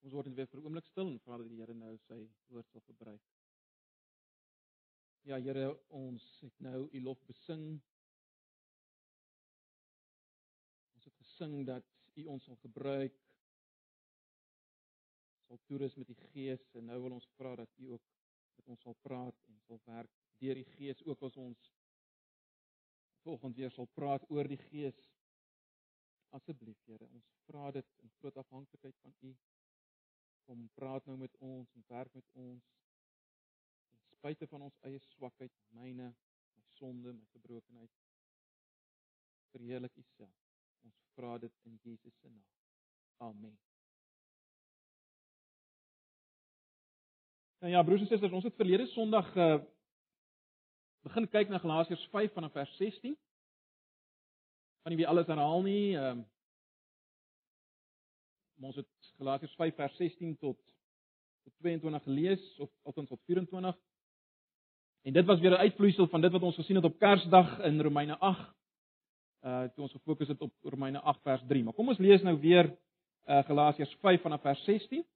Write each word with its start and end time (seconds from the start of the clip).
Ons 0.00 0.16
word 0.16 0.30
net 0.30 0.36
weer 0.36 0.48
vir 0.48 0.60
'n 0.60 0.64
oomblik 0.64 0.86
stil 0.86 1.08
en 1.08 1.18
vra 1.26 1.36
dat 1.36 1.48
die 1.48 1.60
Here 1.60 1.74
nou 1.74 1.96
sy 2.06 2.20
woord 2.48 2.68
sal 2.68 2.80
gebruik. 2.86 3.22
Ja 5.28 5.36
Here, 5.36 5.66
ons 5.88 6.40
het 6.40 6.60
nou 6.60 6.88
U 6.92 7.00
lof 7.00 7.24
besing. 7.26 7.80
Ons 10.94 11.04
het 11.04 11.16
gesing 11.24 11.66
dat 11.66 11.84
U 12.16 12.24
ons 12.26 12.44
sal 12.44 12.56
gebruik 12.56 13.18
sal 15.50 15.58
toerus 15.66 15.96
met 15.98 16.06
die 16.06 16.18
Gees 16.30 16.62
en 16.78 16.84
nou 16.86 16.96
wil 17.02 17.16
ons 17.16 17.28
vra 17.34 17.56
dat 17.58 17.70
U 17.82 17.88
ook 17.96 18.02
met 18.56 18.68
ons 18.70 18.82
sal 18.86 18.94
praat 19.02 19.38
en 19.48 19.56
sal 19.66 19.80
werk 19.84 20.12
deur 20.38 20.54
die 20.54 20.68
Gees 20.76 21.02
ook 21.04 21.24
as 21.26 21.36
ons 21.42 21.72
volgende 23.24 23.58
weer 23.58 23.72
sal 23.74 23.88
praat 23.98 24.22
oor 24.30 24.46
die 24.48 24.60
Gees. 24.68 25.00
Asseblief 26.38 26.78
Here, 26.86 27.08
ons 27.10 27.32
vra 27.48 27.72
dit 27.74 27.96
in 28.04 28.12
groot 28.20 28.38
afhanklikheid 28.44 28.96
van 29.02 29.16
U. 29.26 29.32
Kom 30.50 30.64
praat 30.74 31.04
nou 31.06 31.14
met 31.18 31.36
ons 31.38 31.74
en 31.78 31.84
werk 31.86 32.14
met 32.14 32.30
ons. 32.32 32.62
Ten 33.90 34.00
spyte 34.16 34.48
van 34.50 34.64
ons 34.66 34.78
eie 34.88 34.98
swakheid, 35.12 35.52
myne, 35.78 36.08
my 36.56 36.64
sonde, 36.74 37.12
my 37.14 37.28
gebrokenheid. 37.36 37.92
Verheerlik 39.52 39.94
U 39.94 40.02
self. 40.16 40.40
Ons 40.88 40.96
vra 41.14 41.36
dit 41.38 41.54
in 41.70 41.76
Jesus 41.84 42.16
se 42.18 42.32
naam. 42.32 42.48
Amen. 43.28 43.54
Nou 47.62 47.70
ja, 47.76 47.84
broers 47.86 48.02
en 48.02 48.10
susters, 48.10 48.34
ons 48.34 48.50
het 48.50 48.58
verlede 48.58 48.90
Sondag 48.90 49.30
uh 49.36 49.60
begin 51.06 51.30
kyk 51.30 51.54
na 51.54 51.62
Galasiërs 51.62 52.08
5 52.10 52.34
vanaf 52.34 52.58
vers 52.58 52.76
16. 52.82 53.14
Van 54.82 54.92
nie 54.92 54.98
wie 54.98 55.08
alles 55.14 55.30
herhaal 55.30 55.62
nie, 55.62 55.94
ehm 55.94 56.18
um, 56.18 56.28
ons 58.68 58.76
het 58.76 58.88
Galasiërs 59.18 59.54
5 59.54 59.74
vers 59.74 59.96
16 59.96 60.36
tot 60.36 60.58
tot 61.44 61.52
22 61.64 62.02
gelees 62.02 62.58
of 62.58 62.70
althans 62.82 63.08
tot 63.08 63.20
24. 63.24 63.76
En 65.02 65.12
dit 65.12 65.26
was 65.26 65.40
weer 65.40 65.50
'n 65.50 65.64
uitvloeisel 65.66 66.06
van 66.06 66.20
dit 66.20 66.32
wat 66.32 66.42
ons 66.42 66.54
gesien 66.54 66.76
het 66.76 66.84
op 66.84 66.98
Kersdag 66.98 67.58
in 67.58 67.80
Romeine 67.80 68.18
8. 68.18 68.54
Uh 69.42 69.64
toe 69.64 69.82
ons 69.82 69.92
gefokus 69.92 70.28
het 70.28 70.40
op 70.40 70.52
Romeine 70.62 71.00
8 71.00 71.22
vers 71.22 71.42
3. 71.46 71.64
Maar 71.64 71.72
kom 71.72 71.88
ons 71.88 71.98
lees 71.98 72.22
nou 72.22 72.40
weer 72.40 72.78
uh 73.26 73.44
Galasiërs 73.44 73.94
5 74.00 74.20
vanaf 74.20 74.40
vers 74.40 74.64
16. 74.64 75.06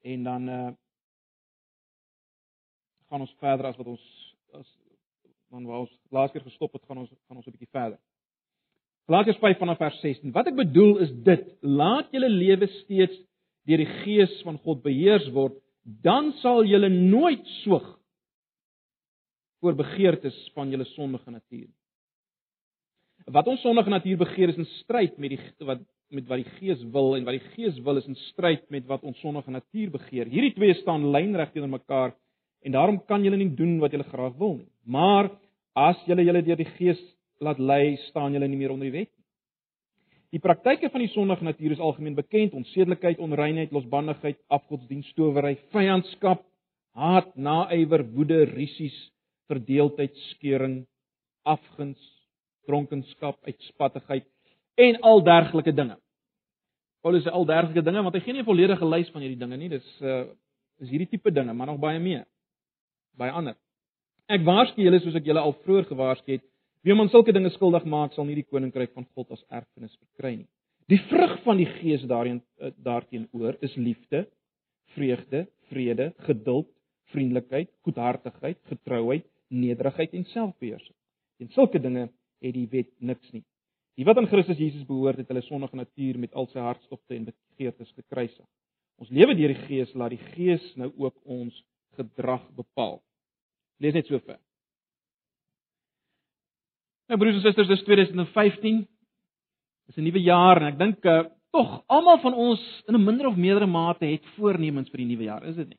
En 0.00 0.22
dan 0.22 0.48
uh 0.48 0.72
gaan 3.08 3.20
ons 3.20 3.34
verder 3.38 3.66
as 3.66 3.76
wat 3.76 3.86
ons 3.86 4.36
as 4.52 4.78
dan 5.48 5.66
waar 5.66 5.78
ons 5.78 5.98
laas 6.10 6.30
keer 6.30 6.42
gestop 6.42 6.72
het, 6.72 6.84
gaan 6.84 6.98
ons 6.98 7.10
gaan 7.26 7.36
ons 7.36 7.46
'n 7.46 7.50
bietjie 7.50 7.70
verder. 7.70 7.98
Galasiërs 9.04 9.40
5 9.42 9.58
vanaf 9.60 9.80
vers 9.82 9.96
16. 10.00 10.32
Wat 10.32 10.48
ek 10.48 10.56
bedoel 10.56 10.98
is 11.04 11.12
dit: 11.26 11.44
laat 11.60 12.08
julle 12.14 12.30
lewe 12.32 12.68
steeds 12.80 13.16
deur 13.68 13.80
die 13.80 13.90
Gees 14.00 14.32
van 14.44 14.56
God 14.64 14.80
beheers 14.84 15.26
word, 15.36 15.56
dan 15.84 16.32
sal 16.40 16.64
julle 16.64 16.88
nooit 16.88 17.44
soeg 17.62 17.84
voor 19.60 19.76
begeertes 19.76 20.36
van 20.56 20.72
julle 20.72 20.84
sondige 20.92 21.32
natuur. 21.32 21.68
Wat 23.32 23.48
ons 23.48 23.60
sondige 23.64 23.92
natuur 23.92 24.18
begeer 24.20 24.52
is 24.52 24.60
in 24.60 24.68
stryd 24.80 25.20
met 25.20 25.36
die 25.36 25.40
wat 25.68 25.84
met 26.14 26.26
wat 26.28 26.40
die 26.42 26.56
Gees 26.58 26.82
wil 26.92 27.14
en 27.16 27.24
wat 27.26 27.38
die 27.38 27.52
Gees 27.54 27.78
wil 27.84 28.00
is 28.00 28.08
in 28.08 28.16
stryd 28.28 28.64
met 28.72 28.84
wat 28.88 29.04
ons 29.04 29.20
sondige 29.20 29.52
natuur 29.52 29.92
begeer. 29.96 30.28
Hierdie 30.32 30.52
twee 30.56 30.76
staan 30.80 31.08
lynreg 31.12 31.52
teenoor 31.52 31.72
mekaar 31.72 32.12
en 32.64 32.76
daarom 32.76 33.00
kan 33.08 33.24
julle 33.24 33.40
nie 33.40 33.52
doen 33.56 33.78
wat 33.82 33.92
julle 33.92 34.08
graag 34.08 34.36
wil 34.40 34.58
nie. 34.60 34.70
Maar 34.84 35.32
as 35.74 36.00
julle 36.08 36.24
julle 36.24 36.44
deur 36.44 36.60
die 36.60 36.72
Gees 36.76 37.00
laat 37.40 37.58
lei, 37.58 37.96
staan 38.08 38.32
julle 38.32 38.48
nie 38.48 38.58
meer 38.58 38.72
onder 38.74 38.90
die 38.90 38.98
wet 38.98 39.10
nie. 39.10 39.24
Die 40.34 40.42
praktyke 40.42 40.90
van 40.90 41.02
die 41.04 41.12
sondige 41.12 41.46
natuur 41.46 41.76
is 41.76 41.82
algemeen 41.82 42.16
bekend: 42.18 42.56
onsedelikheid, 42.58 43.20
onreinheid, 43.22 43.70
losbandigheid, 43.72 44.40
afgodsdienst, 44.50 45.14
towery, 45.14 45.54
vyandskap, 45.70 46.42
haat, 46.98 47.36
naaiwer, 47.36 48.02
woede, 48.16 48.40
rissies, 48.50 48.96
verdeeldheid, 49.46 50.16
skeuring, 50.32 50.80
afguns, 51.46 52.00
dronkenskap, 52.66 53.38
uitspattigheid 53.46 54.26
en 54.74 54.98
al 55.06 55.22
dergelike 55.22 55.74
dinge. 55.74 55.98
Paulus 57.04 57.22
sê 57.22 57.30
al 57.30 57.46
dergelike 57.46 57.84
dinge 57.84 58.02
want 58.02 58.16
hy 58.16 58.22
gee 58.24 58.32
nie 58.32 58.42
'n 58.42 58.48
volledige 58.48 58.86
lys 58.88 59.10
van 59.12 59.22
hierdie 59.22 59.38
dinge 59.38 59.56
nie. 59.56 59.68
Dis 59.68 59.86
uh 60.02 60.24
is 60.82 60.90
hierdie 60.90 61.06
tipe 61.06 61.30
dinge, 61.30 61.52
maar 61.54 61.66
nog 61.66 61.78
baie 61.78 62.00
meer 62.00 62.24
by 63.16 63.28
ander. 63.28 63.54
Ek 64.26 64.42
waarsku 64.42 64.82
julle 64.82 64.98
soos 65.00 65.14
ek 65.14 65.24
julle 65.28 65.40
al 65.40 65.54
vroeër 65.62 65.84
gewaarsku 65.86 66.32
het, 66.32 66.42
wie 66.84 66.92
om 66.92 67.00
aan 67.00 67.10
sulke 67.12 67.32
dinge 67.32 67.50
skuldig 67.54 67.86
maak, 67.88 68.12
sal 68.12 68.26
nie 68.28 68.36
die 68.36 68.46
koninkryk 68.46 68.92
van 68.94 69.06
God 69.16 69.32
as 69.32 69.44
erfenis 69.48 69.94
verkry 69.96 70.34
nie. 70.36 70.48
Die 70.92 71.00
vrug 71.08 71.38
van 71.46 71.56
die 71.56 71.68
Gees 71.78 72.04
daarin 72.08 72.42
eh, 72.60 72.74
daarteenoor 72.84 73.56
is 73.64 73.72
liefde, 73.80 74.26
vreugde, 74.92 75.46
vrede, 75.70 76.10
geduld, 76.26 76.68
vriendelikheid, 77.14 77.70
goedhartigheid, 77.86 78.60
getrouheid, 78.68 79.24
nederigheid 79.48 80.12
en 80.12 80.28
selfbeheersing. 80.28 80.96
En 81.40 81.48
sulke 81.56 81.80
dinge 81.80 82.10
het 82.44 82.54
die 82.54 82.68
wet 82.70 82.92
niks 83.00 83.32
nie. 83.32 83.44
Die 83.96 84.04
wat 84.04 84.18
aan 84.18 84.28
Christus 84.28 84.58
Jesus 84.58 84.84
behoort, 84.86 85.20
het 85.22 85.30
hulle 85.30 85.42
sondige 85.46 85.78
natuur 85.78 86.18
met 86.18 86.34
al 86.34 86.48
sy 86.50 86.60
hartstogte 86.60 87.14
en 87.16 87.28
begeertes 87.30 87.92
gekruisig. 87.94 88.46
Ons 89.00 89.10
lewe 89.14 89.34
deur 89.38 89.54
die 89.54 89.66
Gees, 89.66 89.92
laat 89.94 90.14
die 90.14 90.32
Gees 90.34 90.64
nou 90.78 90.90
ook 91.00 91.16
ons 91.24 91.56
gedrag 91.96 92.44
bepaal. 92.58 92.98
Lees 93.82 93.94
net 93.94 94.10
so 94.10 94.18
ver. 94.26 94.40
Nou 97.08 97.18
broers 97.20 97.36
en 97.36 97.44
susters, 97.44 97.68
dis 97.68 97.84
2015. 97.84 98.84
Dis 99.86 99.96
'n 99.96 100.04
nuwe 100.04 100.22
jaar 100.22 100.60
en 100.62 100.72
ek 100.72 100.78
dink 100.78 101.04
uh, 101.04 101.24
tog 101.52 101.82
almal 101.86 102.18
van 102.18 102.34
ons 102.34 102.60
in 102.88 102.94
'n 102.94 103.04
minder 103.04 103.26
of 103.26 103.36
meerdere 103.36 103.66
mate 103.66 104.06
het 104.06 104.24
voornemens 104.36 104.90
vir 104.90 104.98
die 104.98 105.10
nuwe 105.12 105.24
jaar, 105.24 105.44
is 105.44 105.56
dit 105.56 105.68
nie? 105.68 105.78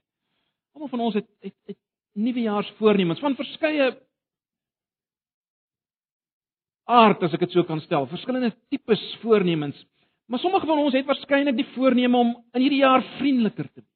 Almal 0.74 0.90
van 0.90 1.00
ons 1.00 1.14
het 1.14 1.28
het, 1.42 1.56
het 1.66 1.78
nuwejaarsvoornemens 2.14 3.20
van 3.20 3.36
verskeie 3.36 3.98
aard 6.86 7.24
as 7.24 7.34
ek 7.34 7.40
dit 7.40 7.52
so 7.52 7.64
kan 7.64 7.82
stel, 7.82 8.06
verskillende 8.08 8.54
tipes 8.70 9.18
voornemens. 9.22 9.86
Maar 10.28 10.40
sommige 10.40 10.66
van 10.66 10.78
ons 10.78 10.94
het 10.94 11.06
waarskynlik 11.06 11.56
die 11.56 11.74
voorneme 11.74 12.18
om 12.18 12.46
in 12.54 12.62
hierdie 12.62 12.84
jaar 12.84 13.04
vriendeliker 13.18 13.68
te 13.74 13.82
wees 13.82 13.96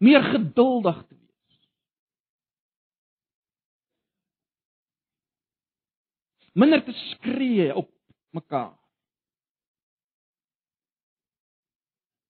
meer 0.00 0.22
geduldig 0.22 0.96
te 1.08 1.14
wees. 1.14 1.19
Minder 6.52 6.82
te 6.84 6.92
skree 6.92 7.74
op 7.74 7.90
mekaar. 8.30 8.78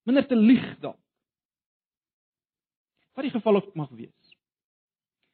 Minder 0.03 0.27
te 0.27 0.35
lieg 0.35 0.79
dan. 0.79 0.97
Wat 3.13 3.23
die 3.23 3.33
geval 3.33 3.55
ook 3.55 3.75
mag 3.75 3.89
wees. 3.89 4.37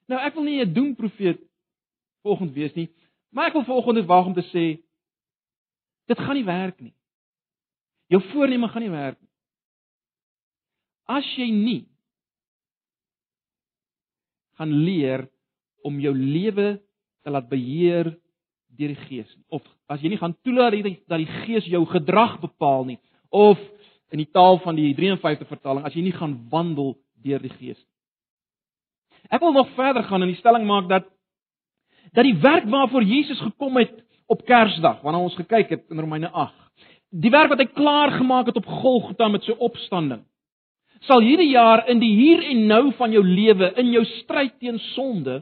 Nou 0.08 0.20
ek 0.24 0.34
wil 0.34 0.44
nie 0.44 0.64
'n 0.64 0.74
doemprofeet 0.74 1.42
volgende 2.24 2.54
wees 2.54 2.74
nie, 2.74 2.90
maar 3.30 3.48
ek 3.48 3.54
wil 3.54 3.64
volgende 3.64 4.06
waag 4.06 4.26
om 4.26 4.34
te 4.34 4.48
sê 4.52 4.84
dit 6.08 6.18
gaan 6.18 6.36
nie 6.36 6.46
werk 6.46 6.80
nie. 6.80 6.94
Jou 8.08 8.22
voorneme 8.32 8.68
gaan 8.68 8.82
nie 8.82 8.92
werk 8.92 9.20
nie. 9.22 9.30
As 11.06 11.28
jy 11.36 11.52
nie 11.52 11.88
gaan 14.58 14.72
leer 14.72 15.28
om 15.84 16.00
jou 16.00 16.14
lewe 16.16 16.82
te 17.22 17.30
laat 17.30 17.50
beheer 17.50 18.10
deur 18.78 18.94
die 18.94 19.08
Gees 19.08 19.28
nie. 19.36 19.44
Of 19.50 19.66
as 19.92 20.02
jy 20.04 20.12
nie 20.14 20.22
gaan 20.22 20.36
toelaat 20.46 20.78
dat 21.08 21.20
die 21.20 21.30
Gees 21.46 21.68
jou 21.70 21.84
gedrag 21.90 22.38
bepaal 22.44 22.86
nie, 22.86 23.00
of 23.30 23.60
in 24.14 24.22
die 24.22 24.30
taal 24.32 24.60
van 24.64 24.78
die 24.78 24.94
53 24.96 25.50
vertaling, 25.50 25.86
as 25.86 25.96
jy 25.96 26.06
nie 26.06 26.16
gaan 26.16 26.38
wandel 26.52 26.96
deur 27.24 27.44
die 27.44 27.54
Gees 27.58 27.78
nie. 27.78 27.94
Ek 29.34 29.44
wil 29.44 29.52
nog 29.56 29.74
verder 29.76 30.06
gaan 30.08 30.24
en 30.24 30.32
die 30.32 30.40
stelling 30.40 30.68
maak 30.68 30.90
dat 30.92 31.08
dat 32.16 32.24
die 32.24 32.38
werk 32.40 32.64
waarvoor 32.72 33.04
Jesus 33.04 33.40
gekom 33.44 33.76
het 33.82 33.92
op 34.32 34.46
Kersdag, 34.48 35.02
wanneer 35.04 35.28
ons 35.28 35.36
gekyk 35.36 35.70
het 35.70 35.84
in 35.92 36.00
Romeine 36.00 36.30
8, 36.32 36.56
die 37.12 37.32
werk 37.32 37.52
wat 37.52 37.60
hy 37.60 37.68
klaar 37.72 38.14
gemaak 38.16 38.48
het 38.48 38.60
op 38.60 38.68
Golgotha 38.68 39.28
met 39.32 39.44
sy 39.44 39.56
opstanding, 39.60 40.24
sal 41.08 41.22
hierdie 41.24 41.52
jaar 41.52 41.86
in 41.92 42.00
die 42.02 42.14
hier 42.16 42.44
en 42.52 42.64
nou 42.68 42.84
van 42.98 43.12
jou 43.14 43.24
lewe, 43.24 43.74
in 43.80 43.92
jou 43.94 44.04
stryd 44.22 44.56
teen 44.60 44.80
sonde, 44.94 45.42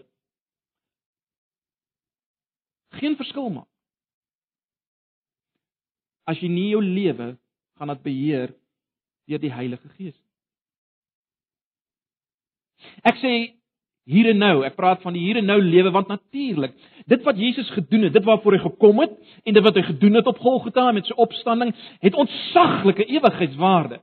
geen 2.99 3.17
verskil 3.19 3.49
maak. 3.53 3.71
As 6.25 6.39
jy 6.41 6.49
nie 6.49 6.71
jou 6.73 6.81
lewe 6.83 7.35
gaan 7.77 7.91
laat 7.91 8.03
beheer 8.03 8.53
deur 9.29 9.41
die 9.41 9.53
Heilige 9.53 9.89
Gees 9.97 10.15
nie. 10.15 10.23
Ek 13.05 13.19
sê 13.21 13.33
hier 14.05 14.29
en 14.29 14.37
nou, 14.37 14.55
ek 14.67 14.75
praat 14.77 15.01
van 15.01 15.15
die 15.17 15.23
hier 15.25 15.39
en 15.39 15.47
nou 15.49 15.57
lewe 15.61 15.89
want 15.93 16.11
natuurlik, 16.11 16.75
dit 17.09 17.23
wat 17.25 17.39
Jesus 17.41 17.69
gedoen 17.73 18.05
het, 18.07 18.13
dit 18.13 18.25
waarvoor 18.25 18.57
hy 18.57 18.61
gekom 18.67 19.01
het 19.01 19.15
en 19.43 19.57
dit 19.57 19.65
wat 19.65 19.79
hy 19.79 19.85
gedoen 19.87 20.19
het 20.19 20.29
op 20.29 20.41
Golgotha 20.43 20.91
met 20.93 21.09
sy 21.09 21.17
opstanding, 21.21 21.73
het 22.05 22.17
ontsaglike 22.21 23.07
ewigheidswaarde. 23.09 23.99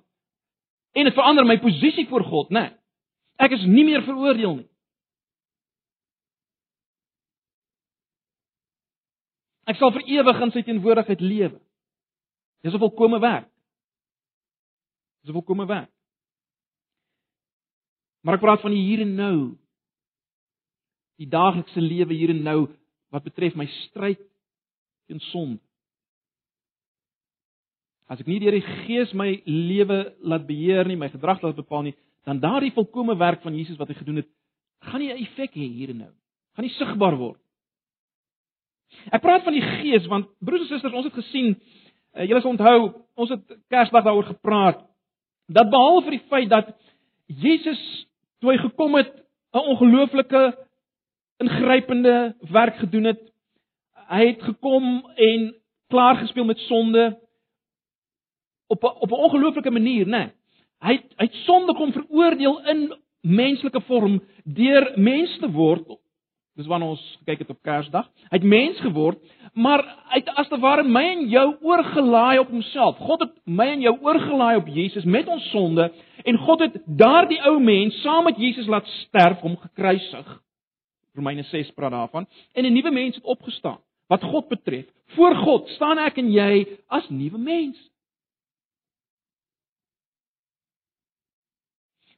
En 0.93 1.09
dit 1.09 1.15
verander 1.17 1.47
my 1.47 1.59
posisie 1.63 2.07
voor 2.11 2.27
God, 2.27 2.51
né? 2.51 2.67
Nee, 2.67 2.79
ek 3.43 3.55
is 3.57 3.65
nie 3.67 3.85
meer 3.87 4.03
veroordeel 4.07 4.59
nie. 4.59 4.69
Ek 9.71 9.79
sal 9.79 9.93
vir 9.95 10.07
ewig 10.19 10.43
in 10.43 10.53
sy 10.55 10.63
teenwoordigheid 10.67 11.21
lewe. 11.21 11.59
Dis 12.63 12.75
'n 12.75 12.79
volkomme 12.79 13.19
werk. 13.21 13.49
Dis 15.23 15.31
'n 15.31 15.39
volkomme 15.39 15.67
werk. 15.67 15.91
Maar 18.23 18.35
ek 18.35 18.41
praat 18.41 18.61
van 18.61 18.71
die 18.71 18.83
hier 18.83 19.01
en 19.01 19.15
nou. 19.15 19.39
Die 21.19 21.27
daaglikse 21.27 21.81
lewe 21.81 22.15
hier 22.15 22.31
en 22.31 22.43
nou 22.43 22.61
wat 23.11 23.25
betref 23.27 23.55
my 23.55 23.67
stryd 23.67 24.21
teen 25.07 25.21
sonde. 25.21 25.61
As 28.09 28.21
ek 28.21 28.27
nie 28.27 28.41
deur 28.41 28.57
die 28.57 28.85
Gees 28.85 29.13
my 29.13 29.43
lewe 29.47 30.15
laat 30.21 30.47
beheer 30.47 30.89
nie, 30.89 30.97
my 30.97 31.09
gedrag 31.13 31.43
laat 31.43 31.57
bepaal 31.57 31.83
nie, 31.83 31.95
dan 32.29 32.41
daardie 32.41 32.73
volkomme 32.73 33.17
werk 33.19 33.43
van 33.43 33.55
Jesus 33.57 33.79
wat 33.81 33.89
hy 33.89 33.97
gedoen 33.99 34.23
het, 34.23 34.29
gaan 34.81 35.01
nie 35.01 35.13
'n 35.13 35.23
effek 35.25 35.55
hê 35.55 35.69
hier 35.69 35.91
en 35.91 35.99
nou. 35.99 36.13
Gaan 36.55 36.65
nie 36.65 36.75
sigbaar 36.77 37.17
word. 37.17 37.42
Ek 39.11 39.23
praat 39.23 39.45
van 39.45 39.57
die 39.57 39.63
Gees 39.63 40.07
want 40.07 40.29
broers 40.41 40.67
en 40.67 40.69
susters, 40.69 40.95
ons 40.95 41.09
het 41.09 41.15
gesien, 41.15 41.55
uh, 42.15 42.25
julle 42.25 42.41
sal 42.41 42.55
onthou, 42.55 42.93
ons 43.15 43.31
het 43.31 43.45
Kersdag 43.69 44.05
daaroor 44.05 44.31
gepraat 44.35 44.85
dat 45.53 45.71
behalwe 45.71 46.05
vir 46.07 46.17
die 46.17 46.27
feit 46.31 46.49
dat 46.49 46.71
Jesus 47.27 47.81
toe 48.41 48.53
hy 48.53 48.59
gekom 48.59 48.95
het 48.95 49.13
'n 49.55 49.67
ongelooflike 49.73 50.43
ingrypende 51.43 52.35
werk 52.51 52.77
gedoen 52.77 53.05
het. 53.05 53.21
Hy 54.09 54.27
het 54.27 54.43
gekom 54.43 55.03
en 55.17 55.55
klaar 55.89 56.17
gespeel 56.17 56.45
met 56.45 56.59
sonde 56.59 57.19
op 58.67 58.85
'n 58.85 58.97
op 59.05 59.11
'n 59.11 59.25
ongelooflike 59.27 59.71
manier, 59.71 60.07
né? 60.07 60.11
Nee. 60.11 60.31
Hy 60.83 60.93
het, 60.93 61.13
hy 61.17 61.25
het 61.25 61.35
sonde 61.47 61.75
kom 61.75 61.93
veroordeel 61.93 62.57
in 62.67 62.95
menslike 63.21 63.81
vorm 63.81 64.23
deur 64.45 64.93
mens 64.97 65.39
te 65.39 65.51
word. 65.51 65.87
Dis 66.53 66.69
wanneer 66.69 66.93
ons 66.93 67.03
gekyk 67.23 67.47
het 67.47 67.51
op 67.55 67.63
Kersdag. 67.65 68.09
Hy 68.29 68.37
het 68.37 68.45
mens 68.45 68.81
geword, 68.85 69.21
maar 69.57 69.81
hy 70.13 70.19
het 70.21 70.29
as 70.37 70.51
te 70.53 70.59
ware 70.61 70.85
my 70.85 71.03
en 71.15 71.23
jou 71.33 71.47
oorgelaai 71.65 72.43
op 72.43 72.51
homself. 72.53 72.99
God 73.01 73.25
het 73.25 73.33
my 73.49 73.71
en 73.73 73.85
jou 73.85 73.95
oorgelaai 74.05 74.59
op 74.61 74.69
Jesus 74.69 75.07
met 75.09 75.31
ons 75.33 75.47
sonde 75.51 75.89
en 76.29 76.39
God 76.45 76.61
het 76.67 76.77
daardie 76.87 77.41
ou 77.49 77.57
mens 77.61 77.97
saam 78.05 78.29
met 78.29 78.37
Jesus 78.37 78.69
laat 78.69 78.89
sterf, 79.01 79.41
hom 79.41 79.57
gekruisig. 79.63 80.29
Romeine 81.17 81.45
6 81.49 81.73
praat 81.77 81.93
daarvan 81.93 82.29
en 82.53 82.65
'n 82.65 82.73
nuwe 82.73 82.91
mens 82.91 83.17
het 83.17 83.25
opgestaan. 83.25 83.81
Wat 84.09 84.23
God 84.23 84.49
betref, 84.49 84.87
voor 85.17 85.35
God 85.37 85.69
staan 85.69 85.99
ek 85.99 86.19
en 86.19 86.33
jy 86.33 86.67
as 86.89 87.09
nuwe 87.09 87.39
mense. 87.39 87.91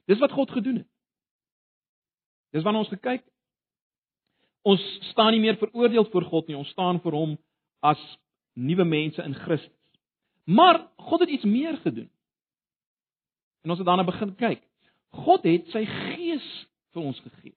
Dis 0.05 0.19
wat 0.19 0.31
God 0.31 0.51
gedoen 0.51 0.75
het. 0.75 0.87
Dis 2.51 2.63
wanneer 2.63 2.81
ons 2.81 2.89
gekyk 2.89 3.23
ons 4.65 4.83
staan 5.11 5.33
nie 5.35 5.43
meer 5.43 5.57
veroordeel 5.61 6.07
voor 6.09 6.25
God 6.31 6.47
nie, 6.49 6.57
ons 6.57 6.71
staan 6.73 6.99
voor 7.03 7.13
hom 7.13 7.33
as 7.85 8.01
nuwe 8.53 8.85
mense 8.87 9.21
in 9.21 9.35
Christus. 9.45 9.73
Maar 10.45 10.87
God 11.09 11.25
het 11.25 11.29
iets 11.29 11.43
meer 11.43 11.77
gedoen. 11.77 12.09
En 13.65 13.69
ons 13.69 13.77
het 13.77 13.87
daarna 13.87 14.05
begin 14.05 14.35
kyk. 14.35 14.61
God 15.25 15.45
het 15.45 15.69
sy 15.73 15.85
gees 15.85 16.45
vir 16.93 17.01
ons 17.01 17.19
gegee. 17.19 17.55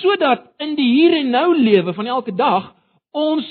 Sodat 0.00 0.46
in 0.62 0.76
die 0.78 0.86
hier 0.86 1.18
en 1.18 1.32
nou 1.34 1.48
lewe 1.58 1.94
van 1.96 2.06
elke 2.06 2.34
dag 2.34 2.70
ons 3.14 3.48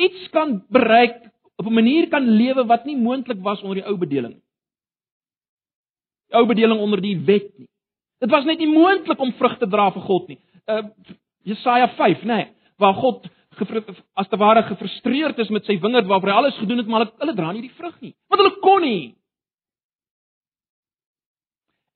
iets 0.00 0.28
kan 0.34 0.60
bereik 0.68 1.24
op 1.56 1.66
'n 1.66 1.74
manier 1.74 2.08
kan 2.08 2.24
lewe 2.24 2.64
wat 2.66 2.84
nie 2.84 2.96
moontlik 2.96 3.40
was 3.42 3.62
onder 3.62 3.80
die 3.80 3.86
ou 3.86 3.96
bedeling 3.96 4.34
nie. 4.34 4.46
Die 6.28 6.36
ou 6.36 6.46
bedeling 6.46 6.80
onder 6.80 7.00
die 7.00 7.18
wet 7.18 7.58
nie. 7.58 7.69
Dit 8.20 8.30
was 8.30 8.44
net 8.44 8.60
nie 8.60 8.68
moontlik 8.68 9.20
om 9.20 9.32
vrug 9.38 9.58
te 9.58 9.68
dra 9.68 9.90
vir 9.94 10.06
God 10.06 10.28
nie. 10.28 10.40
Uh 10.68 10.84
Jesaja 11.48 11.86
5, 11.96 12.24
nê, 12.28 12.36
nee, 12.36 12.48
waar 12.76 12.98
God 13.00 13.24
as 14.14 14.28
te 14.28 14.36
ware 14.36 14.62
gefrustreerd 14.68 15.38
is 15.38 15.48
met 15.48 15.64
sy 15.64 15.78
wingerd 15.80 16.06
waarop 16.08 16.28
hy 16.28 16.34
alles 16.36 16.58
gedoen 16.60 16.82
het, 16.82 16.86
maar 16.86 17.04
hulle, 17.04 17.16
hulle 17.22 17.34
dra 17.34 17.52
nie 17.52 17.64
die 17.64 17.76
vrug 17.76 17.96
nie. 18.04 18.12
Want 18.28 18.42
hulle 18.42 18.60
kon 18.60 18.84
nie. 18.84 19.14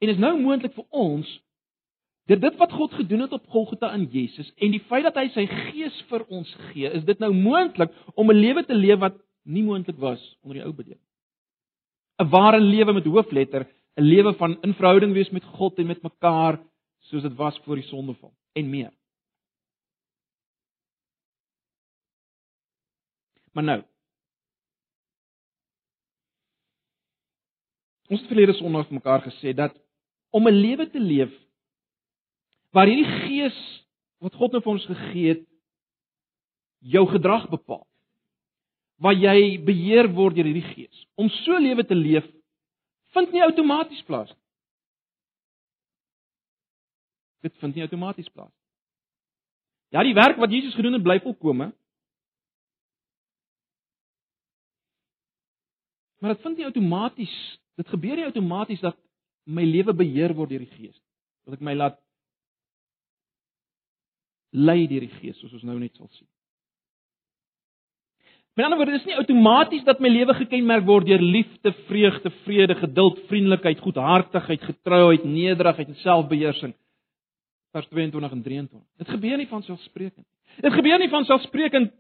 En 0.01 0.13
is 0.13 0.21
nou 0.21 0.35
moontlik 0.41 0.75
vir 0.77 0.87
ons 0.91 1.29
deur 2.29 2.41
dit 2.41 2.57
wat 2.57 2.73
God 2.73 2.97
gedoen 2.97 3.27
het 3.27 3.37
op 3.37 3.45
Golgotha 3.53 3.91
in 3.97 4.07
Jesus 4.13 4.49
en 4.57 4.73
die 4.73 4.83
feit 4.89 5.05
dat 5.05 5.17
hy 5.21 5.27
sy 5.35 5.45
gees 5.51 5.97
vir 6.09 6.25
ons 6.33 6.51
gee, 6.71 6.89
is 6.89 7.05
dit 7.05 7.21
nou 7.21 7.33
moontlik 7.37 7.93
om 8.17 8.31
'n 8.33 8.41
lewe 8.41 8.65
te 8.65 8.75
leef 8.75 9.01
wat 9.01 9.21
nie 9.45 9.63
moontlik 9.63 9.99
was 10.01 10.21
onder 10.43 10.57
die 10.59 10.65
ou 10.65 10.73
bedeling. 10.73 11.01
'n 12.19 12.31
Ware 12.31 12.61
lewe 12.61 12.93
met 12.93 13.05
hoofletter, 13.05 13.67
'n 13.97 14.03
lewe 14.03 14.35
van 14.35 14.61
in 14.63 14.75
verhouding 14.75 15.13
wees 15.13 15.31
met 15.31 15.45
God 15.45 15.79
en 15.79 15.87
met 15.87 16.03
mekaar 16.03 16.59
soos 16.99 17.23
dit 17.23 17.35
was 17.35 17.59
voor 17.65 17.75
die 17.75 17.87
sondeval 17.87 18.35
en 18.53 18.71
meer. 18.71 18.93
Maar 23.53 23.65
nou. 23.65 23.83
Ons 28.09 28.21
het 28.21 28.29
verlede 28.29 28.53
Sondag 28.53 28.91
mekaar 28.91 29.23
gesê 29.23 29.55
dat 29.55 29.79
om 30.31 30.49
'n 30.49 30.61
lewe 30.61 30.91
te 30.91 31.01
leef 31.01 31.33
waar 32.71 32.87
hierdie 32.87 33.21
gees 33.27 33.59
wat 34.19 34.35
God 34.35 34.53
nou 34.53 34.63
vir 34.63 34.73
ons 34.73 34.87
gegee 34.87 35.29
het 35.29 35.47
jou 36.79 37.07
gedrag 37.07 37.49
bepaal 37.49 37.87
waar 38.97 39.15
jy 39.15 39.59
beheer 39.65 40.09
word 40.15 40.35
deur 40.35 40.45
hierdie 40.45 40.75
gees. 40.75 41.07
Om 41.15 41.29
so 41.29 41.59
lewe 41.59 41.85
te 41.85 41.95
leef 41.95 42.27
vind 43.15 43.33
nie 43.33 43.43
outomaties 43.45 44.03
plaas 44.09 44.31
nie. 44.33 44.43
Dit 47.49 47.57
vind 47.61 47.75
nie 47.77 47.85
outomaties 47.85 48.31
plaas 48.33 48.51
nie. 48.53 48.61
Ja, 49.95 50.03
die 50.03 50.15
werk 50.15 50.41
wat 50.43 50.51
Jesus 50.51 50.75
gedoen 50.75 50.97
het 50.97 51.03
bly 51.07 51.21
volkome. 51.23 51.71
Maar 56.19 56.35
dit 56.35 56.43
vind 56.43 56.57
nie 56.57 56.67
outomaties, 56.67 57.35
dit 57.79 57.89
gebeur 57.89 58.17
nie 58.17 58.25
outomaties 58.25 58.81
dat 58.81 58.99
my 59.45 59.63
lewe 59.63 59.95
beheer 59.95 60.35
word 60.35 60.55
deur 60.55 60.65
die 60.65 60.73
Gees. 60.73 60.97
Dat 61.45 61.59
ek 61.59 61.65
my 61.67 61.75
laat 61.77 62.01
lei 64.57 64.87
deur 64.89 65.05
die 65.05 65.13
Gees, 65.21 65.39
soos 65.39 65.53
ons 65.61 65.67
nou 65.69 65.77
net 65.79 65.95
sal 65.99 66.09
sien. 66.17 66.29
Met 68.55 68.65
ander 68.65 68.79
woorde, 68.79 68.93
dis 68.95 69.07
nie 69.09 69.17
outomaties 69.19 69.83
dat 69.83 69.99
my 69.99 70.09
lewe 70.15 70.35
gekenmerk 70.39 70.85
word 70.87 71.09
deur 71.09 71.23
liefde, 71.23 71.73
vreugde, 71.89 72.31
vrede, 72.45 72.77
geduld, 72.79 73.19
vriendelikheid, 73.27 73.81
goedhartigheid, 73.83 74.63
getrouheid, 74.63 75.25
nederigheid 75.27 75.91
en 75.91 75.99
selfbeheersing. 76.05 76.75
Vers 77.75 77.89
22 77.91 78.37
en 78.37 78.43
23. 78.43 78.87
Dit 79.03 79.11
gebeur 79.11 79.37
nie 79.43 79.49
van 79.51 79.67
selfsprekend. 79.67 80.27
Dit 80.63 80.73
gebeur 80.73 81.03
nie 81.03 81.11
van 81.11 81.27
selfsprekend 81.27 81.91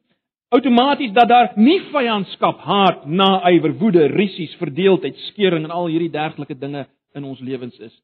outomaties 0.55 1.11
dat 1.12 1.29
daar 1.29 1.53
nie 1.59 1.81
vyandskap, 1.91 2.61
haat, 2.62 3.06
naaiwer, 3.11 3.75
woede, 3.81 4.06
rissies, 4.13 4.55
verdeeldheid, 4.61 5.19
skeuring 5.32 5.67
en 5.67 5.75
al 5.75 5.91
hierdie 5.91 6.13
dergelike 6.15 6.55
dinge 6.58 6.87
in 7.19 7.27
ons 7.27 7.41
lewens 7.43 7.79
is. 7.82 7.94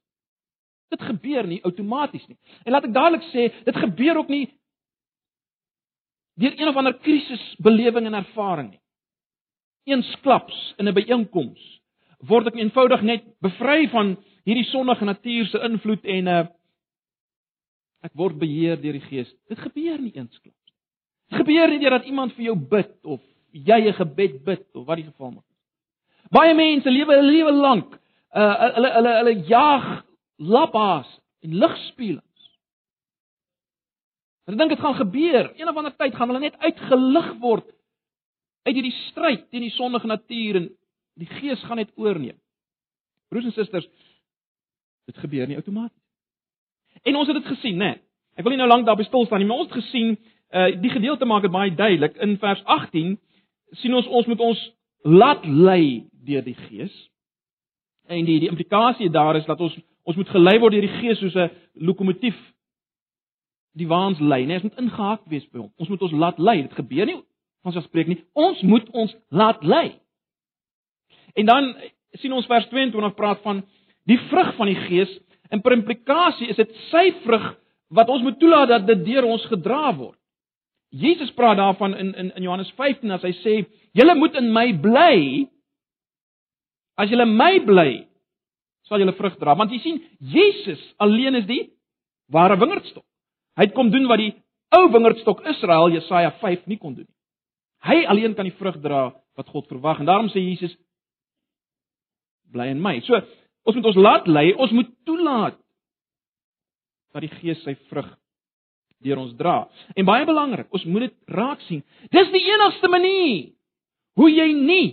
Dit 0.91 1.07
gebeur 1.07 1.47
nie 1.47 1.61
outomaties 1.63 2.27
nie. 2.27 2.39
En 2.67 2.75
laat 2.75 2.89
ek 2.89 2.97
dadelik 2.97 3.29
sê, 3.31 3.47
dit 3.63 3.77
gebeur 3.79 4.25
ook 4.25 4.33
nie 4.33 4.49
deur 6.41 6.55
een 6.57 6.69
of 6.69 6.77
ander 6.77 6.97
krisisbelewing 7.05 8.07
en 8.09 8.15
ervaring 8.15 8.71
nie. 8.71 8.81
Eensklaps 9.93 10.75
in 10.79 10.89
'n 10.89 10.95
byeenkoms 10.95 11.61
word 12.29 12.47
ek 12.47 12.61
eenvoudig 12.61 13.03
net 13.03 13.25
bevry 13.41 13.89
van 13.89 14.17
hierdie 14.45 14.69
sondige 14.69 15.05
natuur 15.05 15.47
se 15.47 15.59
invloed 15.59 16.05
en 16.05 16.25
'n 16.25 16.29
uh, 16.29 16.47
ek 18.03 18.13
word 18.17 18.39
beheer 18.39 18.81
deur 18.81 18.97
die 18.97 19.09
Gees. 19.09 19.29
Dit 19.49 19.59
gebeur 19.59 19.99
nie 20.01 20.15
eensklaps. 20.17 20.57
Dit 21.29 21.39
gebeur 21.39 21.69
nie 21.69 21.79
deurdat 21.79 22.05
iemand 22.05 22.33
vir 22.33 22.45
jou 22.45 22.57
bid 22.57 22.95
of 23.05 23.21
jy 23.53 23.81
'n 23.89 23.93
gebed 23.93 24.45
bid 24.45 24.67
of 24.75 24.87
wat 24.87 24.97
die 24.97 25.05
geval 25.05 25.31
mag 25.31 25.45
wees. 25.45 26.31
Baie 26.31 26.55
mense 26.55 26.91
lewe 26.91 27.17
'n 27.17 27.27
lewe 27.27 27.53
lank 27.53 28.01
uh 28.35 28.73
hulle 28.75 28.91
hulle 28.95 29.13
hulle 29.19 29.35
jaag 29.47 30.05
lappas 30.39 31.07
en 31.43 31.55
ligspieël 31.59 32.21
Hulle 34.51 34.59
dink 34.59 34.73
dit 34.75 34.81
gaan 34.83 34.95
gebeur. 34.99 35.53
Een 35.55 35.69
of 35.69 35.77
ander 35.77 35.95
tyd 35.97 36.15
gaan 36.15 36.29
hulle 36.29 36.43
net 36.43 36.57
uitgelig 36.59 37.29
word 37.39 37.69
uit 38.67 38.75
hierdie 38.75 38.97
stryd 39.07 39.45
teen 39.49 39.63
die 39.63 39.71
sondige 39.71 40.11
natuur 40.11 40.59
en 40.59 40.67
die 41.23 41.29
gees 41.39 41.63
gaan 41.69 41.79
net 41.79 41.93
oorneem. 41.95 42.35
Broers 43.31 43.47
en 43.47 43.55
susters, 43.55 43.87
dit 45.07 45.21
gebeur 45.23 45.47
nie 45.47 45.57
outomaties. 45.57 46.03
En 47.07 47.17
ons 47.17 47.31
het 47.31 47.39
dit 47.39 47.47
gesien, 47.47 47.79
né? 47.79 47.95
Nee. 47.95 48.03
Ek 48.35 48.45
wil 48.45 48.57
nie 48.57 48.61
nou 48.61 48.69
lank 48.69 48.89
daarby 48.89 49.07
stil 49.07 49.25
staan 49.29 49.39
nie, 49.43 49.47
maar 49.47 49.63
ons 49.63 49.71
het 49.71 49.79
gesien, 49.85 50.17
uh 50.51 50.67
die 50.83 50.91
gedeelte 50.91 51.29
maak 51.31 51.47
dit 51.47 51.55
baie 51.55 51.71
duidelik 51.71 52.19
in 52.19 52.35
vers 52.43 52.63
18 52.65 53.15
sien 53.79 53.95
ons 53.95 54.07
ons 54.07 54.27
moet 54.27 54.41
ons 54.43 54.63
laat 55.07 55.47
lei 55.47 56.09
deur 56.27 56.43
die 56.43 56.57
gees. 56.67 56.95
En 58.11 58.27
die 58.27 58.41
die 58.43 58.51
implikasie 58.51 59.13
daar 59.15 59.39
is 59.39 59.47
dat 59.47 59.63
ons 59.63 59.79
ons 60.03 60.19
moet 60.19 60.35
gelei 60.35 60.59
word 60.59 60.75
deur 60.75 60.89
die 60.89 60.99
gees 60.99 61.23
soos 61.23 61.39
'n 61.39 61.51
lokomotief 61.87 62.35
die 63.79 63.87
waans 63.89 64.19
lei, 64.19 64.45
nee, 64.47 64.59
ons 64.59 64.67
moet 64.67 64.79
ingehaak 64.83 65.27
wees 65.31 65.47
by 65.53 65.63
hom. 65.63 65.71
Ons 65.79 65.91
moet 65.93 66.03
ons 66.03 66.13
laat 66.13 66.39
lei. 66.43 66.61
Dit 66.67 66.79
gebeur 66.79 67.07
nie 67.07 67.21
van 67.65 67.75
sy 67.75 67.83
spreek 67.85 68.09
nie. 68.11 68.21
Ons 68.39 68.63
moet 68.67 68.87
ons 68.97 69.13
laat 69.37 69.63
lei. 69.67 69.93
En 71.39 71.47
dan 71.47 71.75
sien 72.19 72.33
ons 72.35 72.47
vers 72.51 72.67
22 72.73 73.15
praat 73.19 73.43
van 73.45 73.63
die 74.09 74.19
vrug 74.31 74.55
van 74.57 74.71
die 74.71 74.79
Gees. 74.89 75.13
In 75.55 75.63
per 75.63 75.77
implikasie 75.77 76.49
is 76.51 76.59
dit 76.59 76.73
sy 76.91 77.11
vrug 77.25 77.53
wat 77.95 78.11
ons 78.11 78.25
moet 78.25 78.39
toelaat 78.41 78.71
dat 78.71 78.87
dit 78.89 79.05
deur 79.11 79.29
ons 79.29 79.45
gedra 79.51 79.91
word. 79.99 80.17
Jesus 80.91 81.31
praat 81.39 81.59
daarvan 81.61 81.95
in 81.95 82.15
in 82.19 82.33
in 82.35 82.43
Johannes 82.43 82.71
15 82.79 83.11
as 83.11 83.23
hy 83.23 83.33
sê, 83.43 83.67
"Julle 83.95 84.15
moet 84.15 84.35
in 84.35 84.53
my 84.53 84.73
bly. 84.73 85.47
As 86.97 87.11
julle 87.11 87.27
my 87.27 87.61
bly, 87.61 88.07
sal 88.83 88.99
julle 88.99 89.15
vrug 89.15 89.39
dra." 89.39 89.55
Want 89.55 89.71
jy 89.71 89.79
sien, 89.79 90.03
Jesus 90.19 90.95
alleen 90.99 91.35
is 91.35 91.47
die 91.47 91.71
ware 92.29 92.57
wingerdstok. 92.59 93.05
Hy 93.61 93.67
het 93.69 93.77
kom 93.77 93.91
doen 93.93 94.09
wat 94.09 94.23
die 94.23 94.33
ou 94.73 94.87
wingerdstok 94.89 95.43
Israel 95.53 95.91
Jesaja 95.93 96.31
5 96.41 96.63
nie 96.71 96.79
kon 96.81 96.95
doen 96.97 97.05
nie. 97.05 97.17
Hy 97.85 98.05
alleen 98.09 98.33
kan 98.37 98.49
die 98.49 98.57
vrug 98.57 98.79
dra 98.81 99.11
wat 99.37 99.51
God 99.53 99.69
verwag 99.69 100.01
en 100.01 100.09
daarom 100.09 100.31
sê 100.33 100.41
Jesus 100.41 100.73
bly 102.53 102.71
in 102.73 102.81
my. 102.81 102.99
So 103.05 103.21
ons 103.69 103.77
moet 103.77 103.91
ons 103.93 104.01
laat 104.01 104.29
lei, 104.33 104.49
ons 104.57 104.73
moet 104.73 104.89
toelaat 105.05 105.59
dat 107.13 107.25
die 107.27 107.33
Gees 107.41 107.61
sy 107.67 107.75
vrug 107.91 108.09
deur 109.05 109.21
ons 109.21 109.37
dra. 109.37 109.65
En 109.97 110.09
baie 110.09 110.25
belangrik, 110.29 110.69
ons 110.73 110.85
moet 110.89 111.09
dit 111.09 111.37
raak 111.37 111.61
sien. 111.69 111.83
Dis 112.13 112.33
die 112.33 112.43
enigste 112.53 112.89
manier 112.93 113.53
hoe 114.17 114.31
jy 114.33 114.49
nie 114.57 114.89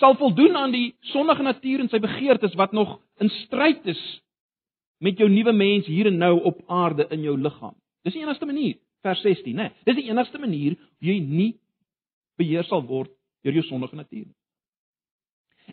sal 0.00 0.16
voldoen 0.18 0.56
aan 0.56 0.74
die 0.74 0.90
sondige 1.12 1.46
natuur 1.46 1.84
en 1.84 1.90
sy 1.92 2.02
begeertes 2.02 2.58
wat 2.58 2.74
nog 2.74 2.98
in 3.22 3.30
stryd 3.44 3.86
is 3.90 4.02
met 5.00 5.18
jou 5.18 5.28
nuwe 5.32 5.52
mens 5.56 5.88
hier 5.88 6.10
en 6.10 6.18
nou 6.20 6.34
op 6.48 6.60
aarde 6.68 7.06
in 7.10 7.24
jou 7.24 7.36
liggaam. 7.40 7.74
Dis 8.04 8.16
die 8.16 8.22
enigste 8.22 8.46
manier, 8.46 8.76
vers 9.04 9.20
16, 9.24 9.56
né? 9.56 9.70
Nee, 9.70 9.88
dis 9.88 10.02
die 10.02 10.10
enigste 10.10 10.38
manier 10.38 10.76
hoe 10.76 11.08
jy 11.08 11.18
nie 11.24 11.50
beheer 12.40 12.64
sal 12.68 12.84
word 12.86 13.12
deur 13.44 13.56
jou 13.56 13.64
sondige 13.68 13.96
natuur 13.96 14.26
nie. 14.26 14.36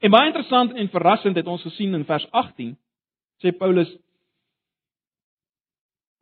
En 0.04 0.14
baie 0.14 0.30
interessant 0.30 0.76
en 0.78 0.92
verrassend 0.94 1.38
het 1.40 1.48
ons 1.48 1.64
gesien 1.66 1.96
in 1.98 2.06
vers 2.08 2.28
18 2.32 2.76
sê 3.44 3.54
Paulus 3.56 3.92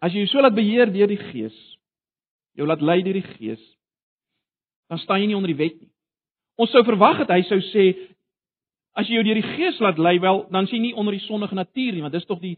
As 0.03 0.13
jy 0.13 0.25
jou 0.25 0.35
so 0.35 0.43
laat 0.43 0.53
beheer 0.53 0.91
deur 0.93 1.09
die 1.09 1.17
Gees, 1.31 1.55
jou 2.53 2.65
laat 2.67 2.83
lei 2.83 3.00
deur 3.01 3.15
die 3.15 3.25
Gees, 3.25 3.62
dan 4.91 5.00
staan 5.01 5.24
jy 5.24 5.31
nie 5.31 5.38
onder 5.38 5.50
die 5.50 5.57
wet 5.57 5.79
nie. 5.79 5.89
Ons 6.62 6.69
sou 6.75 6.83
verwag 6.85 7.24
het 7.24 7.31
hy 7.33 7.39
sou 7.47 7.57
sê 7.71 7.85
as 8.95 9.09
jy 9.09 9.17
jou 9.17 9.25
deur 9.25 9.39
die 9.39 9.55
Gees 9.55 9.79
laat 9.81 9.97
lei 9.97 10.19
wel, 10.21 10.43
dan 10.53 10.67
sien 10.69 10.83
jy 10.83 10.91
nie 10.91 11.00
onder 11.00 11.15
die 11.15 11.24
sondige 11.25 11.57
natuur 11.57 11.95
nie, 11.95 12.03
want 12.05 12.13
dis 12.13 12.27
tog 12.29 12.43
die 12.43 12.57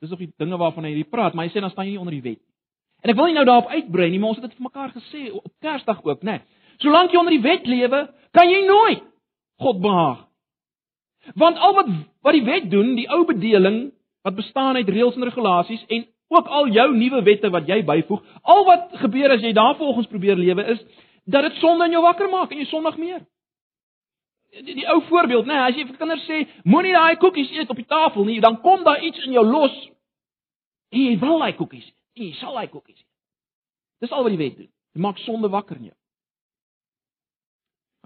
dis 0.00 0.10
tog 0.10 0.20
die 0.22 0.30
dinge 0.38 0.58
waarvan 0.60 0.86
hy 0.86 0.94
hier 0.94 1.10
praat, 1.10 1.34
maar 1.34 1.48
hy 1.48 1.52
sê 1.52 1.62
dan 1.62 1.72
staan 1.72 1.88
jy 1.88 1.96
nie 1.96 2.02
onder 2.02 2.14
die 2.14 2.24
wet 2.24 2.38
nie. 2.38 2.46
En 3.02 3.12
ek 3.12 3.18
wil 3.18 3.30
nie 3.30 3.36
nou 3.36 3.44
daarop 3.46 3.70
uitbrei 3.70 4.08
nie, 4.10 4.18
maar 4.18 4.34
ons 4.34 4.40
het 4.40 4.48
dit 4.48 4.56
vir 4.58 4.66
mekaar 4.66 4.90
gesê 4.94 5.28
op 5.30 5.52
Kersdag 5.62 6.00
ook, 6.04 6.22
né? 6.26 6.38
Nee. 6.38 6.66
Solank 6.82 7.12
jy 7.12 7.18
onder 7.18 7.34
die 7.34 7.42
wet 7.42 7.66
lewe, 7.66 8.04
kan 8.34 8.50
jy 8.50 8.64
nooit 8.66 9.02
God 9.62 9.80
behaag. 9.82 10.24
Want 11.38 11.58
al 11.58 11.74
wat 11.74 11.88
wat 12.22 12.34
die 12.34 12.44
wet 12.46 12.68
doen, 12.70 12.94
die 12.98 13.08
ou 13.10 13.24
bedeling, 13.26 13.88
wat 14.26 14.36
bestaan 14.38 14.76
uit 14.76 14.88
reëls 14.88 15.16
en 15.16 15.26
regulasies 15.26 15.84
en 15.88 16.06
ook 16.28 16.46
al 16.46 16.68
jou 16.74 16.88
nuwe 16.96 17.22
wette 17.24 17.50
wat 17.50 17.68
jy 17.68 17.80
byvoeg, 17.86 18.22
al 18.42 18.64
wat 18.68 18.94
gebeur 19.02 19.34
as 19.34 19.42
jy 19.42 19.52
daarvolgens 19.56 20.10
probeer 20.10 20.36
lewe 20.36 20.66
is 20.74 20.82
dat 21.24 21.46
dit 21.48 21.58
sonde 21.62 21.86
in 21.88 21.96
jou 21.96 22.02
wakker 22.04 22.28
maak 22.30 22.52
en 22.52 22.60
jy 22.60 22.66
sondig 22.68 22.96
meer. 23.00 23.22
Die, 24.48 24.74
die 24.74 24.86
ou 24.88 25.02
voorbeeld, 25.10 25.46
nê, 25.46 25.52
nee, 25.52 25.66
as 25.68 25.76
jy 25.76 25.84
vir 25.84 25.98
kinders 26.00 26.24
sê 26.24 26.40
moenie 26.64 26.94
daai 26.96 27.18
koekies 27.20 27.50
eet 27.52 27.70
op 27.70 27.78
die 27.78 27.88
tafel 27.88 28.24
nie, 28.24 28.40
dan 28.40 28.60
kom 28.64 28.84
daar 28.86 29.02
iets 29.04 29.20
in 29.26 29.36
jou 29.36 29.44
los. 29.44 29.74
En 30.94 31.04
jy 31.04 31.18
wil 31.20 31.42
daai 31.44 31.54
koekies, 31.58 31.86
jy 32.16 32.32
sal 32.40 32.56
daai 32.56 32.70
koekies 32.72 32.96
eet. 32.96 33.06
Dis 34.04 34.14
al 34.14 34.24
wat 34.24 34.32
die 34.32 34.40
wet 34.40 34.56
doen. 34.56 34.70
Dit 34.94 35.02
maak 35.04 35.20
sonde 35.20 35.50
wakker 35.52 35.76
in 35.76 35.90
jou. 35.90 35.96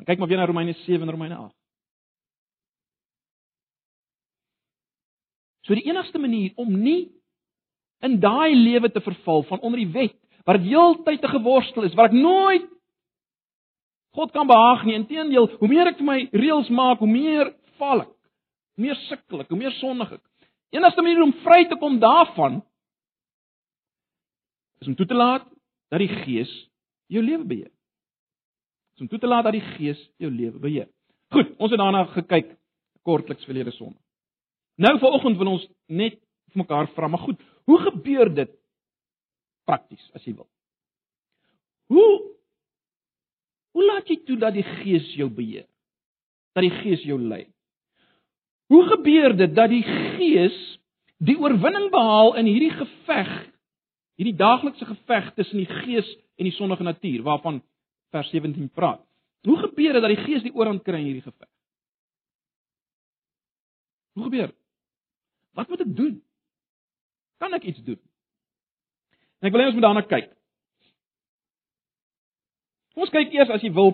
Dan 0.01 0.09
kyk 0.09 0.19
maar 0.19 0.29
weer 0.29 0.41
na 0.41 0.49
Romeine 0.51 0.75
7 0.83 1.03
en 1.07 1.15
Romeine 1.15 1.37
8. 1.37 1.55
So 5.63 5.79
die 5.79 5.87
enigste 5.87 6.19
manier 6.19 6.53
om 6.59 6.73
nie 6.75 7.13
in 8.03 8.19
daai 8.21 8.55
lewe 8.57 8.91
te 8.91 9.01
verval 9.01 9.45
van 9.47 9.61
onder 9.61 9.79
die 9.79 9.93
wet 9.95 10.17
waar 10.43 10.59
dit 10.59 10.73
heeltyd 10.73 11.21
te 11.23 11.29
geworstel 11.31 11.87
is, 11.87 11.95
waar 11.95 12.11
ek 12.11 12.19
nooit 12.19 12.65
God 14.17 14.33
kan 14.33 14.47
behaag 14.47 14.85
nie. 14.85 14.99
Inteendeel, 14.99 15.49
hoe 15.59 15.69
meer 15.71 15.93
ek 15.93 16.01
vir 16.01 16.09
my 16.09 16.19
reëls 16.37 16.69
maak, 16.75 17.01
hoe 17.01 17.09
meer 17.09 17.55
val 17.81 18.05
ek. 18.05 18.13
Hoe 18.77 18.87
meer 18.87 18.99
sukkel 19.09 19.45
ek, 19.45 19.49
hoe 19.53 19.61
meer 19.61 19.75
sondig 19.79 20.13
ek. 20.19 20.23
Enigste 20.73 21.05
manier 21.05 21.25
om 21.25 21.35
vry 21.45 21.65
te 21.69 21.79
kom 21.81 21.99
daarvan 22.01 22.61
is 24.83 24.89
om 24.91 24.97
toe 24.99 25.07
te 25.07 25.15
laat 25.15 25.45
dat 25.93 26.03
die 26.03 26.11
Gees 26.25 26.51
jou 27.13 27.23
lewe 27.23 27.45
beheer. 27.47 27.71
Is 28.97 29.05
om 29.05 29.09
toe 29.09 29.21
te 29.21 29.31
laat 29.31 29.47
dat 29.47 29.57
die 29.57 29.65
Gees 29.77 30.01
jou 30.21 30.31
lewe 30.33 30.59
beheer. 30.59 30.89
Goed, 31.33 31.53
ons 31.59 31.71
het 31.73 31.81
daarna 31.81 32.05
gekyk 32.13 32.57
kortliks 33.07 33.47
verlede 33.49 33.73
Sondag. 33.77 34.01
Nou 34.81 34.97
vanoggend 34.99 35.39
wil 35.39 35.53
ons 35.55 35.69
net 35.93 36.19
vir 36.53 36.63
mekaar 36.65 36.89
vra, 36.97 37.09
maar 37.09 37.23
goed, 37.23 37.41
hoe 37.69 37.79
gebeur 37.85 38.33
dit 38.35 38.51
prakties 39.69 40.03
as 40.17 40.25
jy 40.27 40.35
wil? 40.35 40.49
Hoe 41.93 42.09
hoe 43.73 43.85
laat 43.87 44.09
jy 44.09 44.19
toe 44.27 44.37
dat 44.41 44.55
die 44.57 44.67
Gees 44.83 45.09
jou 45.17 45.29
beheer? 45.33 45.67
Dat 46.57 46.67
die 46.67 46.75
Gees 46.83 47.05
jou 47.09 47.19
lei? 47.21 47.47
Hoe 48.73 48.83
gebeur 48.89 49.37
dit 49.37 49.55
dat 49.55 49.71
die 49.73 49.85
Gees 49.85 50.59
die 51.23 51.37
oorwinning 51.39 51.91
behaal 51.93 52.35
in 52.41 52.49
hierdie 52.51 52.73
geveg, 52.75 53.31
hierdie 54.21 54.37
daaglikse 54.37 54.89
geveg 54.89 55.33
tussen 55.37 55.63
die 55.63 55.81
Gees 55.83 56.09
en 56.41 56.49
die 56.49 56.55
sondige 56.57 56.85
natuur 56.87 57.25
waarvan 57.27 57.63
vers 58.13 58.31
17 58.33 58.69
praat? 58.75 59.03
Hoe 59.47 59.59
gebeur 59.59 59.97
dit 59.99 60.03
dat 60.03 60.15
die 60.15 60.25
Gees 60.25 60.45
die 60.45 60.55
oorhand 60.55 60.85
kry 60.87 61.01
in 61.01 61.09
hierdie 61.11 61.27
geveg? 61.27 61.49
Hoe 64.17 64.25
gebeur 64.29 64.53
dit? 64.53 64.59
Wat 65.57 65.69
moet 65.69 65.85
ek 65.85 65.97
doen? 65.97 66.15
Kan 67.41 67.57
ek 67.57 67.65
iets 67.69 67.83
doen? 67.85 68.01
En 69.41 69.49
ek 69.49 69.55
wil 69.55 69.65
hê 69.65 69.69
ons 69.73 69.77
moet 69.77 69.85
daarna 69.85 70.05
kyk. 70.07 70.31
Kom 72.93 73.07
ons 73.07 73.13
kyk 73.15 73.33
eers 73.33 73.53
as 73.53 73.63
jy 73.65 73.73
wil 73.73 73.93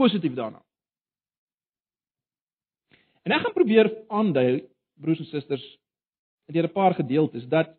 positief 0.00 0.34
daarna. 0.36 0.60
En 3.22 3.34
ek 3.36 3.44
gaan 3.44 3.56
probeer 3.56 3.90
aandui 4.10 4.64
broers 5.00 5.22
en 5.22 5.30
susters 5.30 5.64
deur 6.52 6.68
'n 6.68 6.72
paar 6.74 6.94
gedeeltes 6.94 7.46
dat 7.48 7.70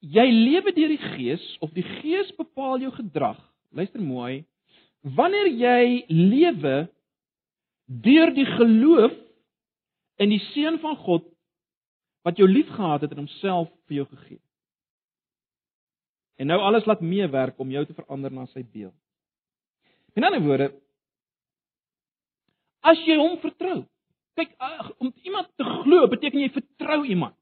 jy 0.00 0.26
lewe 0.30 0.72
deur 0.76 0.92
die 0.92 1.04
Gees 1.16 1.44
of 1.60 1.72
die 1.74 1.82
Gees 1.82 2.30
bepaal 2.36 2.78
jou 2.78 2.92
gedrag. 2.92 3.40
Luister 3.72 4.00
mooi. 4.00 4.44
Wanneer 5.02 5.48
jy 5.48 6.04
lewe 6.08 6.88
deur 7.86 8.30
die 8.34 8.46
geloof 8.46 9.12
in 10.16 10.28
die 10.28 10.42
seun 10.52 10.78
van 10.78 10.96
God 10.96 11.26
wat 12.24 12.38
jou 12.38 12.48
liefgehad 12.48 13.00
het 13.00 13.10
en 13.12 13.24
homself 13.24 13.68
vir 13.88 13.96
jou 13.96 14.06
gegee. 14.06 14.40
En 16.40 16.50
nou 16.50 16.58
alles 16.60 16.86
laat 16.88 17.02
meewerk 17.04 17.58
om 17.62 17.70
jou 17.70 17.84
te 17.86 17.94
verander 17.94 18.32
na 18.32 18.46
sy 18.50 18.64
beeld. 18.64 18.94
In 20.14 20.26
ander 20.26 20.42
woorde, 20.42 20.70
as 22.84 23.00
jy 23.06 23.16
hom 23.18 23.38
vertrou. 23.42 23.82
Kyk, 24.38 24.54
om 24.98 25.12
iemand 25.22 25.50
te 25.58 25.66
glo 25.82 26.08
beteken 26.10 26.42
jy 26.42 26.50
vertrou 26.54 27.04
iemand. 27.06 27.36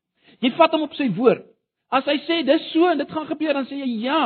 Jy 0.45 0.53
vat 0.59 0.75
hom 0.77 0.85
op 0.87 0.97
sy 0.97 1.09
woord. 1.17 1.45
As 1.93 2.07
hy 2.09 2.19
sê 2.27 2.41
dis 2.49 2.71
so 2.73 2.89
en 2.89 3.01
dit 3.01 3.13
gaan 3.13 3.29
gebeur, 3.29 3.57
dan 3.57 3.69
sê 3.69 3.81
jy 3.81 3.89
ja. 4.07 4.23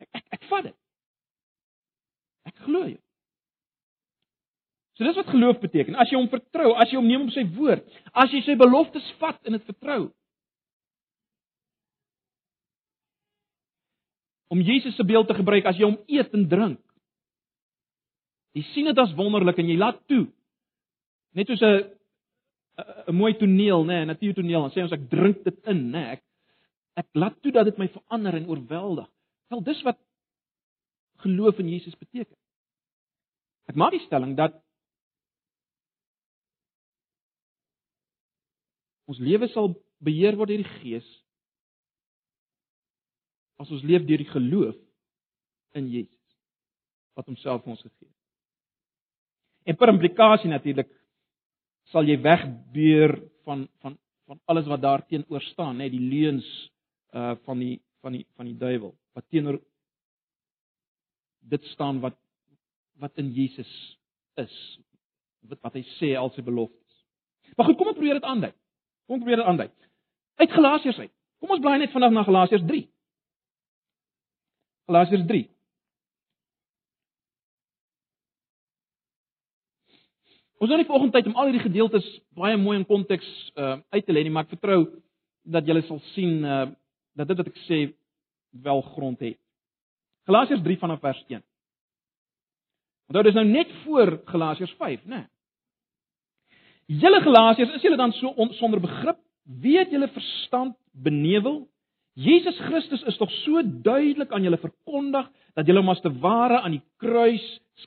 Ek 0.00 0.20
ek, 0.20 0.24
ek 0.38 0.48
vat 0.48 0.68
dit. 0.68 0.76
Ek 2.48 2.64
glo 2.64 2.84
jou. 2.88 3.00
So 4.98 5.06
dis 5.06 5.18
wat 5.20 5.30
geloof 5.30 5.60
beteken. 5.62 5.96
As 6.00 6.10
jy 6.10 6.18
hom 6.18 6.30
vertrou, 6.32 6.72
as 6.74 6.90
jy 6.90 6.98
hom 6.98 7.08
neem 7.08 7.28
op 7.28 7.34
sy 7.34 7.44
woord, 7.54 7.84
as 8.18 8.32
jy 8.34 8.42
sy 8.46 8.56
beloftes 8.58 9.06
vat 9.20 9.38
en 9.46 9.54
dit 9.54 9.68
vertrou. 9.68 10.08
Om 14.48 14.60
Jesus 14.64 14.96
se 14.96 15.04
beeld 15.04 15.28
te 15.28 15.36
gebruik 15.36 15.66
as 15.68 15.76
jy 15.76 15.84
hom 15.84 15.98
eet 16.08 16.32
en 16.34 16.46
drink. 16.48 16.80
Jy 18.56 18.64
sien 18.72 18.88
dit 18.88 18.98
as 18.98 19.14
wonderlik 19.16 19.58
en 19.60 19.68
jy 19.68 19.76
laat 19.78 20.00
toe. 20.08 20.26
Net 21.36 21.50
soos 21.50 21.62
'n 21.62 21.98
'n 23.08 23.14
mooi 23.14 23.34
toneel, 23.34 23.84
nê, 23.84 24.02
'n 24.02 24.06
natuurtoneel, 24.06 24.62
dan 24.62 24.70
sê 24.70 24.82
ons 24.82 24.92
ek 24.92 25.10
drink 25.10 25.44
dit 25.44 25.58
in, 25.66 25.90
nê. 25.90 26.04
Ek 26.14 26.22
ek 26.96 27.06
laat 27.14 27.40
toe 27.42 27.52
dat 27.52 27.64
dit 27.64 27.78
my 27.78 27.88
verander 27.88 28.34
en 28.34 28.48
oorweldig. 28.48 29.08
Wel, 29.48 29.62
dis 29.62 29.82
wat 29.82 29.98
geloof 31.22 31.58
in 31.58 31.68
Jesus 31.68 31.94
beteken. 31.94 32.36
Ek 33.68 33.76
maak 33.76 33.92
die 33.92 34.06
stelling 34.06 34.36
dat 34.36 34.54
Ons 39.08 39.18
lewe 39.24 39.48
sal 39.48 39.72
beheer 40.04 40.36
word 40.36 40.52
deur 40.52 40.60
die 40.60 40.74
Gees 40.82 41.06
as 43.58 43.70
ons 43.74 43.84
leef 43.86 44.06
deur 44.06 44.22
die 44.22 44.30
geloof 44.30 44.76
in 45.78 45.90
Jesus 45.90 46.36
wat 47.18 47.26
homself 47.26 47.64
vir 47.64 47.74
ons 47.74 47.82
gegee 47.82 48.06
het. 48.06 48.14
En 49.68 49.76
per 49.76 49.92
implikasie 49.92 50.50
natuurlik 50.50 50.90
sal 51.92 52.06
jy 52.08 52.18
wegbeur 52.22 53.16
van 53.46 53.66
van 53.82 53.98
van 54.28 54.40
alles 54.44 54.66
wat 54.68 54.82
daarteenoor 54.82 55.40
staan, 55.40 55.78
net 55.80 55.92
die 55.92 56.04
leuns 56.04 56.46
uh 57.16 57.34
van 57.46 57.58
die 57.58 57.78
van 58.04 58.12
die 58.12 58.26
van 58.36 58.46
die 58.50 58.58
duiwel 58.60 58.92
wat 59.16 59.24
teenoor 59.32 59.60
dit 61.48 61.64
staan 61.72 62.00
wat 62.00 62.16
wat 63.00 63.16
in 63.16 63.32
Jesus 63.32 63.70
is 64.36 64.54
wat 65.48 65.62
wat 65.64 65.78
hy 65.78 65.84
sê 65.96 66.14
al 66.18 66.30
sy 66.34 66.42
beloftes. 66.44 67.02
Maar 67.56 67.70
goed, 67.70 67.78
kom 67.78 67.90
ons 67.90 67.96
probeer 67.96 68.18
dit 68.18 68.28
aandui. 68.28 68.52
Kom 69.06 69.16
ons 69.16 69.24
probeer 69.24 69.40
dit 69.40 69.48
aandui. 69.50 69.68
Uit 70.38 70.52
Galasiërs 70.52 70.98
uit. 70.98 71.12
Kom 71.40 71.54
ons 71.54 71.62
blaai 71.62 71.78
net 71.80 71.94
vandag 71.94 72.12
na 72.12 72.24
Galasiërs 72.26 72.66
3. 72.68 72.84
Galasiërs 74.88 75.26
3. 75.28 75.44
Ons 80.58 80.72
het 80.72 80.80
nie 80.80 80.88
vanoggend 80.88 81.12
tyd 81.14 81.28
om 81.28 81.36
al 81.36 81.50
hierdie 81.50 81.66
gedeeltes 81.66 82.06
baie 82.38 82.56
mooi 82.58 82.78
in 82.80 82.86
konteks 82.88 83.28
uh 83.54 83.76
uit 83.94 84.06
te 84.06 84.14
lê 84.16 84.24
nie, 84.24 84.32
maar 84.32 84.48
ek 84.48 84.56
vertrou 84.56 84.80
dat 85.44 85.68
julle 85.68 85.84
sal 85.86 86.00
sien 86.14 86.40
uh 86.40 86.66
dat 87.18 87.28
dit 87.28 87.40
wat 87.40 87.50
ek 87.50 87.60
sê 87.66 87.78
wel 88.64 88.80
grond 88.94 89.20
het. 89.20 89.36
Galasiërs 90.28 90.64
3 90.64 90.80
vanaf 90.80 91.00
vers 91.04 91.20
1. 91.28 91.42
Onthou 93.08 93.24
dis 93.26 93.36
nou 93.36 93.44
net 93.48 93.70
voor 93.84 94.18
Galasiërs 94.28 94.74
5, 94.80 95.04
né? 95.04 95.22
Nee. 95.24 95.26
Julle 97.00 97.20
Galasiërs, 97.20 97.74
is 97.76 97.84
julle 97.84 98.00
dan 98.00 98.12
so 98.16 98.32
on, 98.40 98.52
sonder 98.56 98.80
begrip? 98.80 99.18
Weet 99.44 99.92
julle 99.92 100.08
verstand 100.12 100.76
benevel? 100.92 101.66
Jesus 102.18 102.56
Christus 102.66 103.04
is 103.06 103.16
tog 103.20 103.30
so 103.44 103.62
duidelik 103.62 104.32
aan 104.34 104.42
julle 104.42 104.58
verkondig 104.58 105.28
dat 105.54 105.68
julle 105.68 105.84
hom 105.84 105.92
as 105.92 106.02
te 106.02 106.10
ware 106.22 106.58
aan 106.64 106.74
die 106.74 106.84
kruis 106.98 107.44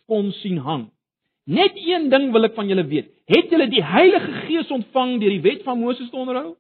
kon 0.07 0.31
sien 0.39 0.61
hang. 0.63 0.88
Net 1.51 1.75
een 1.75 2.07
ding 2.11 2.29
wil 2.31 2.47
ek 2.47 2.55
van 2.55 2.69
julle 2.71 2.85
weet. 2.88 3.09
Het 3.27 3.51
julle 3.51 3.67
die 3.71 3.83
Heilige 3.83 4.31
Gees 4.45 4.71
ontvang 4.71 5.17
deur 5.19 5.33
die 5.33 5.43
wet 5.43 5.65
van 5.67 5.79
Moses 5.81 6.09
te 6.09 6.15
onderhou 6.15 6.53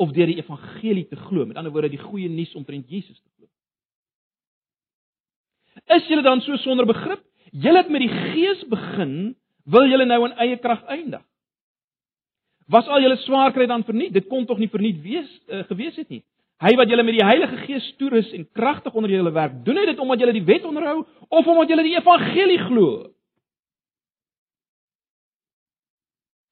of 0.00 0.12
deur 0.16 0.28
die 0.28 0.40
evangelie 0.40 1.06
te 1.08 1.16
glo? 1.16 1.46
Met 1.48 1.56
ander 1.60 1.72
woorde 1.72 1.92
die 1.92 2.02
goeie 2.02 2.28
nuus 2.28 2.52
omtrent 2.58 2.88
Jesus 2.92 3.16
te 3.16 3.30
glo. 3.38 3.48
Is 5.96 6.08
julle 6.10 6.26
dan 6.26 6.44
so 6.44 6.56
sonder 6.60 6.88
begrip? 6.88 7.22
Julle 7.50 7.80
het 7.80 7.88
met 7.88 8.04
die 8.04 8.12
Gees 8.12 8.60
begin, 8.68 9.34
wil 9.64 9.88
julle 9.88 10.04
nou 10.04 10.20
in 10.28 10.36
eie 10.36 10.58
krag 10.60 10.84
eindig? 10.92 11.24
Was 12.70 12.88
al 12.92 13.02
julle 13.02 13.16
swaar 13.24 13.54
kry 13.56 13.66
dan 13.66 13.86
verniet? 13.88 14.12
Dit 14.14 14.28
kon 14.30 14.44
tog 14.46 14.60
nie 14.60 14.70
verniet 14.70 15.00
wees 15.02 15.30
uh, 15.48 15.64
gewees 15.70 15.96
het 15.96 16.12
nie. 16.12 16.22
Hy 16.60 16.74
wat 16.76 16.90
julle 16.92 17.04
met 17.06 17.16
die 17.16 17.24
Heilige 17.24 17.62
Gees 17.64 17.86
toerus 17.96 18.32
en 18.36 18.44
kragtig 18.52 18.94
onder 18.94 19.10
julle 19.10 19.32
werk, 19.32 19.62
doen 19.64 19.78
hy 19.80 19.86
dit 19.88 20.02
omdat 20.02 20.20
julle 20.20 20.36
die 20.36 20.44
wet 20.44 20.66
onderhou 20.68 21.06
of 21.28 21.46
omdat 21.46 21.72
julle 21.72 21.86
die 21.86 21.96
evangelie 21.96 22.60
glo? 22.66 22.90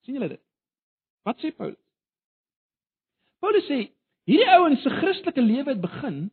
sien 0.09 0.17
julle 0.17 0.33
dit? 0.33 0.41
Wat 1.29 1.37
sê 1.43 1.53
Paulus? 1.53 1.81
Paulus 3.45 3.67
sê 3.69 3.83
hierdie 4.29 4.49
ouens 4.57 4.81
se 4.81 4.93
Christelike 4.97 5.45
lewe 5.45 5.75
het 5.75 5.83
begin 5.83 6.31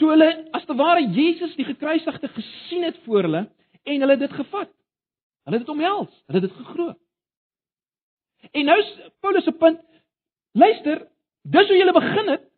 toe 0.00 0.10
hulle 0.12 0.28
as 0.56 0.66
te 0.68 0.76
ware 0.76 1.06
Jesus 1.14 1.54
die 1.56 1.66
gekruisigde 1.68 2.28
gesien 2.36 2.84
het 2.84 2.98
voor 3.06 3.24
hulle 3.24 3.42
en 3.88 4.04
hulle 4.04 4.18
dit 4.20 4.36
gevat. 4.36 4.70
Hulle 5.46 5.58
het 5.58 5.64
dit 5.64 5.72
omhels, 5.72 6.12
hulle 6.28 6.40
het 6.40 6.46
dit 6.50 6.58
geglo. 6.60 6.92
En 8.52 8.68
nou 8.68 8.78
Paulus 9.24 9.46
se 9.48 9.56
punt, 9.56 9.80
luister, 10.52 11.06
dis 11.48 11.72
hoe 11.72 11.78
jy 11.78 11.92
begin 11.96 12.32
het 12.34 12.48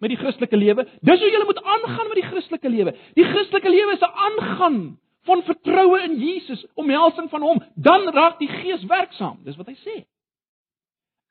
met 0.00 0.12
die 0.12 0.18
Christelike 0.18 0.56
lewe. 0.56 0.86
Dis 1.04 1.20
hoe 1.20 1.30
jy 1.30 1.44
moet 1.44 1.62
aangaan 1.62 2.08
met 2.08 2.20
die 2.20 2.28
Christelike 2.28 2.72
lewe. 2.72 2.94
Die 3.18 3.26
Christelike 3.28 3.70
lewe 3.70 3.96
is 3.96 4.04
'n 4.06 4.16
aangaan 4.26 4.98
van 5.28 5.42
vertroue 5.42 6.00
in 6.02 6.18
Jesus, 6.18 6.66
omhelsing 6.74 7.28
van 7.30 7.42
hom, 7.42 7.62
dan 7.74 8.08
raak 8.08 8.38
die 8.38 8.48
Gees 8.48 8.84
werksaam. 8.84 9.38
Dis 9.44 9.56
wat 9.56 9.66
hy 9.66 9.76
sê. 9.84 9.96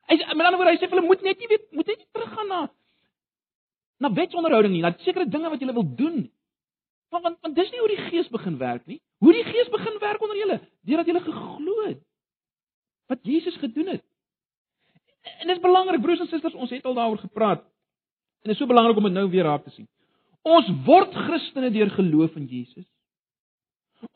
Hy 0.06 0.16
met 0.16 0.46
ander 0.46 0.58
woorde 0.58 0.70
hy 0.70 0.78
sê 0.78 0.90
hulle 0.90 1.06
moet 1.06 1.22
net 1.22 1.38
nie 1.38 1.48
weet 1.50 1.72
moet 1.72 1.86
net 1.86 1.98
nie 1.98 2.10
teruggaan 2.12 2.48
na 2.48 2.68
na 4.00 4.12
wetsonderhouding 4.16 4.72
nie, 4.72 4.82
na 4.82 4.94
sekere 5.04 5.28
dinge 5.28 5.50
wat 5.50 5.60
jy 5.60 5.72
wil 5.72 5.94
doen. 5.96 6.30
Want 7.10 7.24
want, 7.24 7.38
want 7.42 7.54
dis 7.54 7.70
nie 7.70 7.80
hoe 7.80 7.88
die 7.88 8.04
Gees 8.08 8.28
begin 8.28 8.56
werk 8.58 8.86
nie. 8.86 9.00
Hoe 9.18 9.32
die 9.32 9.44
Gees 9.44 9.68
begin 9.68 9.98
werk 10.00 10.22
onder 10.22 10.36
julle, 10.36 10.60
deurdat 10.88 11.06
julle 11.06 11.20
geglo 11.20 11.74
het 11.86 12.00
wat 13.10 13.18
Jesus 13.26 13.56
gedoen 13.58 13.86
het. 13.86 14.04
En 15.40 15.46
dit 15.46 15.56
is 15.56 15.62
belangrik 15.62 16.00
broers 16.00 16.20
en 16.20 16.28
susters, 16.30 16.54
ons 16.54 16.70
het 16.70 16.84
al 16.86 16.94
daaroor 16.94 17.18
gepraat. 17.18 17.64
En 18.40 18.48
dit 18.48 18.54
is 18.54 18.60
so 18.60 18.70
belangrik 18.70 18.96
om 18.96 19.08
dit 19.08 19.16
nou 19.16 19.26
weer 19.30 19.44
raak 19.44 19.64
te 19.64 19.72
sien. 19.74 19.88
Ons 20.48 20.68
word 20.86 21.12
Christene 21.26 21.70
deur 21.74 21.90
geloof 21.92 22.36
in 22.40 22.46
Jesus. 22.48 22.86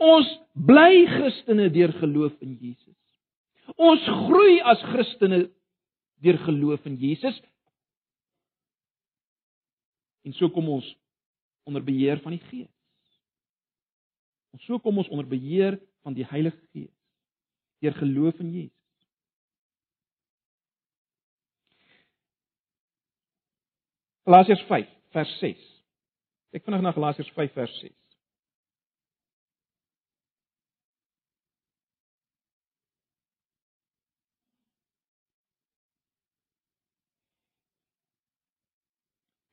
Ons 0.00 0.28
bly 0.52 1.04
Christene 1.10 1.68
deur 1.72 1.92
geloof 2.00 2.32
in 2.44 2.56
Jesus. 2.60 2.96
Ons 3.76 4.04
groei 4.08 4.60
as 4.64 4.80
Christene 4.92 5.44
deur 6.24 6.38
geloof 6.46 6.86
in 6.88 6.96
Jesus. 7.00 7.36
En 10.24 10.32
so 10.32 10.48
kom 10.48 10.70
ons 10.72 10.86
onder 11.68 11.84
beheer 11.84 12.20
van 12.24 12.32
die 12.32 12.44
Gees. 12.48 12.70
Ons 14.56 14.64
so 14.64 14.78
kom 14.80 15.02
ons 15.02 15.10
onder 15.12 15.28
beheer 15.28 15.76
van 16.04 16.16
die 16.16 16.26
Heilige 16.28 16.60
Gees 16.72 16.92
deur 17.84 17.96
geloof 17.98 18.38
in 18.40 18.52
Jesus. 18.54 18.83
Galasiërs 24.24 24.62
5 24.68 24.88
vers 25.12 25.32
6. 25.38 25.64
Ek 26.56 26.64
vanaand 26.64 26.86
na 26.86 26.92
Galasiërs 26.96 27.28
5 27.36 27.52
vers 27.52 27.74
6. 27.82 27.92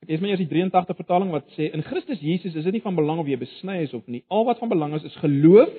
Dis 0.08 0.20
maar 0.20 0.32
eers 0.32 0.42
die 0.42 0.50
83 0.50 0.98
vertaling 0.98 1.30
wat 1.32 1.52
sê 1.56 1.70
in 1.76 1.84
Christus 1.88 2.20
Jesus 2.24 2.56
is 2.56 2.66
dit 2.68 2.76
nie 2.76 2.84
van 2.84 2.96
belang 2.98 3.20
of 3.22 3.28
jy 3.30 3.38
besny 3.40 3.78
is 3.86 3.94
of 3.96 4.08
nie. 4.12 4.24
Al 4.28 4.48
wat 4.48 4.60
van 4.60 4.72
belang 4.72 4.96
is 4.98 5.06
is 5.08 5.20
geloof 5.22 5.72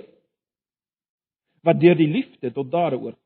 wat 1.67 1.81
deur 1.81 1.97
die 1.99 2.09
liefde 2.09 2.53
tot 2.53 2.71
dade 2.71 3.01
oorgaan. 3.01 3.21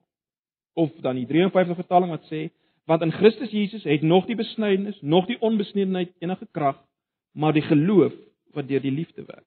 Of 0.76 0.94
dan 1.05 1.18
die 1.18 1.26
53 1.29 1.79
vertaling 1.79 2.14
wat 2.14 2.26
sê 2.31 2.46
want 2.87 3.03
in 3.03 3.12
Christus 3.12 3.51
Jesus 3.51 3.85
het 3.85 4.03
nog 4.03 4.27
die 4.27 4.37
besnydenis, 4.38 4.99
nog 5.01 5.27
die 5.27 5.40
onbesnedenheid 5.40 6.14
enige 6.18 6.46
krag, 6.51 6.79
maar 7.35 7.53
die 7.53 7.64
geloof 7.66 8.14
wat 8.55 8.68
deur 8.68 8.81
die 8.81 8.94
liefde 8.94 9.25
werk. 9.27 9.46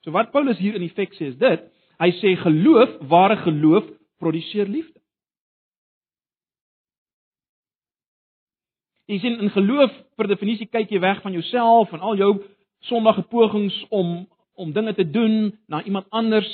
So 0.00 0.10
wat 0.10 0.32
Paulus 0.32 0.58
hier 0.58 0.74
in 0.74 0.82
effek 0.82 1.12
sê 1.14 1.30
is 1.30 1.38
dit, 1.38 1.68
hy 2.02 2.10
sê 2.18 2.32
geloof, 2.40 2.96
ware 3.12 3.36
geloof 3.44 3.86
produseer 4.18 4.66
liefde. 4.66 4.98
Jy 9.10 9.18
sien 9.20 9.38
in 9.44 9.52
geloof 9.52 9.92
per 10.16 10.30
definisie 10.30 10.66
kyk 10.70 10.90
jy 10.90 11.00
weg 11.02 11.20
van 11.22 11.36
jouself 11.36 11.92
en 11.92 12.00
al 12.00 12.16
jou 12.16 12.32
sondige 12.88 13.26
pogings 13.30 13.76
om 13.90 14.22
om 14.54 14.72
dinge 14.72 14.92
te 14.94 15.04
doen 15.08 15.54
na 15.66 15.80
iemand 15.82 16.10
anders 16.10 16.48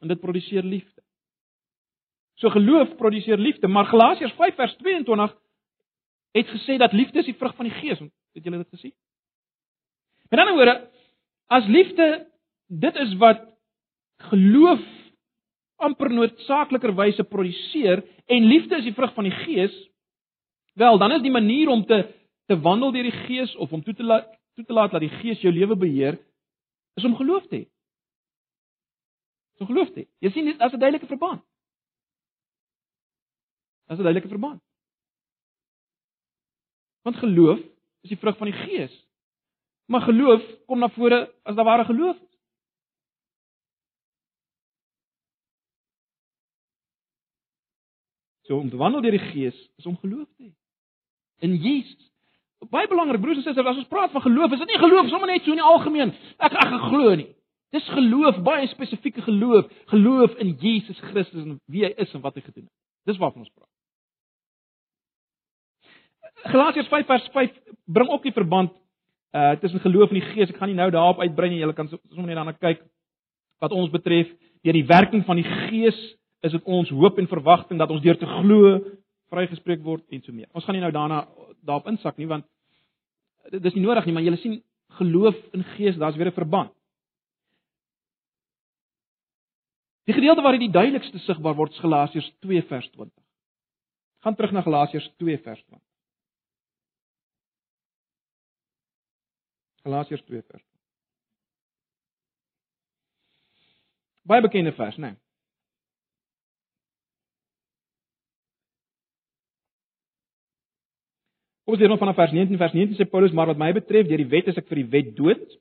en 0.00 0.08
dit 0.08 0.20
produseer 0.20 0.64
liefde. 0.66 0.99
So 2.40 2.50
geloof 2.50 2.96
produseer 2.96 3.38
liefde, 3.38 3.68
maar 3.68 3.88
Galasiërs 3.90 4.32
5 4.38 4.54
vers 4.54 4.76
22 4.80 5.36
het 6.32 6.48
gesê 6.48 6.78
dat 6.80 6.92
liefde 6.92 7.18
is 7.18 7.28
die 7.28 7.36
vrug 7.36 7.54
van 7.58 7.68
die 7.68 7.74
Gees. 7.74 7.98
Het 8.32 8.44
julle 8.44 8.62
dit 8.62 8.68
gesien? 8.70 8.94
Met 10.30 10.40
ander 10.40 10.54
woorde, 10.54 10.76
as 11.50 11.66
liefde 11.66 12.06
dit 12.66 12.96
is 12.96 13.14
wat 13.18 13.42
geloof 14.30 14.80
amper 15.76 16.12
noodsaaklikerwyse 16.12 17.24
produseer 17.24 18.04
en 18.26 18.46
liefde 18.46 18.78
is 18.78 18.86
die 18.88 18.94
vrug 18.94 19.14
van 19.14 19.28
die 19.28 19.36
Gees, 19.44 19.74
Wel, 20.80 20.98
dan 20.98 21.12
is 21.12 21.22
die 21.22 21.30
manier 21.30 21.68
om 21.68 21.84
te 21.86 22.08
te 22.46 22.56
wandel 22.58 22.90
deur 22.90 23.06
die 23.06 23.18
Gees 23.28 23.52
of 23.62 23.72
om 23.72 23.82
toe 23.82 23.94
te 23.94 24.02
laat 24.02 24.26
toe 24.58 24.64
te 24.64 24.72
laat 24.72 24.90
dat 24.90 25.04
die 25.04 25.12
Gees 25.20 25.42
jou 25.44 25.52
lewe 25.54 25.76
beheer, 25.76 26.16
is 26.98 27.04
om 27.04 27.14
geloof 27.16 27.44
te 27.46 27.60
hê. 27.60 27.66
So 29.58 29.68
geloof 29.68 29.92
te 29.94 30.02
hê. 30.02 30.06
Jy 30.18 30.30
sien 30.34 30.48
dit 30.50 30.58
as 30.58 30.72
'n 30.72 30.80
duidelike 30.80 31.06
verband. 31.06 31.44
As 33.90 33.98
'n 33.98 34.02
duidelike 34.02 34.28
verband. 34.28 34.60
Want 37.02 37.16
geloof 37.16 37.58
is 38.00 38.08
die 38.08 38.18
vrug 38.18 38.36
van 38.36 38.46
die 38.46 38.56
Gees. 38.56 39.06
Maar 39.86 40.00
geloof 40.00 40.42
kom 40.66 40.78
na 40.78 40.88
vore 40.88 41.34
as 41.42 41.54
daar 41.54 41.64
ware 41.64 41.84
geloof 41.84 42.16
is. 42.16 42.38
So 48.42 48.56
om 48.56 48.70
te 48.70 48.76
wandel 48.76 49.00
deur 49.00 49.18
die 49.18 49.30
Gees 49.32 49.68
is 49.76 49.86
om 49.86 49.98
geloof 49.98 50.28
te 50.36 50.42
hê 50.42 50.54
in 51.40 51.56
Jesus. 51.56 52.10
Baie 52.70 52.88
belangrik 52.88 53.20
broers 53.20 53.40
en 53.40 53.42
susters, 53.42 53.66
as 53.66 53.80
ons 53.80 53.88
praat 53.88 54.12
van 54.12 54.22
geloof, 54.22 54.52
is 54.52 54.60
dit 54.60 54.68
nie 54.68 54.80
geloof 54.82 55.08
sommer 55.08 55.30
net 55.30 55.46
so 55.46 55.54
in 55.54 55.62
die 55.62 55.64
algemeen. 55.64 56.12
Ek 56.36 56.52
ek 56.52 56.74
glo 56.90 57.14
nie. 57.16 57.30
Dis 57.72 57.86
geloof, 57.94 58.42
baie 58.44 58.66
spesifieke 58.68 59.22
geloof, 59.24 59.70
geloof 59.92 60.34
in 60.42 60.52
Jesus 60.60 60.98
Christus 61.08 61.46
en 61.46 61.60
wie 61.72 61.86
hy 61.86 61.92
is 62.02 62.12
en 62.14 62.20
wat 62.20 62.36
hy 62.36 62.44
gedoen 62.44 62.66
het. 62.66 62.74
Dis 63.08 63.20
waarvan 63.22 63.46
ons 63.46 63.52
praat. 63.54 63.69
Galasiërs 66.50 66.88
5 66.88 67.06
vers 67.06 67.28
5 67.32 67.50
bring 67.86 68.08
ook 68.08 68.22
die 68.22 68.36
verband 68.36 68.72
uh 69.32 69.52
tussen 69.62 69.80
geloof 69.80 70.10
en 70.10 70.18
die 70.18 70.28
Gees. 70.32 70.50
Ek 70.50 70.56
gaan 70.56 70.68
nie 70.68 70.78
nou 70.78 70.90
daarop 70.90 71.20
uitbrei 71.20 71.50
nie. 71.50 71.60
Julle 71.60 71.74
kan 71.74 71.88
sommer 71.88 72.26
net 72.26 72.40
daarna 72.40 72.56
kyk 72.58 72.82
wat 73.60 73.72
ons 73.76 73.90
betref 73.92 74.30
deur 74.64 74.76
die 74.76 74.86
werking 74.86 75.24
van 75.24 75.38
die 75.38 75.46
Gees 75.46 75.98
is 76.40 76.52
dit 76.56 76.64
ons 76.64 76.88
hoop 76.90 77.18
en 77.18 77.28
verwagting 77.28 77.78
dat 77.78 77.90
ons 77.90 78.02
deur 78.02 78.18
te 78.18 78.26
glo 78.26 78.80
vrygespreek 79.30 79.84
word 79.84 80.02
en 80.10 80.22
so 80.24 80.32
meer. 80.32 80.48
Ons 80.56 80.64
gaan 80.64 80.74
nie 80.74 80.82
nou 80.82 80.92
daarna 80.94 81.26
daarop 81.62 81.88
insak 81.92 82.18
nie 82.18 82.28
want 82.28 82.46
dit 83.50 83.64
is 83.64 83.76
nie 83.76 83.84
nodig 83.84 84.06
nie, 84.06 84.14
maar 84.14 84.24
jy 84.24 84.36
sien 84.40 84.60
geloof 84.98 85.36
in 85.56 85.64
Gees, 85.76 85.96
daar's 85.96 86.16
weer 86.16 86.28
'n 86.28 86.38
verband. 86.40 86.72
Die 90.04 90.14
gedeelte 90.14 90.42
waar 90.42 90.52
dit 90.58 90.66
die 90.66 90.74
duidelikste 90.74 91.18
sigbaar 91.18 91.54
word, 91.54 91.74
Galasiërs 91.74 92.32
2 92.40 92.62
vers 92.62 92.90
20. 92.90 93.12
Gaan 94.20 94.34
terug 94.34 94.52
na 94.52 94.62
Galasiërs 94.62 95.12
2 95.16 95.38
vers 95.38 95.62
20. 95.64 95.89
Galasiërs 99.86 100.22
2 100.28 100.42
vers. 100.42 100.66
Baie 104.28 104.44
bekende 104.44 104.72
vers, 104.76 104.96
né? 104.96 105.14
Nee. 105.14 105.18
Kom 111.70 111.76
ons 111.76 111.82
lees 111.84 111.92
dan 111.92 112.00
vanaf 112.02 112.16
vers 112.18 112.32
19 112.34 112.58
vers 112.58 112.72
19 112.74 112.98
sê 112.98 113.04
Paulus 113.06 113.34
maar 113.36 113.46
wat 113.46 113.58
my 113.60 113.68
betref 113.76 114.08
deur 114.08 114.18
die 114.18 114.32
wet 114.32 114.48
is 114.50 114.56
ek 114.58 114.66
vir 114.66 114.80
die 114.80 114.88
wet 114.90 115.12
dood 115.14 115.52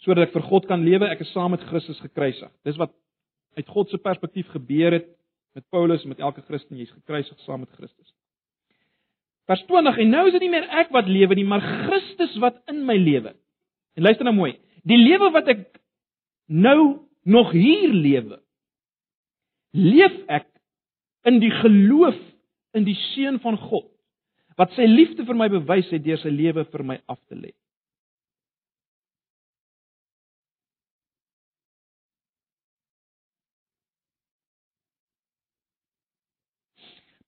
sodat 0.00 0.30
ek 0.30 0.32
vir 0.32 0.46
God 0.48 0.64
kan 0.70 0.80
lewe 0.86 1.10
ek 1.12 1.20
is 1.20 1.32
saam 1.34 1.52
met 1.52 1.66
Christus 1.68 2.00
gekruisig. 2.00 2.48
Dis 2.64 2.78
wat 2.80 2.94
uit 3.58 3.68
God 3.68 3.90
se 3.92 4.00
perspektief 4.00 4.48
gebeur 4.54 4.96
het 4.96 5.10
met 5.58 5.66
Paulus 5.68 6.06
met 6.08 6.22
elke 6.24 6.40
Christen 6.46 6.80
jy's 6.80 6.94
gekruisig 6.94 7.36
saam 7.44 7.60
met 7.66 7.74
Christus. 7.76 8.08
Vers 9.50 9.66
20 9.68 10.00
en 10.00 10.12
nou 10.14 10.24
is 10.30 10.38
dit 10.38 10.46
nie 10.46 10.52
meer 10.54 10.68
ek 10.80 10.96
wat 10.96 11.12
lewe 11.12 11.36
nie 11.36 11.44
maar 11.52 11.66
Christus 11.84 12.38
wat 12.40 12.56
in 12.72 12.80
my 12.88 12.96
lewe. 12.96 13.34
En 13.98 14.06
luister 14.06 14.24
nou 14.24 14.36
mooi. 14.36 14.54
Die 14.86 14.98
lewe 14.98 15.30
wat 15.34 15.48
ek 15.50 15.64
nou 16.46 17.06
nog 17.22 17.52
hier 17.52 17.92
lewe 17.92 18.40
leef 19.70 20.16
ek 20.26 20.48
in 21.28 21.38
die 21.42 21.52
geloof 21.60 22.18
in 22.74 22.86
die 22.86 22.96
seun 23.12 23.38
van 23.42 23.58
God 23.60 23.86
wat 24.58 24.72
sy 24.76 24.84
liefde 24.88 25.24
vir 25.28 25.38
my 25.38 25.46
bewys 25.52 25.88
het 25.94 26.02
deur 26.04 26.18
sy 26.20 26.32
lewe 26.32 26.64
vir 26.72 26.84
my 26.84 26.96
af 27.08 27.20
te 27.30 27.38
lê. 27.38 27.52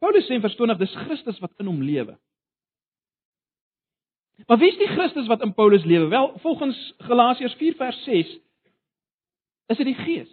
Paulus 0.03 0.27
sê 0.27 0.35
in 0.35 0.43
vers 0.43 0.59
20 0.59 0.81
dis 0.83 0.95
Christus 1.07 1.39
wat 1.41 1.63
in 1.63 1.71
hom 1.71 1.83
lewe. 1.87 2.17
Maar 4.47 4.59
wie 4.59 4.71
is 4.71 4.79
die 4.79 4.91
Christus 4.91 5.27
wat 5.27 5.43
in 5.43 5.55
Paulus 5.55 5.85
lewe? 5.85 6.09
Wel, 6.09 6.39
volgens 6.39 6.95
Galasiërs 6.99 7.55
4 7.55 7.75
vers 7.75 8.05
6 8.05 8.39
is 9.67 9.77
dit 9.77 9.87
die 9.87 9.95
Gees. 9.95 10.33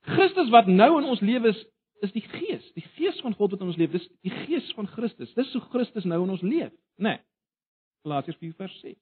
Christus 0.00 0.48
wat 0.48 0.66
nou 0.66 0.98
in 1.00 1.08
ons 1.08 1.20
lewe 1.20 1.48
is, 1.48 1.66
is 2.00 2.12
die 2.12 2.24
Gees, 2.24 2.72
die 2.72 2.84
Gees 2.96 3.20
van 3.20 3.34
God 3.34 3.50
wat 3.50 3.60
in 3.60 3.72
ons 3.72 3.76
leef. 3.76 3.92
Dis 3.92 4.08
die 4.24 4.32
Gees 4.44 4.72
van 4.76 4.88
Christus. 4.88 5.32
Dis 5.34 5.52
hoe 5.52 5.62
Christus 5.72 6.04
nou 6.08 6.22
in 6.24 6.30
ons 6.36 6.44
leef, 6.44 6.72
né? 6.96 7.16
Nee. 7.16 7.18
Galasiërs 8.06 8.38
4 8.40 8.54
vers 8.56 8.80
6. 8.80 8.96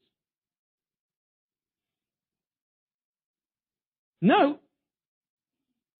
Nou, 4.18 4.58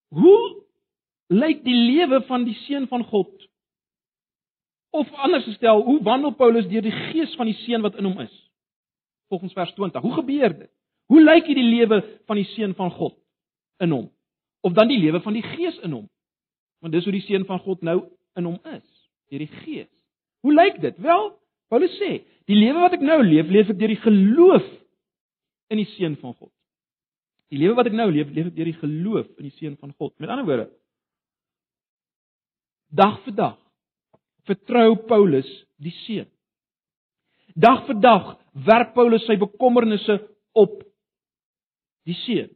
hoe 0.09 0.65
lyk 1.31 1.63
die 1.65 1.77
lewe 1.77 2.23
van 2.27 2.45
die 2.49 2.57
seun 2.65 2.89
van 2.91 3.05
God? 3.07 3.48
Of 4.91 5.13
anders 5.13 5.45
gestel, 5.45 5.83
hoe 5.85 6.03
wandel 6.03 6.35
Paulus 6.35 6.69
deur 6.69 6.83
die 6.83 6.95
gees 7.11 7.35
van 7.37 7.47
die 7.51 7.57
seun 7.65 7.85
wat 7.85 7.97
in 8.01 8.09
hom 8.09 8.21
is? 8.25 8.35
Volgens 9.29 9.53
vers 9.53 9.73
20. 9.77 10.03
Hoe 10.03 10.15
gebeur 10.21 10.55
dit? 10.59 10.71
Hoe 11.09 11.23
lyk 11.25 11.49
hierdie 11.49 11.67
lewe 11.69 12.03
van 12.27 12.37
die 12.37 12.47
seun 12.55 12.75
van 12.77 12.91
God 12.91 13.17
in 13.85 13.93
hom? 13.93 14.09
Of 14.61 14.73
dan 14.73 14.89
die 14.89 15.01
lewe 15.01 15.21
van 15.25 15.37
die 15.37 15.45
gees 15.45 15.77
in 15.85 15.93
hom? 15.93 16.09
Want 16.81 16.95
dis 16.95 17.05
hoe 17.05 17.13
die 17.13 17.25
seun 17.27 17.45
van 17.49 17.61
God 17.65 17.83
nou 17.83 18.01
in 18.39 18.47
hom 18.47 18.59
is, 18.73 18.87
deur 19.31 19.43
die 19.43 19.51
Gees. 19.65 19.91
Hoe 20.47 20.55
lyk 20.55 20.81
dit? 20.83 20.99
Wel, 21.03 21.31
Paulus 21.73 21.95
sê, 21.99 22.21
die 22.49 22.57
lewe 22.57 22.85
wat 22.85 22.95
ek 22.97 23.05
nou 23.05 23.19
leef, 23.25 23.51
leef 23.51 23.73
ek 23.73 23.81
deur 23.81 23.93
die 23.93 24.03
geloof 24.05 24.67
in 25.75 25.83
die 25.83 25.89
seun 25.97 26.15
van 26.23 26.37
God. 26.37 26.53
Die 27.53 27.61
lewe 27.61 27.77
wat 27.79 27.89
ek 27.91 27.97
nou 27.97 28.07
leef, 28.13 28.31
leef 28.33 28.51
ek 28.51 28.57
deur 28.57 28.71
die 28.71 28.79
geloof 28.79 29.27
in 29.41 29.49
die 29.49 29.57
seun 29.59 29.77
van 29.81 29.93
God. 29.97 30.15
Met 30.23 30.31
ander 30.33 30.47
woorde, 30.49 30.69
dag 32.89 33.19
vir 33.27 33.37
dag 33.37 33.57
vertrou 34.49 34.97
Paulus 35.09 35.49
die 35.83 35.95
seun. 36.05 36.29
Dag 37.59 37.87
vir 37.89 37.99
dag 38.03 38.37
werp 38.67 38.95
Paulus 38.97 39.25
sy 39.27 39.37
bekommernisse 39.41 40.19
op 40.59 40.81
die 42.09 42.17
seun. 42.25 42.51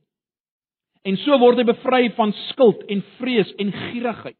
En 1.02 1.18
so 1.24 1.36
word 1.42 1.58
hy 1.58 1.66
bevry 1.66 2.04
van 2.16 2.32
skuld 2.48 2.84
en 2.92 3.02
vrees 3.18 3.50
en 3.62 3.72
gierigheid. 3.74 4.38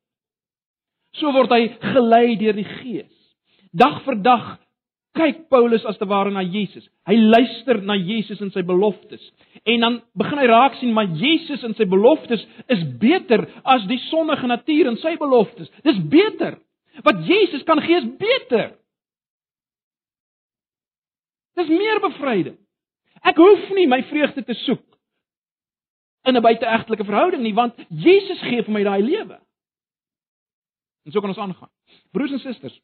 So 1.18 1.32
word 1.34 1.52
hy 1.52 1.64
gelei 1.92 2.36
deur 2.40 2.56
die 2.56 2.68
Gees. 2.78 3.10
Dag 3.72 4.00
vir 4.06 4.20
dag 4.22 4.52
kyk 5.16 5.46
Paulus 5.52 5.84
as 5.88 5.98
te 6.00 6.08
ware 6.08 6.30
na 6.32 6.40
Jesus. 6.44 6.86
Hy 7.08 7.18
luister 7.18 7.82
na 7.84 7.98
Jesus 7.98 8.40
en 8.40 8.52
sy 8.54 8.62
beloftes. 8.64 9.22
En 9.68 9.84
dan 9.84 9.98
begin 10.18 10.40
hy 10.40 10.48
raak 10.48 10.78
sien 10.78 10.94
maar 10.96 11.10
Jesus 11.20 11.64
en 11.66 11.74
sy 11.76 11.84
beloftes 11.88 12.44
is 12.72 12.84
beter 13.00 13.44
as 13.68 13.84
die 13.90 14.00
sondige 14.08 14.48
natuur 14.48 14.92
en 14.92 15.00
sy 15.02 15.16
beloftes. 15.20 15.68
Dis 15.84 16.00
beter. 16.12 16.56
Wat 17.02 17.26
Jesus 17.26 17.62
kan 17.62 17.80
gee 17.80 17.96
is 17.96 18.16
beter. 18.16 18.76
Dis 21.54 21.68
meer 21.68 22.00
bevryding. 22.00 22.58
Ek 23.22 23.38
hoef 23.38 23.68
nie 23.76 23.86
my 23.86 24.02
vreugde 24.10 24.44
te 24.44 24.54
soek 24.64 24.84
in 26.22 26.36
'n 26.36 26.42
buiteegtelike 26.42 27.04
verhouding 27.04 27.42
nie, 27.42 27.54
want 27.54 27.74
Jesus 27.88 28.40
gee 28.40 28.62
vir 28.62 28.72
my 28.72 28.82
daai 28.82 29.02
lewe. 29.02 29.40
En 31.04 31.12
so 31.12 31.20
kan 31.20 31.28
ons 31.28 31.38
aangaan. 31.38 31.70
Broers 32.10 32.32
en 32.32 32.38
susters, 32.38 32.80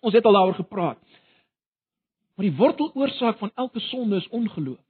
ons 0.00 0.14
het 0.14 0.24
al 0.24 0.32
daaroor 0.32 0.54
gepraat. 0.54 0.98
Maar 2.34 2.46
die 2.46 2.56
worteloorsaak 2.56 3.38
van 3.38 3.50
elke 3.54 3.80
sonde 3.80 4.16
is 4.16 4.28
ongeloof. 4.28 4.80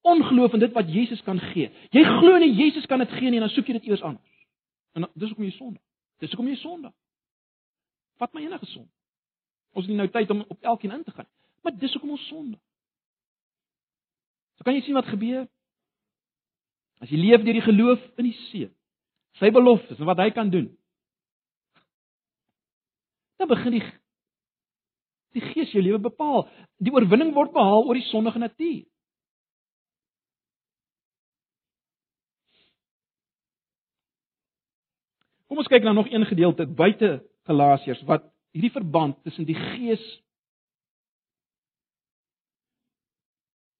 Ongeloof 0.00 0.52
in 0.52 0.58
dit 0.58 0.72
wat 0.72 0.92
Jesus 0.92 1.22
kan 1.22 1.40
gee. 1.40 1.70
Jy 1.90 2.02
glo 2.04 2.38
nie 2.38 2.54
Jesus 2.54 2.86
kan 2.86 2.98
dit 2.98 3.10
gee 3.10 3.30
nie 3.30 3.40
en 3.40 3.46
dan 3.46 3.54
soek 3.54 3.66
jy 3.66 3.72
dit 3.72 3.82
iewers 3.88 4.02
anders. 4.02 4.46
En 4.92 5.08
dis 5.14 5.28
hoekom 5.28 5.44
jy 5.44 5.50
sonde. 5.50 5.80
Dis 6.18 6.30
hoekom 6.30 6.48
jy 6.48 6.56
sonde. 6.56 6.92
Vat 8.20 8.34
my 8.34 8.44
enige 8.44 8.66
sonde. 8.66 8.90
Ons 9.74 9.86
het 9.86 9.90
nie 9.90 9.98
nou 9.98 10.10
tyd 10.10 10.30
om 10.30 10.44
op 10.48 10.62
elkeen 10.62 10.92
in 10.92 11.02
te 11.04 11.10
gaan. 11.10 11.28
Maar 11.62 11.74
dis 11.78 11.92
hoekom 11.92 12.14
ons 12.14 12.26
sonde. 12.28 12.58
So 14.54 14.66
kan 14.66 14.76
jy 14.76 14.84
sien 14.86 14.94
wat 14.94 15.10
gebeur? 15.10 15.48
As 17.02 17.10
jy 17.10 17.18
leef 17.18 17.42
deur 17.42 17.58
die 17.58 17.66
geloof 17.66 18.02
in 18.20 18.28
die 18.28 18.36
Seun, 18.46 18.70
sy 19.40 19.50
beloftes 19.50 19.98
en 19.98 20.06
wat 20.08 20.22
hy 20.22 20.30
kan 20.30 20.50
doen, 20.52 20.70
dan 23.40 23.50
begin 23.50 23.74
die 23.74 23.84
die 25.34 25.42
Gees 25.42 25.72
jou 25.74 25.82
lewe 25.82 25.98
bepaal. 25.98 26.44
Die 26.78 26.92
oorwinning 26.94 27.32
word 27.34 27.50
behaal 27.50 27.88
oor 27.88 27.98
die 27.98 28.06
sondige 28.06 28.38
natuur. 28.38 28.84
Kom 35.50 35.58
ons 35.58 35.70
kyk 35.70 35.82
na 35.82 35.92
nog 35.96 36.06
een 36.12 36.22
gedeelte 36.30 36.68
buite 36.70 37.16
Galasiërs 37.48 38.02
wat 38.08 38.26
hierdie 38.54 38.72
verband 38.72 39.18
tussen 39.22 39.46
die 39.48 39.56
Gees 39.58 40.04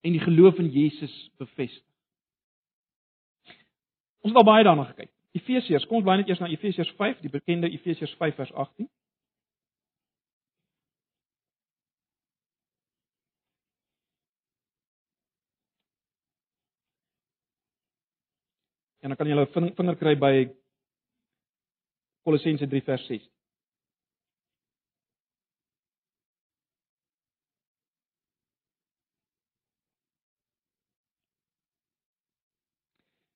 en 0.04 0.12
die 0.12 0.20
geloof 0.20 0.58
in 0.60 0.68
Jesus 0.68 1.14
bevestig. 1.40 1.84
Ons 4.24 4.32
het 4.32 4.40
al 4.40 4.48
baie 4.48 4.64
daarna 4.64 4.84
gekyk. 4.88 5.10
Efesiërs, 5.36 5.84
kom 5.88 5.98
ons 5.98 6.06
bly 6.06 6.18
net 6.20 6.28
eers 6.30 6.40
na 6.40 6.48
Efesiërs 6.52 6.92
5, 6.96 7.24
die 7.24 7.32
bekende 7.32 7.68
Efesiërs 7.72 8.12
5 8.20 8.36
vers 8.38 8.52
18. 8.52 8.88
En 19.04 19.12
dan 19.12 19.18
kan 19.20 19.28
jy 19.28 19.36
hulle 19.36 19.72
vinger 19.76 19.98
kry 20.00 20.14
by 20.16 20.34
Kolossense 22.24 22.64
3 22.64 22.84
vers 22.86 23.04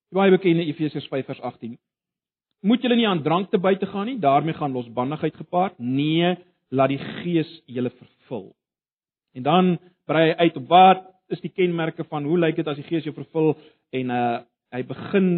6. 0.08 0.16
baie 0.16 0.32
bekende 0.32 0.64
Efesiërs 0.64 1.08
5 1.08 1.26
vers 1.26 1.40
18. 1.40 1.76
Moet 2.66 2.82
julle 2.82 2.96
nie 2.96 3.06
aan 3.08 3.22
drank 3.22 3.50
te 3.50 3.58
buite 3.58 3.86
gaan 3.86 4.06
nie, 4.06 4.18
daarmee 4.18 4.56
gaan 4.56 4.72
losbandigheid 4.72 5.36
gepaard. 5.36 5.78
Nee, 5.78 6.34
laat 6.68 6.88
die 6.88 6.98
Gees 6.98 7.50
julle 7.66 7.90
vervul. 7.90 8.50
En 9.36 9.42
dan 9.42 9.78
brei 10.08 10.30
hy 10.30 10.34
uit 10.48 10.56
op 10.56 10.68
wat 10.68 11.06
is 11.28 11.40
die 11.44 11.52
kenmerke 11.52 12.04
van 12.08 12.24
hoe 12.24 12.38
lyk 12.38 12.56
dit 12.56 12.68
as 12.68 12.80
die 12.80 12.86
Gees 12.88 13.04
jou 13.04 13.14
vervul 13.14 13.54
en 13.92 14.10
uh 14.10 14.38
hy 14.68 14.82
begin 14.84 15.28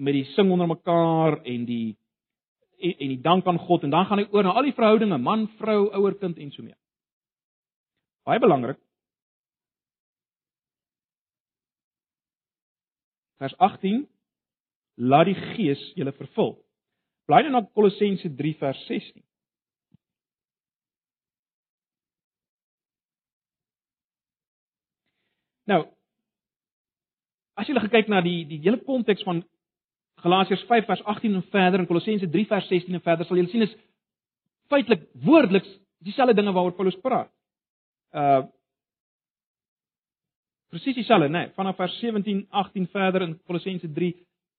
met 0.00 0.16
die 0.16 0.24
sing 0.32 0.48
onder 0.50 0.66
mekaar 0.66 1.42
en 1.44 1.66
die 1.68 1.96
en, 2.80 2.94
en 2.94 3.10
die 3.12 3.20
dank 3.20 3.46
aan 3.46 3.58
God 3.58 3.84
en 3.84 3.92
dan 3.92 4.06
gaan 4.08 4.22
hy 4.22 4.24
oor 4.32 4.46
na 4.46 4.54
al 4.56 4.64
die 4.64 4.72
verhoudinge, 4.72 5.18
man, 5.18 5.44
vrou, 5.58 5.90
ouer, 5.92 6.16
kind 6.16 6.38
en 6.40 6.50
so 6.52 6.64
meer. 6.64 6.78
Baie 8.24 8.40
belangrik. 8.40 8.80
Vers 13.44 13.56
18 13.58 14.04
laat 14.94 15.28
die 15.28 15.36
gees 15.54 15.80
julle 15.98 16.12
vervul. 16.16 16.54
Bly 17.28 17.42
dan 17.44 17.58
op 17.60 17.72
Kolossense 17.76 18.30
3 18.36 18.54
vers 18.60 18.80
16. 18.88 19.22
Nou 25.68 25.82
as 27.54 27.68
jy 27.70 27.78
kyk 27.88 28.08
na 28.10 28.20
die 28.24 28.42
die 28.48 28.60
hele 28.64 28.80
konteks 28.82 29.22
van 29.24 29.44
Galasiërs 30.24 30.64
5 30.68 30.88
vers 30.88 31.02
18 31.12 31.36
en 31.38 31.44
verder 31.52 31.82
en 31.82 31.88
Kolossense 31.88 32.28
3 32.30 32.46
vers 32.50 32.68
16 32.72 32.96
en 32.96 33.04
verder 33.04 33.28
sal 33.28 33.38
julle 33.38 33.52
sien 33.52 33.64
is 33.64 33.76
feitelik 34.72 35.04
woordeliks 35.24 35.70
dieselfde 36.04 36.36
dinge 36.36 36.52
waaroor 36.52 36.76
Paulus 36.76 37.00
praat. 37.00 37.30
Uh 38.12 38.44
Presies 40.74 40.96
dieselfde, 40.96 41.28
né? 41.28 41.38
Nee, 41.38 41.52
vanaf 41.54 41.76
vers 41.76 41.98
17, 42.00 42.46
18 42.50 42.88
verder 42.88 43.22
in 43.22 43.36
Kolossense 43.46 43.92
3, 43.92 44.14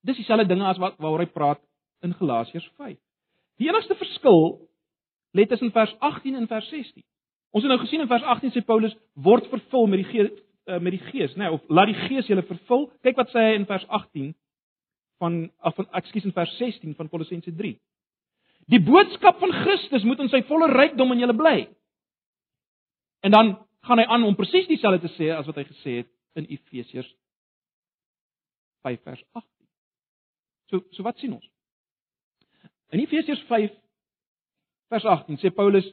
dis 0.07 0.15
dieselfde 0.15 0.47
dinge 0.47 0.63
as 0.63 0.77
wat 0.79 0.95
waaroor 0.95 1.25
hy 1.25 1.27
praat 1.27 1.59
in 2.07 2.13
Galasiërs 2.15 2.69
5. 2.77 2.95
Die 3.59 3.67
enigste 3.67 3.97
verskil 3.99 4.45
lê 5.35 5.43
tussen 5.51 5.73
vers 5.75 5.91
18 5.99 6.37
en 6.39 6.47
vers 6.47 6.69
16. 6.71 7.03
Ons 7.51 7.67
het 7.67 7.73
nou 7.73 7.79
gesien 7.81 8.05
in 8.05 8.07
vers 8.07 8.23
18 8.23 8.55
sê 8.55 8.63
Paulus 8.63 8.95
word 9.27 9.49
vervul 9.51 9.91
met 9.91 10.05
die 10.05 10.07
gees 10.13 10.31
uh, 10.71 10.79
met 10.79 10.95
die 10.95 11.03
gees, 11.09 11.35
né? 11.35 11.49
Nee, 11.49 11.57
of 11.57 11.67
laat 11.67 11.91
die 11.91 11.99
gees 12.07 12.31
julle 12.31 12.47
vervul. 12.47 12.87
Kyk 13.03 13.19
wat 13.19 13.35
sê 13.35 13.43
hy 13.49 13.59
in 13.59 13.67
vers 13.67 13.83
18 13.99 14.31
van 15.19 15.37
af 15.67 15.75
van 15.75 15.91
ekskuus 15.99 16.31
in 16.31 16.37
vers 16.39 16.55
16 16.61 16.95
van 16.95 17.11
Kolossense 17.11 17.51
3. 17.59 17.75
Die 18.71 18.83
boodskap 18.87 19.43
van 19.43 19.51
Christus 19.65 20.07
moet 20.07 20.23
in 20.23 20.31
sy 20.31 20.45
volle 20.47 20.71
rykdom 20.71 21.11
in 21.11 21.27
julle 21.27 21.35
bly. 21.35 21.57
En 23.27 23.35
dan 23.35 23.57
gaan 23.85 24.01
hy 24.01 24.05
aan 24.09 24.23
om 24.23 24.35
presies 24.35 24.67
dieselfde 24.67 25.07
te 25.07 25.13
sê 25.15 25.31
as 25.35 25.47
wat 25.49 25.59
hy 25.61 25.65
gesê 25.67 25.97
het 26.01 26.11
in 26.39 26.47
Efesiërs 26.49 27.09
5 28.85 29.01
vers 29.03 29.23
18. 29.33 29.49
So 30.71 30.81
so 30.97 31.05
wat 31.05 31.19
sien 31.21 31.35
ons? 31.37 31.45
In 32.93 33.03
Efesiërs 33.03 33.43
5 33.49 33.71
vers 34.93 35.05
18 35.05 35.41
sê 35.41 35.53
Paulus 35.53 35.87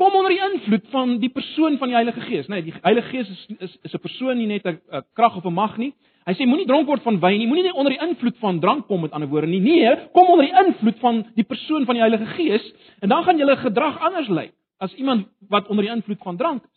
kom 0.00 0.16
onder 0.18 0.32
die 0.34 0.42
invloed 0.42 0.88
van 0.90 1.18
die 1.22 1.30
persoon 1.30 1.78
van 1.78 1.92
die 1.92 1.96
Heilige 1.96 2.24
Gees, 2.26 2.48
né? 2.48 2.58
Nee, 2.58 2.70
die 2.70 2.74
Heilige 2.82 3.12
Gees 3.12 3.30
is 3.30 3.44
is 3.68 3.76
is 3.82 3.94
'n 3.94 4.02
persoon 4.02 4.36
nie 4.38 4.46
net 4.46 4.66
'n 4.66 5.04
krag 5.14 5.36
of 5.36 5.44
'n 5.44 5.54
mag 5.54 5.76
nie. 5.78 5.94
Hy 6.26 6.32
sê 6.32 6.46
moenie 6.46 6.66
dronk 6.66 6.86
word 6.86 7.02
van 7.02 7.20
wyn 7.20 7.38
nie, 7.38 7.46
moenie 7.46 7.72
onder 7.72 7.92
die 7.92 8.00
invloed 8.00 8.38
van 8.38 8.60
drank 8.60 8.86
kom 8.86 9.00
met 9.00 9.12
ander 9.12 9.28
woorde 9.28 9.46
nie. 9.46 9.60
Nee, 9.60 10.08
kom 10.12 10.30
onder 10.30 10.46
die 10.46 10.66
invloed 10.66 10.98
van 10.98 11.26
die 11.34 11.44
persoon 11.44 11.84
van 11.84 11.94
die 11.94 12.02
Heilige 12.02 12.26
Gees 12.26 12.72
en 13.00 13.08
dan 13.08 13.24
gaan 13.24 13.38
julle 13.38 13.56
gedrag 13.56 13.98
anders 14.00 14.28
lyk 14.28 14.54
as 14.78 14.94
iemand 14.94 15.28
wat 15.48 15.68
onder 15.68 15.84
die 15.84 15.92
invloed 15.92 16.22
van 16.22 16.36
drank 16.36 16.64
is. 16.64 16.74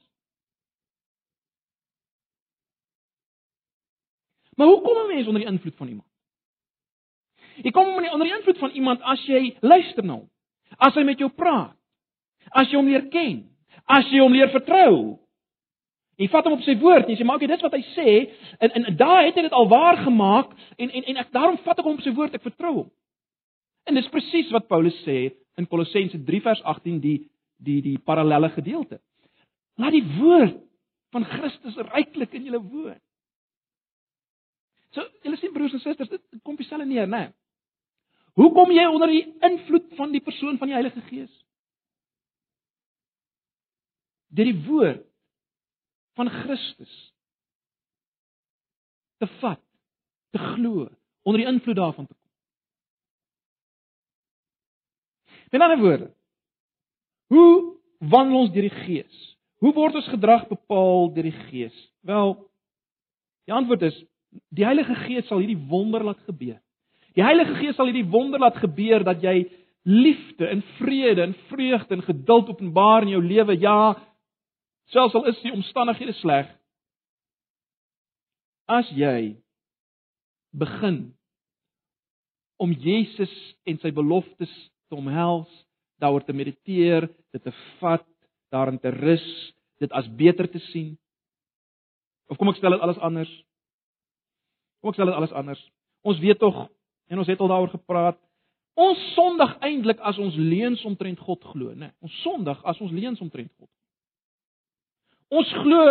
Maar 4.57 4.67
hoe 4.67 4.81
kom 4.81 4.97
'n 4.97 5.07
mens 5.07 5.27
onder 5.27 5.41
die 5.41 5.51
invloed 5.51 5.75
van 5.75 5.87
iemand? 5.87 6.09
Jy 7.61 7.71
kom 7.71 7.87
onder 7.87 8.25
die 8.27 8.35
invloed 8.35 8.57
van 8.57 8.69
iemand 8.69 9.01
as 9.01 9.21
jy 9.25 9.55
luister 9.61 10.05
na 10.05 10.13
hom. 10.13 10.29
As 10.77 10.93
hy 10.93 11.03
met 11.03 11.21
jou 11.21 11.29
praat. 11.29 11.75
As 12.49 12.69
jy 12.69 12.77
hom 12.77 12.89
leer 12.89 13.07
ken. 13.13 13.47
As 13.85 14.09
jy 14.11 14.19
hom 14.19 14.35
leer 14.35 14.49
vertrou. 14.53 15.17
Jy 16.17 16.29
vat 16.33 16.47
hom 16.49 16.57
op 16.57 16.61
sy 16.65 16.73
woord 16.81 17.05
en 17.05 17.13
jy 17.13 17.19
sê 17.19 17.25
maar 17.25 17.37
okay, 17.37 17.49
dis 17.49 17.61
wat 17.61 17.75
hy 17.77 17.83
sê 17.93 18.13
en 18.57 18.71
en, 18.71 18.85
en 18.89 18.95
daai 18.97 19.27
het 19.27 19.35
hy 19.37 19.43
dit 19.45 19.53
al 19.53 19.67
waar 19.69 19.99
gemaak 20.01 20.53
en 20.81 20.89
en 20.89 21.03
en 21.03 21.19
ek 21.21 21.33
daarom 21.35 21.59
vat 21.65 21.77
ek 21.77 21.85
hom 21.85 21.99
op 21.99 22.05
sy 22.05 22.13
woord, 22.17 22.33
ek 22.33 22.45
vertrou 22.45 22.73
hom. 22.73 22.87
En 23.85 23.95
dis 23.95 24.09
presies 24.09 24.49
wat 24.55 24.65
Paulus 24.67 24.97
sê 25.05 25.19
in 25.61 25.69
Kolossense 25.69 26.17
3 26.25 26.41
vers 26.47 26.63
18 26.73 26.97
die 27.03 27.19
die 27.61 27.81
die 27.85 27.97
parallelle 28.01 28.49
gedeelte. 28.55 28.97
Laat 29.77 29.93
die 29.93 30.05
woord 30.17 30.57
van 31.13 31.25
Christus 31.25 31.77
ryklik 31.93 32.33
in 32.33 32.49
julle 32.49 32.63
woon. 32.65 32.97
So, 34.97 35.05
julle 35.21 35.37
sien 35.37 35.53
broers 35.53 35.75
en 35.77 35.81
susters, 35.83 36.09
dit 36.09 36.39
kom 36.41 36.55
dieselfde 36.57 36.87
neer, 36.89 37.05
né? 37.05 37.27
Hoe 38.37 38.49
kom 38.53 38.71
jy 38.73 38.85
onder 38.89 39.11
die 39.13 39.25
invloed 39.45 39.91
van 39.97 40.13
die 40.13 40.21
persoon 40.25 40.57
van 40.57 40.71
die 40.71 40.77
Heilige 40.77 41.03
Gees? 41.05 41.33
Deur 44.33 44.49
die 44.49 44.63
woord 44.65 45.03
van 46.17 46.33
Christus 46.33 46.95
te 49.21 49.29
vat, 49.37 49.61
te 50.33 50.41
glo, 50.41 50.89
onder 51.25 51.43
die 51.43 51.49
invloed 51.49 51.77
daarvan 51.77 52.09
te 52.09 52.13
kom. 52.17 52.23
Met 55.53 55.61
ander 55.61 55.81
woorde, 55.81 56.11
hoe 57.33 57.53
wandel 58.01 58.43
ons 58.43 58.53
deur 58.53 58.65
die 58.65 58.77
Gees? 58.81 59.23
Hoe 59.61 59.73
word 59.77 59.97
ons 59.97 60.09
gedrag 60.09 60.49
bepaal 60.49 61.09
deur 61.13 61.29
die 61.29 61.39
Gees? 61.47 61.77
Wel, 62.05 62.35
die 63.45 63.53
antwoord 63.53 63.89
is 63.91 64.05
die 64.49 64.65
Heilige 64.65 64.95
Gees 65.05 65.27
sal 65.27 65.41
hierdie 65.41 65.59
wonder 65.69 66.03
laat 66.03 66.19
gebeur. 66.25 66.59
Die 67.17 67.25
Heilige 67.25 67.55
Gees 67.59 67.77
sal 67.77 67.89
hierdie 67.89 68.07
wonder 68.11 68.41
laat 68.41 68.59
gebeur 68.61 69.05
dat 69.05 69.23
jy 69.23 69.47
liefde 69.87 70.49
en 70.51 70.61
vrede 70.77 71.23
en 71.23 71.35
vreugde 71.47 71.95
en 71.95 72.03
geduld 72.03 72.49
openbaar 72.49 73.05
in 73.07 73.15
jou 73.15 73.23
lewe. 73.23 73.55
Ja, 73.59 73.95
selfs 74.91 75.15
al 75.15 75.29
is 75.31 75.39
die 75.45 75.53
omstandighede 75.55 76.15
sleg. 76.19 76.49
As 78.67 78.89
jy 78.91 79.37
begin 80.51 81.13
om 82.59 82.73
Jesus 82.73 83.33
en 83.69 83.79
sy 83.79 83.93
beloftes 83.95 84.51
te 84.89 84.97
omhels, 84.97 85.49
daaroor 86.01 86.25
te 86.25 86.35
mediteer, 86.35 87.07
dit 87.31 87.43
te 87.43 87.53
vat, 87.79 88.05
daarin 88.51 88.79
te 88.81 88.91
rus, 88.91 89.27
dit 89.79 89.91
as 89.95 90.07
beter 90.19 90.49
te 90.51 90.59
sien. 90.71 90.95
Of 92.27 92.39
kom 92.39 92.51
ek 92.51 92.59
stel 92.59 92.75
dit 92.75 92.83
alles 92.83 92.99
anders? 93.03 93.31
Ek 94.85 94.95
stel 94.95 95.09
dit 95.09 95.15
alles 95.17 95.33
anders? 95.35 95.61
Ons 96.07 96.19
weet 96.21 96.39
tog 96.39 96.67
En 97.07 97.17
ons 97.17 97.27
het 97.27 97.39
al 97.39 97.47
daaroor 97.47 97.69
gepraat. 97.69 98.19
Ons 98.73 99.13
sondig 99.13 99.55
eintlik 99.65 99.99
as 100.05 100.17
ons 100.17 100.35
leuns 100.35 100.83
omtrent 100.85 101.19
God 101.19 101.43
glo, 101.43 101.73
né? 101.73 101.93
Ons 102.03 102.21
sondig 102.21 102.59
as 102.63 102.79
ons 102.83 102.91
leuns 102.91 103.21
omtrent 103.23 103.51
God. 103.57 103.69
Ons 105.27 105.53
glo 105.63 105.85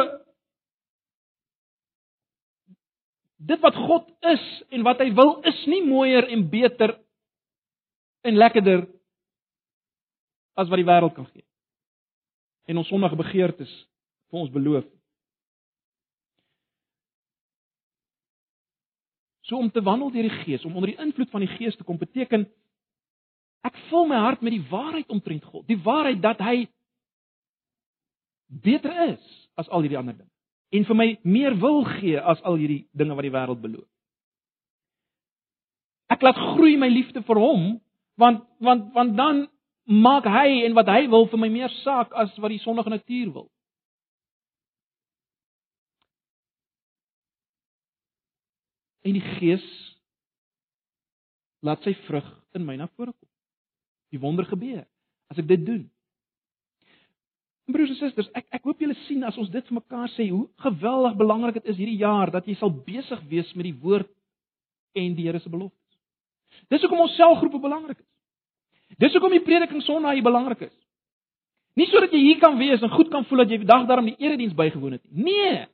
dit 3.37 3.61
wat 3.61 3.75
God 3.89 4.07
is 4.33 4.45
en 4.75 4.85
wat 4.87 5.03
hy 5.03 5.11
wil 5.15 5.37
is 5.49 5.59
nie 5.71 5.83
mooier 5.87 6.29
en 6.33 6.47
beter 6.51 6.95
en 8.27 8.39
lekkerder 8.39 8.87
as 10.57 10.71
wat 10.71 10.81
die 10.81 10.89
wêreld 10.89 11.15
kan 11.17 11.27
gee. 11.33 11.45
En 12.67 12.81
ons 12.81 12.89
sondige 12.91 13.19
begeertes 13.19 13.73
vir 14.31 14.41
ons 14.41 14.53
beloof. 14.53 14.87
So 19.47 19.59
om 19.59 19.71
te 19.71 19.83
wandel 19.83 20.11
deur 20.11 20.27
die 20.27 20.43
Gees, 20.43 20.65
om 20.65 20.75
onder 20.75 20.91
die 20.91 21.01
invloed 21.03 21.31
van 21.31 21.45
die 21.45 21.53
Gees 21.57 21.77
te 21.77 21.85
kom 21.87 21.99
beteken 21.99 22.49
ek 23.67 23.79
vul 23.91 24.07
my 24.07 24.19
hart 24.23 24.43
met 24.47 24.55
die 24.55 24.65
waarheid 24.71 25.11
omtrent 25.11 25.45
God, 25.45 25.65
die 25.67 25.79
waarheid 25.83 26.21
dat 26.23 26.39
hy 26.43 26.69
beter 28.47 28.93
is 29.11 29.23
as 29.59 29.69
al 29.69 29.83
hierdie 29.83 29.99
ander 29.99 30.15
dinge 30.15 30.31
en 30.77 30.85
vir 30.87 30.99
my 30.99 31.07
meer 31.23 31.55
wil 31.63 31.85
gee 31.97 32.19
as 32.19 32.41
al 32.43 32.59
hierdie 32.59 32.87
dinge 32.95 33.15
wat 33.15 33.27
die 33.27 33.35
wêreld 33.35 33.61
beloof. 33.63 33.87
Ek 36.11 36.23
laat 36.23 36.39
groei 36.55 36.77
my 36.79 36.89
liefde 36.91 37.23
vir 37.27 37.41
hom 37.43 37.77
want 38.21 38.45
want 38.63 38.91
want 38.95 39.17
dan 39.19 39.47
maak 39.87 40.27
hy 40.27 40.65
en 40.67 40.75
wat 40.75 40.91
hy 40.91 41.07
wil 41.11 41.29
vir 41.31 41.43
my 41.43 41.51
meer 41.53 41.73
saak 41.83 42.15
as 42.19 42.35
wat 42.43 42.51
die 42.51 42.63
sondige 42.63 42.91
natuur 42.91 43.33
wil. 43.33 43.49
En 49.07 49.15
die 49.15 49.27
Gees 49.39 49.67
laat 51.67 51.83
sy 51.87 51.95
vrug 52.07 52.27
in 52.57 52.65
my 52.67 52.77
na 52.79 52.89
vore 52.97 53.13
kom. 53.15 53.29
Die 54.13 54.23
wonder 54.23 54.47
gebeur 54.49 54.85
as 55.31 55.39
ek 55.43 55.49
dit 55.51 55.63
doen. 55.67 55.85
Broers 57.67 57.91
en 57.91 57.99
susters, 57.99 58.29
ek 58.39 58.47
ek 58.55 58.67
hoop 58.69 58.83
julle 58.83 58.95
sien 59.09 59.25
as 59.27 59.39
ons 59.43 59.51
dit 59.51 59.71
vir 59.71 59.79
mekaar 59.81 60.11
sê 60.15 60.29
hoe 60.31 60.45
geweldig 60.63 61.17
belangrik 61.19 61.59
dit 61.59 61.73
is 61.73 61.81
hierdie 61.81 61.99
jaar 61.99 62.31
dat 62.31 62.47
jy 62.47 62.55
sal 62.61 62.71
besig 62.71 63.23
wees 63.31 63.49
met 63.59 63.67
die 63.67 63.79
woord 63.83 64.11
en 64.97 65.17
die 65.17 65.27
Here 65.27 65.41
se 65.43 65.51
beloftes. 65.51 65.99
Dis 66.71 66.85
hoekom 66.87 67.03
ons 67.05 67.17
selgroepe 67.19 67.59
belangrik 67.61 67.99
is. 67.99 68.11
Dis 69.03 69.17
hoekom 69.17 69.35
die 69.35 69.43
prediking 69.43 69.83
Sondag 69.83 70.15
hier 70.15 70.25
belangrik 70.25 70.69
is. 70.69 70.75
Nie 71.77 71.89
sodat 71.91 72.15
jy 72.15 72.23
hier 72.23 72.39
kan 72.41 72.55
wees 72.57 72.83
en 72.87 72.95
goed 72.95 73.11
kan 73.13 73.27
voel 73.29 73.43
dat 73.43 73.53
jy 73.53 73.59
vandag 73.65 73.89
daarom 73.91 74.07
die 74.09 74.17
erediens 74.23 74.55
bygewoon 74.57 74.97
het 74.97 75.05
nie. 75.11 75.27
Nee. 75.27 75.65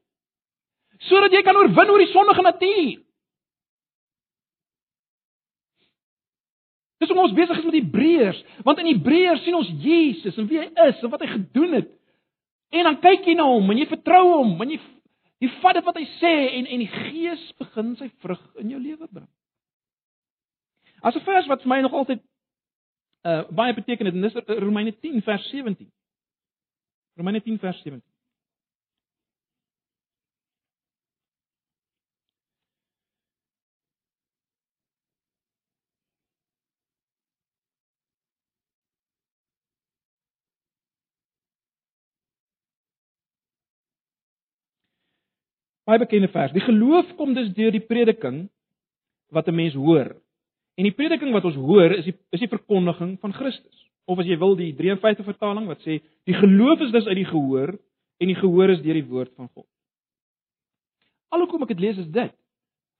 Sodat 1.10 1.34
jy 1.34 1.42
kan 1.44 1.58
oorwin 1.60 1.92
oor 1.92 2.02
die 2.02 2.10
sondige 2.10 2.42
natuur. 2.46 3.02
Dis 7.02 7.10
hoekom 7.10 7.24
ons 7.26 7.34
besig 7.34 7.58
is 7.58 7.64
met 7.66 7.74
Hebreërs, 7.80 8.40
want 8.62 8.78
in 8.78 8.92
Hebreërs 8.92 9.42
sien 9.42 9.56
ons 9.58 9.70
Jesus 9.82 10.36
en 10.38 10.46
wie 10.46 10.60
hy 10.60 10.68
is 10.86 11.00
en 11.02 11.10
wat 11.10 11.24
hy 11.24 11.32
gedoen 11.32 11.72
het. 11.80 11.88
En 12.70 12.86
dan 12.86 12.98
kyk 13.02 13.26
jy 13.26 13.34
na 13.34 13.48
hom 13.50 13.72
en 13.74 13.80
jy 13.80 13.88
vertrou 13.90 14.22
hom 14.36 14.52
en 14.62 14.70
jy 14.76 14.78
jy 15.42 15.48
vat 15.58 15.74
dit 15.74 15.86
wat 15.88 15.98
hy 15.98 16.04
sê 16.20 16.32
en 16.60 16.68
en 16.70 16.84
die 16.84 16.92
Gees 16.92 17.42
begin 17.58 17.96
sy 17.98 18.06
vrug 18.22 18.42
in 18.62 18.70
jou 18.70 18.78
lewe 18.78 19.08
bring. 19.10 19.26
As 21.02 21.16
'n 21.18 21.24
vers 21.26 21.48
wat 21.50 21.66
vir 21.66 21.72
my 21.74 21.80
nog 21.82 21.92
altyd 21.92 22.22
uh 23.26 23.42
baie 23.50 23.74
beteken 23.74 24.06
het 24.06 24.14
en 24.14 24.22
dis 24.22 24.38
Romeine 24.62 24.92
10 24.92 25.22
vers 25.22 25.50
17. 25.50 25.90
Romeine 27.18 27.42
10 27.42 27.58
vers 27.58 27.82
17. 27.82 28.11
Baie 45.84 45.98
bekende 45.98 46.28
vers. 46.28 46.52
Die 46.52 46.62
geloof 46.62 47.16
kom 47.16 47.34
dus 47.34 47.50
deur 47.56 47.72
die 47.74 47.82
prediking 47.82 48.48
wat 49.30 49.48
'n 49.48 49.54
mens 49.54 49.74
hoor 49.74 50.14
En 50.74 50.88
die 50.88 50.94
prediking 50.96 51.32
wat 51.34 51.44
ons 51.44 51.58
hoor 51.60 51.92
is 51.98 52.06
die 52.08 52.14
is 52.32 52.40
die 52.40 52.50
verkondiging 52.50 53.16
van 53.20 53.34
Christus. 53.36 53.88
Of 54.08 54.22
as 54.22 54.28
jy 54.28 54.38
wil 54.40 54.56
die 54.58 54.72
53 54.76 55.26
vertaling 55.26 55.68
wat 55.68 55.82
sê 55.84 55.98
die 56.28 56.36
geloof 56.36 56.80
is 56.86 56.94
dus 56.94 57.08
uit 57.10 57.20
die 57.20 57.28
gehoor 57.28 57.74
en 58.22 58.30
die 58.30 58.38
gehoor 58.38 58.72
is 58.72 58.80
deur 58.84 58.96
die 58.96 59.08
woord 59.08 59.32
van 59.36 59.50
God. 59.52 59.68
Alhoewel 61.32 61.66
ek 61.66 61.74
dit 61.74 61.84
lees 61.84 62.00
is 62.00 62.08
dit. 62.12 62.32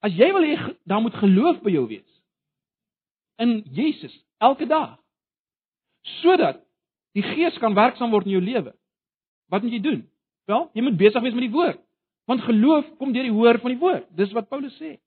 As 0.04 0.12
jy 0.16 0.28
wil 0.34 0.44
hê 0.44 0.58
daar 0.88 1.02
moet 1.04 1.16
geloof 1.16 1.62
by 1.64 1.72
jou 1.72 1.86
wees 1.88 2.08
in 3.40 3.62
Jesus 3.72 4.12
elke 4.42 4.68
dag 4.68 4.98
sodat 6.20 6.60
die 7.16 7.24
Gees 7.24 7.56
kan 7.60 7.74
werksaam 7.76 8.12
word 8.12 8.28
in 8.28 8.36
jou 8.36 8.44
lewe. 8.44 8.72
Wat 9.52 9.64
moet 9.64 9.74
jy 9.74 9.80
doen? 9.84 10.00
Wel, 10.48 10.68
jy 10.76 10.84
moet 10.84 10.96
besig 11.00 11.24
wees 11.24 11.34
met 11.36 11.44
die 11.44 11.54
woord. 11.54 11.80
Want 12.24 12.40
geloof 12.40 12.86
kom 12.98 13.12
deur 13.12 13.26
die 13.26 13.34
hoor 13.34 13.58
van 13.58 13.74
die 13.74 13.80
woord. 13.80 14.06
Dis 14.16 14.32
wat 14.32 14.48
Paulus 14.48 14.74
sê. 14.78 14.98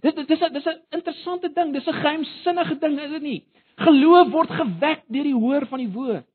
Dis 0.00 0.14
dis 0.14 0.26
dis 0.26 0.66
'n 0.66 0.80
interessante 0.90 1.52
ding, 1.52 1.72
dis 1.72 1.86
'n 1.86 1.92
geheimsinnige 1.92 2.78
ding, 2.78 3.00
is 3.00 3.10
dit 3.10 3.22
nie? 3.22 3.44
Geloof 3.76 4.30
word 4.30 4.50
gewek 4.50 5.02
deur 5.08 5.24
die 5.24 5.34
hoor 5.34 5.66
van 5.66 5.78
die 5.78 5.92
woord. 5.92 6.26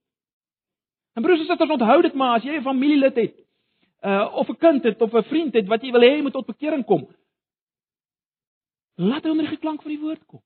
En 1.15 1.23
broers 1.23 1.39
en 1.39 1.45
susters, 1.45 1.69
onthou 1.69 2.01
dit 2.01 2.13
maar 2.13 2.36
as 2.36 2.43
jy 2.43 2.58
'n 2.58 2.63
familielid 2.63 3.15
het, 3.15 3.36
uh 4.04 4.30
of 4.34 4.49
'n 4.49 4.58
kind 4.58 4.84
het 4.84 5.01
of 5.01 5.13
'n 5.13 5.23
vriend 5.23 5.54
het 5.54 5.67
wat 5.67 5.82
jy 5.82 5.91
wil 5.91 6.01
hê 6.01 6.21
moet 6.21 6.34
tot 6.34 6.45
bekering 6.45 6.86
kom. 6.86 7.08
Laat 8.95 9.23
hy 9.23 9.30
onder 9.30 9.49
die 9.49 9.58
klank 9.58 9.82
van 9.82 9.91
die 9.91 9.99
woord 9.99 10.25
kom. 10.25 10.41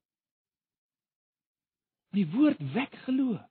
Die 2.11 2.27
woord 2.27 2.57
wek 2.73 2.95
geloof. 3.05 3.41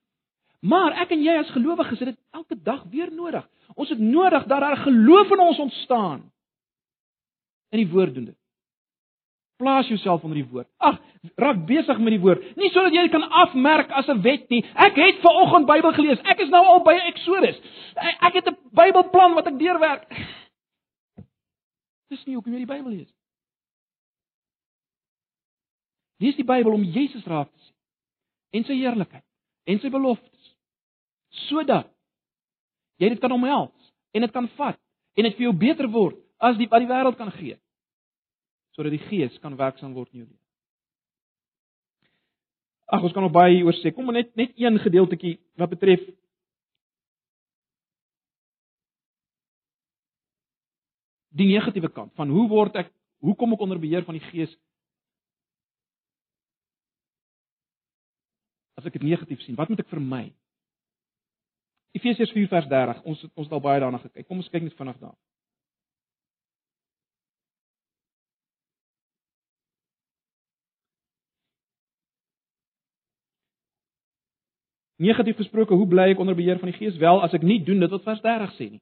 Maar 0.59 0.97
ek 1.05 1.13
en 1.15 1.23
jy 1.23 1.37
as 1.39 1.51
gelowiges 1.55 2.01
het 2.01 2.11
dit 2.11 2.19
elke 2.35 2.57
dag 2.63 2.83
weer 2.91 3.11
nodig. 3.13 3.45
Ons 3.79 3.89
het 3.93 3.99
nodig 3.99 4.43
dat 4.47 4.59
daar 4.59 4.77
geloof 4.77 5.31
in 5.31 5.39
ons 5.39 5.59
ontstaan. 5.59 6.31
In 7.69 7.83
die 7.83 7.91
woord 7.91 8.13
doen 8.13 8.25
dit. 8.31 8.37
Plaas 9.59 9.87
jouself 9.87 10.23
onder 10.23 10.39
die 10.39 10.47
woord. 10.47 10.67
Ag, 10.77 10.99
raak 11.35 11.65
besig 11.67 11.99
met 11.99 12.15
die 12.15 12.21
woord. 12.23 12.43
Nie 12.55 12.71
sodat 12.71 12.95
jy 12.95 13.05
dit 13.07 13.11
kan 13.11 13.27
afmerk 13.43 13.91
as 13.91 14.07
'n 14.07 14.21
wet 14.21 14.49
nie. 14.49 14.63
Ek 14.75 14.95
het 14.95 15.19
ver 15.19 15.35
oggend 15.43 15.67
Bybel 15.67 15.93
gelees. 15.93 16.19
Ek 16.23 16.39
is 16.39 16.49
nou 16.49 16.65
al 16.65 16.83
by 16.83 16.93
Eksodus. 16.93 17.59
Ek 17.95 18.33
het 18.33 18.47
'n 18.47 18.57
Bybelplan 18.71 19.33
wat 19.33 19.47
ek 19.47 19.59
deurwerk. 19.59 20.07
Dis 22.09 22.25
nie 22.25 22.35
hoe 22.35 22.43
jy 22.45 22.57
die 22.57 22.65
Bybel 22.65 22.91
lees. 22.91 23.13
Lees 26.17 26.35
die 26.35 26.45
Bybel 26.45 26.73
om 26.73 26.83
Jesus 26.83 27.25
raak 27.25 27.51
te 27.51 27.59
sien 27.59 27.75
en 28.51 28.63
sy 28.63 28.73
heerlikheid 28.73 29.23
en 29.69 29.79
sy 29.79 29.89
beloftes 29.93 30.38
sodat 31.29 31.89
jy 32.99 33.09
dit 33.13 33.21
kan 33.21 33.31
omhels 33.31 33.93
en 34.13 34.25
dit 34.25 34.33
kan 34.35 34.47
vat 34.57 34.79
en 35.15 35.27
dit 35.27 35.35
vir 35.37 35.49
jou 35.49 35.55
beter 35.55 35.89
word 35.91 36.17
as 36.39 36.57
die 36.57 36.67
wat 36.71 36.83
die 36.83 36.91
wêreld 36.91 37.17
kan 37.19 37.31
gee 37.37 37.57
sodat 38.75 38.95
die 38.95 39.05
gees 39.09 39.35
kan 39.43 39.57
werksaam 39.59 39.93
word 39.93 40.07
in 40.13 40.21
jou 40.21 40.27
lewe. 40.29 40.39
Ag 42.89 43.03
ons 43.03 43.13
kan 43.13 43.25
nog 43.25 43.33
baie 43.35 43.57
hieroor 43.57 43.75
sê. 43.77 43.91
Kom 43.93 44.07
maar 44.07 44.15
net 44.15 44.31
net 44.39 44.55
een 44.57 44.79
gedeeltjie 44.81 45.35
wat 45.59 45.73
betref 45.73 46.05
die 51.37 51.51
negatiewe 51.51 51.91
kant 51.93 52.15
van 52.17 52.31
hoe 52.33 52.47
word 52.49 52.79
ek 52.81 52.89
hoe 53.19 53.35
kom 53.35 53.53
ek 53.53 53.61
onder 53.61 53.79
beheer 53.81 54.07
van 54.07 54.17
die 54.17 54.25
gees 54.31 54.55
as 58.79 58.87
ek 58.87 58.95
dit 58.95 59.09
negatief 59.09 59.41
sien, 59.43 59.57
wat 59.59 59.67
moet 59.69 59.81
ek 59.83 59.91
vermy? 59.91 60.29
Efesiërs 61.91 62.31
4 62.31 62.47
vers 62.47 62.67
30. 62.67 63.03
Ons 63.03 63.25
ons 63.33 63.47
het 63.47 63.55
al 63.55 63.65
baie 63.65 63.81
daarna 63.81 63.97
gekyk. 63.97 64.27
Kom 64.27 64.41
ons 64.43 64.49
kyk 64.53 64.65
net 64.65 64.77
vinnig 64.77 64.97
daar. 65.01 65.17
Negatief 74.99 75.37
gesproke, 75.39 75.73
hoe 75.73 75.87
bly 75.87 76.09
ek 76.11 76.19
onder 76.19 76.35
beheer 76.35 76.59
van 76.59 76.73
die 76.73 76.75
Gees? 76.75 76.97
Wel, 76.99 77.21
as 77.23 77.33
ek 77.33 77.45
nie 77.47 77.61
doen 77.63 77.79
dit 77.79 77.91
wat 77.93 78.03
vers 78.03 78.19
30 78.21 78.55
sê 78.57 78.65
nie. 78.73 78.81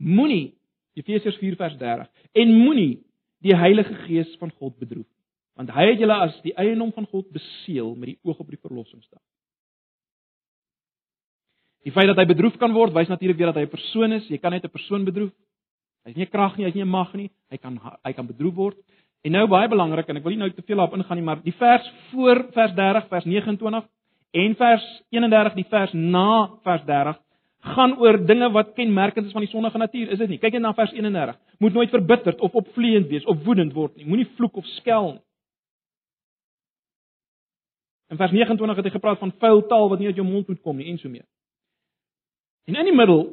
Moenie 0.00 0.54
Efesiërs 0.96 1.36
4 1.42 1.58
vers 1.60 1.76
30 1.76 2.08
en 2.40 2.54
moenie 2.56 3.02
die 3.44 3.56
Heilige 3.56 3.94
Gees 4.06 4.32
van 4.40 4.50
God 4.56 4.78
bedroef, 4.80 5.08
want 5.60 5.70
hy 5.76 5.90
het 5.90 6.00
julle 6.00 6.16
as 6.24 6.38
die 6.40 6.54
eiendom 6.56 6.94
van 6.96 7.04
God 7.12 7.28
beseël 7.36 7.92
met 8.00 8.14
die 8.14 8.18
oog 8.24 8.40
op 8.40 8.48
die 8.48 8.60
verlossingsdag. 8.62 9.20
Die 11.86 11.94
feit 11.94 12.08
dat 12.10 12.18
hy 12.18 12.26
bedroef 12.26 12.56
kan 12.58 12.74
word, 12.74 12.94
wys 12.96 13.10
natuurlik 13.12 13.38
weer 13.38 13.52
dat 13.52 13.60
hy 13.60 13.66
'n 13.66 13.70
persoon 13.70 14.12
is. 14.12 14.26
Jy 14.28 14.38
kan 14.38 14.50
net 14.50 14.64
'n 14.64 14.74
persoon 14.74 15.04
bedroef. 15.04 15.30
Hy's 16.04 16.16
nie 16.16 16.24
'n 16.24 16.30
krag 16.30 16.56
nie, 16.56 16.64
hy's 16.64 16.74
nie 16.74 16.82
'n 16.82 16.88
mag 16.88 17.14
nie. 17.14 17.30
Hy 17.50 17.58
kan 17.58 17.78
hy 18.04 18.12
kan 18.12 18.26
bedroef 18.26 18.54
word. 18.54 18.76
En 19.22 19.32
nou 19.32 19.46
baie 19.46 19.68
belangrik 19.68 20.08
en 20.08 20.16
ek 20.16 20.22
wil 20.22 20.32
nie 20.32 20.38
nou 20.38 20.50
te 20.50 20.62
veel 20.62 20.76
daarop 20.76 20.94
ingaan 20.94 21.16
nie, 21.16 21.24
maar 21.24 21.42
die 21.42 21.52
vers 21.52 21.92
voor 22.12 22.46
vers 22.52 22.72
30, 22.74 23.08
vers 23.08 23.24
29 23.24 23.84
en 24.32 24.54
vers 24.54 25.02
31, 25.10 25.54
die 25.54 25.64
vers 25.64 25.92
na 25.92 26.50
vers 26.62 26.84
30 26.84 27.16
gaan 27.60 27.98
oor 27.98 28.18
dinge 28.26 28.50
wat 28.52 28.74
kenmerkend 28.74 29.26
is 29.26 29.32
van 29.32 29.42
die 29.42 29.50
sondige 29.50 29.78
natuur, 29.78 30.10
is 30.10 30.18
dit 30.18 30.28
nie? 30.28 30.38
Kyk 30.38 30.52
net 30.52 30.62
na 30.62 30.72
vers 30.74 30.92
31. 30.92 31.38
Moet 31.58 31.72
nooit 31.72 31.90
verbitterd 31.90 32.40
of 32.40 32.54
opvleend 32.54 33.08
wees 33.08 33.24
of 33.24 33.42
woedend 33.44 33.72
word 33.72 33.96
nie. 33.96 34.06
Moenie 34.06 34.28
vloek 34.36 34.56
of 34.56 34.66
skel 34.66 35.12
nie. 35.12 35.22
In 38.10 38.16
vers 38.16 38.30
29 38.30 38.76
het 38.76 38.84
hy 38.84 38.90
gepraat 38.90 39.18
van 39.18 39.32
vuil 39.40 39.66
taal 39.66 39.88
wat 39.88 39.98
nie 39.98 40.06
uit 40.06 40.16
jou 40.16 40.26
mond 40.26 40.46
moet 40.48 40.62
kom 40.62 40.76
nie 40.76 40.90
en 40.90 40.98
so 40.98 41.08
meer. 41.08 41.26
En 42.66 42.78
in 42.78 42.88
die 42.88 42.94
middel 42.94 43.28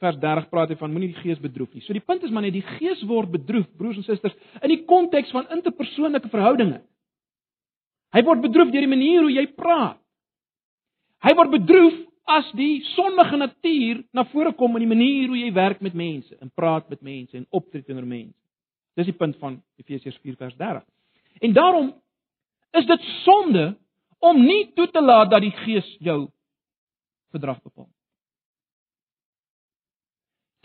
vers 0.00 0.16
30 0.20 0.48
praat 0.48 0.70
hy 0.72 0.78
van 0.80 0.92
moenie 0.92 1.10
die 1.12 1.20
gees 1.20 1.40
bedroef 1.40 1.72
nie. 1.76 1.82
So 1.84 1.92
die 1.96 2.04
punt 2.04 2.24
is 2.24 2.32
maar 2.32 2.46
net 2.46 2.56
die 2.56 2.64
gees 2.78 3.02
word 3.08 3.32
bedroef, 3.34 3.66
broers 3.76 3.98
en 4.00 4.06
susters, 4.06 4.36
in 4.62 4.72
die 4.72 4.84
konteks 4.88 5.32
van 5.34 5.50
interpersoonlike 5.52 6.30
verhoudinge. 6.32 6.80
Hy 8.16 8.22
word 8.26 8.42
bedroef 8.42 8.72
deur 8.72 8.86
die 8.86 8.90
manier 8.90 9.20
hoe 9.26 9.34
jy 9.34 9.44
praat. 9.54 10.00
Hy 11.20 11.34
word 11.36 11.52
bedroef 11.52 11.98
as 12.30 12.48
die 12.56 12.80
sondige 12.94 13.36
natuur 13.36 14.00
na 14.16 14.24
vore 14.30 14.54
kom 14.56 14.78
in 14.78 14.86
die 14.86 14.92
manier 14.94 15.28
hoe 15.28 15.38
jy 15.38 15.50
werk 15.52 15.82
met 15.84 15.96
mense, 15.98 16.32
en 16.40 16.52
praat 16.56 16.88
met 16.88 17.02
mense 17.04 17.36
en 17.36 17.46
optree 17.52 17.84
teenoor 17.84 18.08
mense. 18.08 18.36
Dis 18.96 19.10
die 19.10 19.16
punt 19.16 19.36
van 19.42 19.60
Efesiërs 19.80 20.18
4 20.24 20.38
vers 20.40 20.56
30. 20.56 20.86
En 21.44 21.54
daarom 21.56 21.92
is 22.78 22.86
dit 22.86 23.08
sonde 23.24 23.74
om 24.20 24.40
nie 24.40 24.70
toe 24.76 24.88
te 24.92 25.02
laat 25.02 25.30
dat 25.32 25.44
die 25.44 25.54
gees 25.64 25.86
jou 26.00 26.22
gedrag 27.34 27.62
bepaal. 27.62 27.90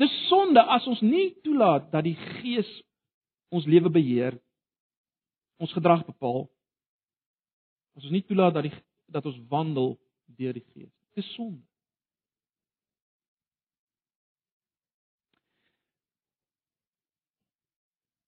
Dis 0.02 0.12
sonde 0.28 0.64
as 0.76 0.88
ons 0.92 1.02
nie 1.02 1.30
toelaat 1.46 1.88
dat 1.92 2.04
die 2.04 2.18
Gees 2.40 2.68
ons 3.56 3.68
lewe 3.70 3.90
beheer, 3.90 4.36
ons 5.62 5.72
gedrag 5.72 6.04
bepaal. 6.08 6.50
As 7.96 8.04
ons 8.04 8.12
nie 8.12 8.26
toelaat 8.28 8.58
dat 8.58 8.68
die 8.68 8.76
dat 9.06 9.26
ons 9.30 9.38
wandel 9.48 9.94
deur 10.36 10.56
die 10.58 10.66
Gees. 10.74 10.92
Dis 11.16 11.28
sonde. 11.38 11.62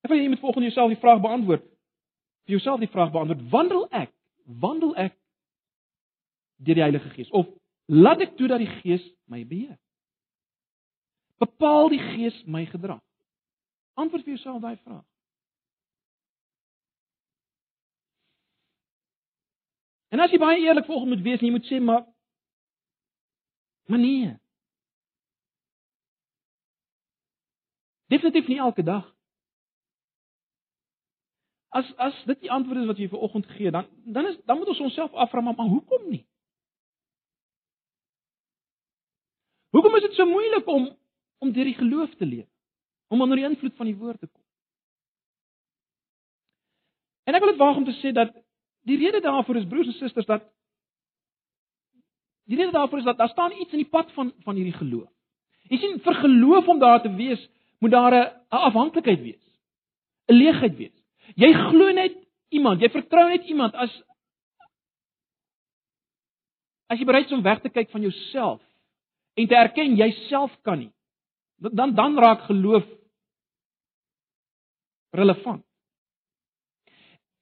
Ek 0.06 0.14
wil 0.14 0.22
jy 0.22 0.30
met 0.32 0.40
volgende 0.40 0.70
jouself 0.70 0.94
die 0.94 1.02
vraag 1.02 1.20
beantwoord. 1.20 1.66
Vir 2.48 2.56
jouself 2.56 2.80
die 2.80 2.94
vraag 2.94 3.12
beantwoord: 3.12 3.42
Wandel 3.52 3.88
ek? 3.92 4.14
Wandel 4.46 4.94
ek 4.96 5.18
deur 6.64 6.80
die 6.80 6.86
Heilige 6.86 7.10
Gees 7.18 7.34
of 7.36 7.50
Laat 7.88 8.22
ek 8.26 8.36
toe 8.36 8.48
dat 8.52 8.60
die 8.60 8.72
Gees 8.82 9.04
my 9.32 9.44
beheer. 9.48 9.78
Bepaal 11.40 11.90
die 11.94 12.02
Gees 12.02 12.38
my 12.46 12.66
gedrag. 12.68 13.04
Antwoord 13.98 14.26
vir 14.26 14.36
jouself 14.36 14.62
daai 14.62 14.78
vraag. 14.84 15.06
En 20.12 20.24
as 20.24 20.32
jy 20.32 20.40
baie 20.40 20.60
eerlik 20.64 20.88
volgens 20.88 21.12
moet 21.14 21.24
wees, 21.24 21.42
jy 21.44 21.52
moet 21.52 21.68
sê 21.68 21.80
maar 21.84 22.06
maar 23.88 24.00
nee. 24.00 24.34
Definitief 28.12 28.48
nie 28.48 28.60
elke 28.60 28.84
dag. 28.84 29.06
As 31.76 31.88
as 31.98 32.16
dit 32.28 32.42
die 32.44 32.52
antwoord 32.52 32.84
is 32.84 32.90
wat 32.92 33.00
jy 33.00 33.08
vir 33.12 33.24
oggend 33.24 33.48
gee, 33.56 33.72
dan 33.72 33.88
dan 34.06 34.28
is 34.28 34.40
dan 34.46 34.60
moet 34.60 34.72
ons 34.76 34.84
onsself 34.90 35.14
afvra 35.14 35.42
maar, 35.42 35.56
maar 35.56 35.72
hoekom 35.72 36.10
nie? 36.12 36.26
Hoekom 39.78 39.96
is 39.96 40.08
dit 40.08 40.16
so 40.18 40.26
moeilik 40.26 40.68
om 40.74 40.90
om 41.38 41.52
deur 41.54 41.68
die 41.70 41.78
geloof 41.78 42.14
te 42.18 42.26
leef? 42.26 42.48
Om 43.14 43.22
onder 43.22 43.38
die 43.38 43.46
invloed 43.46 43.76
van 43.78 43.86
die 43.86 43.96
woord 43.96 44.20
te 44.20 44.28
kom? 44.28 44.42
En 47.30 47.38
ek 47.38 47.44
wil 47.44 47.52
dit 47.52 47.62
waag 47.62 47.78
om 47.78 47.86
te 47.86 47.94
sê 48.00 48.10
dat 48.16 48.32
die 48.90 48.98
rede 48.98 49.22
daarvoor 49.22 49.60
is 49.62 49.68
broers 49.70 49.92
en 49.92 50.00
susters 50.00 50.26
dat 50.26 50.48
die 52.50 52.58
rede 52.58 52.74
daarvoor 52.74 53.04
is 53.04 53.10
dat 53.10 53.20
daar 53.22 53.30
staan 53.30 53.54
iets 53.54 53.76
in 53.76 53.84
die 53.84 53.92
pad 53.92 54.10
van 54.18 54.34
van 54.48 54.58
hierdie 54.58 54.74
geloof. 54.80 55.12
Jy 55.70 55.78
sien 55.84 56.02
vir 56.02 56.20
geloof 56.24 56.68
om 56.74 56.80
daar 56.82 57.02
te 57.04 57.14
wees, 57.14 57.42
moet 57.84 57.92
daar 57.92 58.14
'n 58.18 58.32
afhanklikheid 58.50 59.22
wees. 59.22 59.46
'n 60.26 60.34
Leegheid 60.34 60.76
wees. 60.78 60.96
Jy 61.36 61.54
glo 61.54 61.92
net 61.92 62.16
iemand, 62.50 62.82
jy 62.82 62.90
vertrou 62.90 63.30
net 63.30 63.44
iemand 63.46 63.76
as 63.76 63.92
as 66.88 66.98
jy 66.98 67.06
bereid 67.06 67.26
is 67.26 67.38
om 67.38 67.44
weg 67.44 67.62
te 67.62 67.70
kyk 67.70 67.92
van 67.92 68.02
jouself 68.02 68.67
en 69.38 69.48
te 69.48 69.58
erken 69.58 69.98
jy 69.98 70.10
self 70.28 70.54
kan 70.66 70.80
nie. 70.82 70.94
Dan 71.58 71.96
dan 71.96 72.18
raak 72.18 72.46
geloof 72.50 72.86
relevant. 75.18 75.66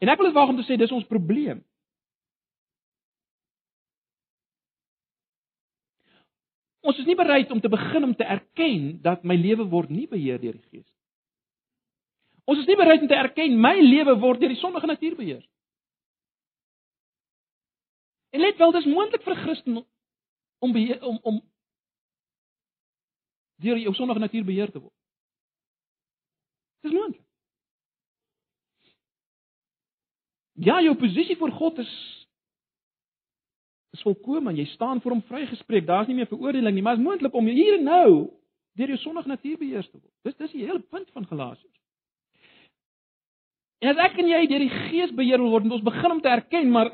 En 0.04 0.12
ek 0.12 0.20
wil 0.20 0.30
dit 0.30 0.36
waag 0.36 0.52
om 0.52 0.60
te 0.60 0.68
sê 0.68 0.78
dis 0.80 0.92
ons 0.96 1.08
probleem. 1.08 1.64
Ons 6.86 7.00
is 7.02 7.08
nie 7.10 7.18
bereid 7.18 7.50
om 7.52 7.62
te 7.62 7.72
begin 7.72 8.12
om 8.12 8.14
te 8.16 8.28
erken 8.28 9.00
dat 9.02 9.24
my 9.26 9.38
lewe 9.40 9.66
word 9.72 9.90
nie 9.90 10.06
beheer 10.08 10.38
deur 10.42 10.54
die 10.54 10.68
Gees 10.70 10.86
nie. 10.86 10.92
Ons 12.46 12.62
is 12.62 12.70
nie 12.70 12.78
bereid 12.78 13.02
om 13.02 13.10
te 13.10 13.18
erken 13.18 13.58
my 13.58 13.74
lewe 13.80 14.14
word 14.22 14.44
deur 14.44 14.54
die 14.54 14.60
sondige 14.60 14.90
natuur 14.92 15.16
beheer. 15.18 15.42
En 18.36 18.44
let 18.44 18.60
wel, 18.60 18.74
dis 18.76 18.86
moontlik 18.92 19.24
vir 19.24 19.34
'n 19.34 19.44
Christen 19.46 19.86
om 20.60 20.72
beheer, 20.76 21.02
om 21.02 21.20
om 21.24 21.42
deur 23.62 23.80
jou 23.80 23.94
sondige 23.96 24.20
natuur 24.20 24.46
beheer 24.46 24.72
te 24.72 24.80
word. 24.80 24.94
Dis 26.86 26.94
moontlik. 26.94 27.24
Ja, 30.56 30.80
jou 30.82 30.96
posisie 30.96 31.38
voor 31.38 31.52
God 31.52 31.80
is 31.84 31.94
is 33.96 34.04
volkome 34.04 34.52
en 34.52 34.58
jy 34.60 34.66
staan 34.74 35.00
voor 35.02 35.16
hom 35.16 35.24
vrygespreek. 35.24 35.86
Daar's 35.88 36.08
nie 36.08 36.18
meer 36.18 36.28
veroordeling 36.28 36.76
nie, 36.76 36.84
maar 36.84 36.98
is 36.98 37.04
moontlik 37.04 37.34
om 37.34 37.48
hier 37.48 37.78
en 37.78 37.86
nou 37.88 38.10
deur 38.76 38.92
jou 38.92 39.00
sondige 39.00 39.32
natuur 39.32 39.58
beheer 39.62 39.88
te 39.88 39.96
word. 39.96 40.12
Dis 40.28 40.36
dis 40.36 40.52
die 40.52 40.66
hele 40.68 40.84
punt 40.92 41.08
van 41.16 41.28
Galasiërs. 41.30 41.80
En 43.84 43.92
as 43.94 44.02
ek 44.10 44.20
en 44.20 44.32
jy 44.32 44.42
deur 44.52 44.64
die 44.66 44.74
Gees 44.90 45.14
beheer 45.16 45.44
word, 45.44 45.64
moet 45.64 45.78
ons 45.78 45.88
begin 45.88 46.16
om 46.18 46.22
te 46.24 46.32
erken, 46.32 46.72
maar 46.74 46.92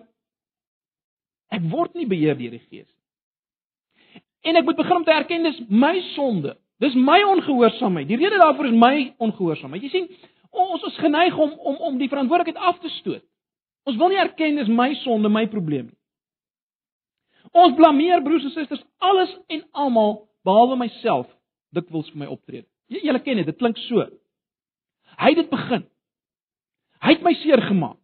ek 1.58 1.66
word 1.74 1.98
nie 1.98 2.08
beheer 2.10 2.38
deur 2.38 2.54
die 2.54 2.66
Gees 2.68 2.90
nie. 2.90 3.01
En 4.42 4.58
ek 4.58 4.66
moet 4.66 4.76
begin 4.76 4.96
om 4.96 5.04
te 5.06 5.14
erken 5.14 5.44
dis 5.44 5.60
my 5.70 5.96
sonde. 6.16 6.56
Dis 6.82 6.96
my 6.98 7.20
ongehoorsaamheid. 7.24 8.08
Die 8.10 8.18
rede 8.18 8.38
daarvoor 8.42 8.72
is 8.72 8.78
my 8.78 9.14
ongehoorsaamheid. 9.22 9.84
Jy 9.86 9.90
sien, 9.94 10.08
ons 10.50 10.84
is 10.90 10.98
geneig 10.98 11.38
om 11.38 11.52
om 11.52 11.78
om 11.92 12.00
die 12.02 12.10
verantwoordelikheid 12.10 12.66
af 12.72 12.80
te 12.82 12.90
stoot. 12.90 13.24
Ons 13.86 13.98
wil 13.98 14.14
nie 14.14 14.22
erken 14.22 14.58
dis 14.58 14.70
my 14.70 14.94
sonde, 15.02 15.30
my 15.30 15.46
probleem 15.50 15.90
nie. 15.90 15.98
Ons 17.52 17.76
blameer 17.76 18.22
broers 18.24 18.46
en 18.48 18.54
susters 18.54 18.84
alles 19.04 19.32
en 19.52 19.64
almal 19.72 20.22
behalwe 20.48 20.78
myself 20.80 21.28
dikwels 21.76 22.10
vir 22.14 22.24
my 22.24 22.30
optrede. 22.32 22.68
Julle 22.92 23.22
ken 23.24 23.40
dit, 23.40 23.48
dit 23.48 23.58
klink 23.60 23.80
so. 23.88 24.06
Hy 25.20 25.32
het 25.34 25.42
dit 25.42 25.50
begin. 25.52 25.84
Hy 27.02 27.16
het 27.16 27.26
my 27.26 27.34
seer 27.42 27.62
gemaak. 27.68 27.98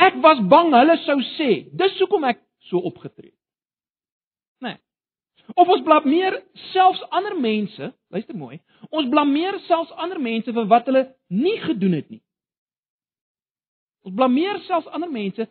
Ek 0.00 0.18
was 0.22 0.40
bang 0.50 0.72
hulle 0.74 0.96
sou 1.04 1.18
sê, 1.36 1.50
dis 1.72 1.98
hoekom 2.00 2.26
ek 2.28 2.40
so 2.70 2.80
opgetree 2.88 3.30
het. 3.30 3.40
Nee. 4.64 4.78
Of 5.54 5.68
ons 5.68 5.84
blameer 5.86 6.40
selfs 6.72 7.02
ander 7.14 7.36
mense, 7.38 7.92
luister 8.10 8.36
mooi, 8.36 8.58
ons 8.90 9.10
blameer 9.10 9.60
selfs 9.68 9.92
ander 9.94 10.18
mense 10.20 10.52
vir 10.52 10.66
wat 10.70 10.88
hulle 10.90 11.04
nie 11.30 11.58
gedoen 11.62 11.94
het 12.00 12.08
nie. 12.10 12.22
Ons 14.06 14.16
blameer 14.18 14.58
selfs 14.66 14.90
ander 14.94 15.10
mense 15.10 15.46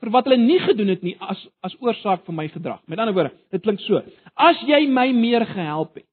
vir 0.00 0.12
wat 0.12 0.28
hulle 0.28 0.40
nie 0.40 0.60
gedoen 0.64 0.92
het 0.92 1.02
nie 1.04 1.16
as 1.20 1.40
as 1.66 1.76
oorsaak 1.80 2.24
van 2.28 2.36
my 2.36 2.46
gedrag. 2.52 2.80
Met 2.88 3.00
ander 3.00 3.16
woorde, 3.16 3.34
dit 3.52 3.64
klink 3.64 3.80
so: 3.84 4.00
As 4.36 4.60
jy 4.68 4.86
my 4.88 5.10
meer 5.16 5.44
gehelp 5.48 5.96
het, 6.00 6.08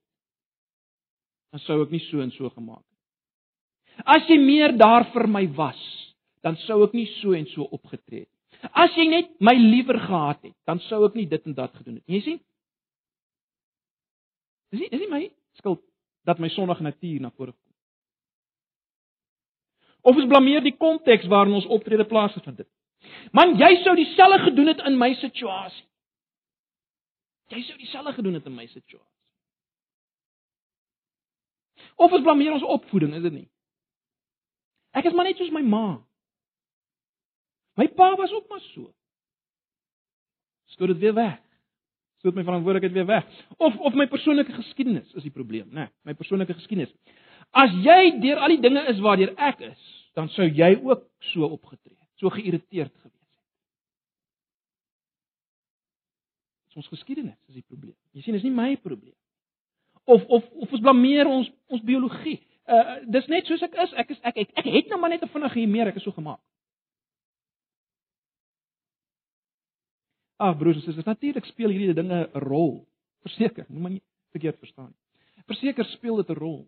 dan 1.51 1.63
sou 1.63 1.81
ek 1.83 1.93
nie 1.95 2.03
so 2.07 2.23
en 2.23 2.31
so 2.35 2.51
gemaak 2.51 2.83
het. 2.83 4.03
As 4.05 4.27
jy 4.29 4.37
meer 4.39 4.75
daar 4.77 5.07
vir 5.13 5.27
my 5.31 5.45
was, 5.57 5.79
dan 6.43 6.59
sou 6.67 6.83
ek 6.85 6.93
nie 6.95 7.07
so 7.17 7.35
en 7.35 7.47
so 7.53 7.67
opgetree 7.71 8.25
het. 8.25 8.33
As 8.73 8.93
jy 8.97 9.07
net 9.09 9.31
my 9.39 9.53
liewer 9.57 9.99
gehad 10.01 10.41
het, 10.43 10.55
dan 10.67 10.81
sou 10.87 11.03
ek 11.07 11.15
nie 11.17 11.27
dit 11.29 11.43
en 11.45 11.55
dat 11.57 11.73
gedoen 11.77 11.99
het. 11.99 12.05
Jy 12.09 12.21
sien? 12.25 12.39
Dis 14.73 14.83
nie, 14.83 14.89
dis 14.91 15.03
nie 15.03 15.11
my 15.11 15.23
skuld 15.59 15.83
dat 16.27 16.39
my 16.43 16.49
sondige 16.51 16.83
natuur 16.83 17.21
na 17.23 17.31
vore 17.31 17.53
kom. 17.53 17.73
Of 20.07 20.15
ons 20.15 20.27
blameer 20.27 20.63
die 20.63 20.75
konteks 20.77 21.27
waarin 21.31 21.55
ons 21.55 21.67
optrede 21.71 22.05
plaasgevind 22.07 22.63
het. 22.63 22.69
Man, 23.31 23.55
jy 23.59 23.69
sou 23.83 23.95
dieselfde 23.95 24.39
gedoen 24.49 24.71
het 24.71 24.81
in 24.87 24.97
my 24.99 25.13
situasie. 25.21 25.85
Jy 27.51 27.61
sou 27.63 27.77
dieselfde 27.79 28.13
gedoen 28.17 28.35
het 28.39 28.47
in 28.47 28.55
my 28.55 28.67
situasie. 28.67 29.13
Of 31.95 32.11
ons 32.11 32.23
blameer 32.23 32.53
ons 32.53 32.65
opvoeding, 32.67 33.15
is 33.17 33.23
dit 33.25 33.33
nie? 33.33 33.47
Ek 34.97 35.07
is 35.07 35.15
maar 35.15 35.27
net 35.29 35.39
soos 35.39 35.53
my 35.53 35.63
ma. 35.65 35.85
My 37.77 37.87
pa 37.93 38.11
was 38.17 38.33
ook 38.33 38.47
maar 38.49 38.61
so. 38.73 38.89
Stoot 40.73 40.93
dit 40.93 40.97
weer 40.97 41.13
weg. 41.13 41.46
Stoot 42.17 42.35
my 42.35 42.43
verantwoordelikheid 42.43 42.93
weer 42.93 43.05
weg. 43.05 43.25
Of 43.57 43.77
of 43.77 43.93
my 43.93 44.07
persoonlike 44.07 44.53
geskiedenis 44.53 45.13
is 45.13 45.23
die 45.23 45.33
probleem, 45.33 45.67
né? 45.69 45.87
Nee, 45.87 45.89
my 46.11 46.13
persoonlike 46.17 46.53
geskiedenis. 46.57 46.93
As 47.51 47.71
jy 47.83 48.17
deur 48.21 48.41
al 48.41 48.55
die 48.55 48.61
dinge 48.63 48.83
is 48.91 48.99
waardeur 49.03 49.35
ek 49.37 49.61
is, 49.69 49.83
dan 50.17 50.29
sou 50.33 50.47
jy 50.49 50.73
ook 50.81 51.05
so 51.31 51.45
opgetree 51.45 51.95
het, 51.95 52.09
so 52.17 52.29
geïrriteerd 52.33 52.93
gewees 52.93 53.13
het. 53.13 53.17
Ons 56.77 56.89
geskiedenis 56.93 57.37
is 57.49 57.57
die 57.57 57.65
probleem. 57.65 57.95
Jy 58.13 58.21
sien, 58.21 58.35
dis 58.37 58.45
nie 58.45 58.53
my 58.53 58.75
probleem. 58.81 59.15
Of 60.05 60.25
of 60.29 60.45
of 60.61 60.73
ons 60.73 60.83
blameer 60.83 61.27
ons 61.29 61.49
ons 61.73 61.81
biologie. 61.85 62.37
Uh 62.69 62.99
dis 63.13 63.29
net 63.31 63.49
soos 63.49 63.63
ek 63.65 63.77
is. 63.83 63.93
Ek 63.97 64.13
is 64.13 64.19
ek 64.21 64.37
ek, 64.43 64.51
ek 64.61 64.69
het 64.75 64.91
nou 64.91 64.99
maar 65.01 65.13
net 65.13 65.23
'n 65.25 65.33
vinnige 65.33 65.59
hier 65.59 65.69
meer, 65.69 65.87
ek 65.87 65.97
is 65.97 66.05
so 66.05 66.11
gemaak. 66.11 66.39
Ag 70.37 70.57
broers 70.57 70.75
en 70.75 70.81
susters, 70.85 71.05
natuurlik 71.05 71.45
speel 71.45 71.73
hierdie 71.73 71.93
dinge 71.97 72.29
'n 72.33 72.39
rol. 72.39 72.87
Verseker, 73.25 73.65
moenie 73.69 73.97
nie 73.97 74.03
verkeerd 74.31 74.59
verstaan 74.59 74.93
nie. 74.93 75.43
Verseker 75.45 75.85
speel 75.85 76.15
dit 76.15 76.29
'n 76.29 76.39
rol. 76.39 76.67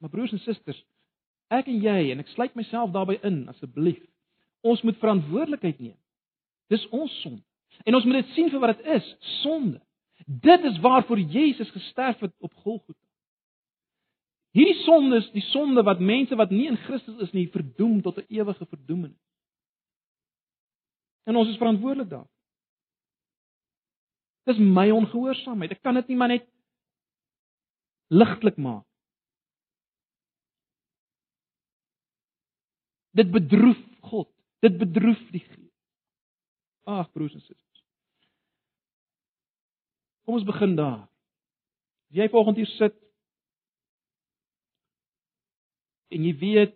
Maar 0.00 0.10
broers 0.10 0.32
en 0.32 0.38
susters, 0.38 0.84
ek 1.50 1.66
en 1.66 1.80
jy 1.80 2.10
en 2.10 2.18
ek 2.18 2.28
sluit 2.28 2.54
myself 2.54 2.90
daarbey 2.90 3.18
in 3.22 3.48
asseblief. 3.48 4.02
Ons 4.62 4.82
moet 4.82 4.98
verantwoordelikheid 4.98 5.78
neem. 5.78 5.98
Dis 6.68 6.88
ons 6.88 7.20
sonde. 7.20 7.42
En 7.84 7.94
ons 7.94 8.04
moet 8.04 8.22
dit 8.22 8.34
sien 8.34 8.50
vir 8.50 8.60
wat 8.60 8.76
dit 8.76 8.86
is, 8.86 9.16
sonde. 9.42 9.80
Dit 10.26 10.64
is 10.64 10.78
waarvoor 10.80 11.18
Jesus 11.18 11.70
gesterf 11.70 12.20
het 12.20 12.32
op 12.38 12.54
Golgotha. 12.54 13.00
Hierdie 14.54 14.82
sonde 14.84 15.16
is 15.16 15.30
die 15.34 15.42
sonde 15.50 15.82
wat 15.82 16.00
mense 16.00 16.36
wat 16.38 16.50
nie 16.50 16.68
in 16.70 16.78
Christus 16.86 17.18
is 17.26 17.32
nie 17.34 17.48
verdoem 17.50 18.02
tot 18.02 18.18
'n 18.18 18.26
ewige 18.28 18.66
verdoemenis. 18.66 19.24
En 21.24 21.36
ons 21.36 21.48
is 21.48 21.56
verantwoordelik 21.56 22.08
daarvoor. 22.08 22.33
Dis 24.44 24.58
my 24.60 24.90
ongehoorsaamheid. 24.92 25.76
Ek 25.76 25.82
kan 25.84 25.96
dit 25.96 26.10
nie 26.12 26.18
maar 26.20 26.32
net 26.34 26.46
ligtelik 28.12 28.58
maak. 28.60 28.84
Dit 33.14 33.30
bedroef 33.32 33.80
God. 34.10 34.28
Dit 34.64 34.76
bedroef 34.78 35.20
die 35.32 35.42
Gees. 35.44 35.72
Ag 36.84 37.08
broers 37.12 37.34
en 37.34 37.40
susters. 37.40 37.84
Kom 40.24 40.36
ons 40.36 40.46
begin 40.48 40.74
daar. 40.76 41.04
As 42.10 42.20
jy 42.20 42.28
volgende 42.32 42.64
hier 42.64 42.72
sit 42.76 42.96
en 46.14 46.24
jy 46.24 46.34
weet 46.38 46.74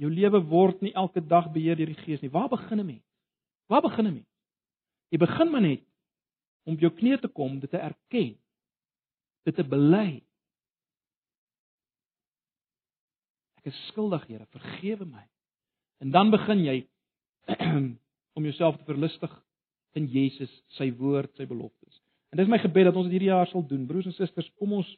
jou 0.00 0.10
lewe 0.10 0.40
word 0.50 0.80
nie 0.82 0.94
elke 0.98 1.22
dag 1.22 1.50
beheer 1.54 1.78
deur 1.78 1.92
die 1.92 2.02
Gees 2.06 2.22
nie. 2.22 2.32
Waar 2.32 2.48
begin 2.48 2.80
'n 2.80 2.86
mens? 2.86 3.06
Waar 3.68 3.82
begin 3.82 4.06
'n 4.06 4.14
mens? 4.14 4.32
Jy 5.10 5.18
begin 5.18 5.50
maar 5.50 5.60
net 5.60 5.84
om 6.64 6.78
jou 6.80 6.90
knieë 6.96 7.20
te 7.22 7.30
kom, 7.32 7.58
dit 7.60 7.70
te 7.70 7.80
erken, 7.80 8.34
dit 9.44 9.56
te 9.56 9.64
bely. 9.68 10.22
Ek 13.60 13.70
is 13.72 13.80
skuldig, 13.90 14.24
Here, 14.28 14.46
vergewe 14.52 15.06
my. 15.08 15.24
En 16.04 16.12
dan 16.12 16.32
begin 16.32 16.64
jy 16.64 16.78
om 18.36 18.44
jouself 18.44 18.78
te 18.80 18.88
verlustig 18.88 19.32
in 19.94 20.08
Jesus, 20.10 20.50
sy 20.78 20.90
woord, 20.98 21.32
sy 21.38 21.46
beloftes. 21.46 22.00
En 22.32 22.40
dis 22.40 22.50
my 22.50 22.58
gebed 22.58 22.88
dat 22.88 22.96
ons 22.98 23.06
dit 23.06 23.14
hierdie 23.14 23.30
jaar 23.30 23.46
sal 23.46 23.62
doen. 23.68 23.84
Broers 23.86 24.08
en 24.10 24.16
susters, 24.16 24.50
kom 24.58 24.74
ons 24.80 24.88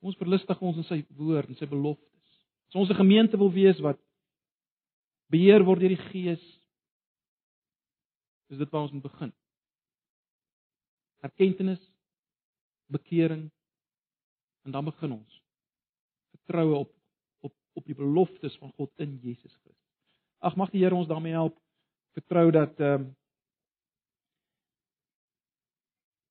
kom 0.00 0.08
ons 0.10 0.16
verlustig 0.16 0.62
ons 0.64 0.78
in 0.80 0.86
sy 0.88 1.02
woord 1.18 1.50
en 1.52 1.58
sy 1.58 1.68
beloftes. 1.68 2.30
As 2.70 2.78
ons 2.80 2.90
'n 2.90 3.02
gemeente 3.02 3.36
wil 3.36 3.52
wees 3.52 3.78
wat 3.84 4.00
beheer 5.30 5.62
word 5.62 5.80
deur 5.80 5.92
die 5.92 6.08
Gees, 6.10 6.42
is 8.50 8.58
dit 8.58 8.70
waar 8.70 8.88
ons 8.88 8.92
moet 8.92 9.02
begin. 9.02 9.32
Erkenning, 11.20 11.78
bekering 12.90 13.50
en 14.62 14.72
dan 14.72 14.84
begin 14.84 15.12
ons 15.12 15.42
vertroue 16.30 16.74
op 16.74 16.94
op 17.40 17.54
op 17.72 17.84
die 17.84 17.94
beloftes 17.94 18.56
van 18.58 18.72
God 18.72 18.92
in 18.96 19.18
Jesus 19.22 19.54
Christus. 19.54 20.16
Ag 20.38 20.56
mag 20.56 20.70
die 20.70 20.82
Here 20.82 20.94
ons 20.94 21.08
daarmee 21.08 21.32
help 21.32 21.58
vertrou 22.16 22.50
dat 22.50 22.80
ehm 22.80 23.00
um, 23.00 23.08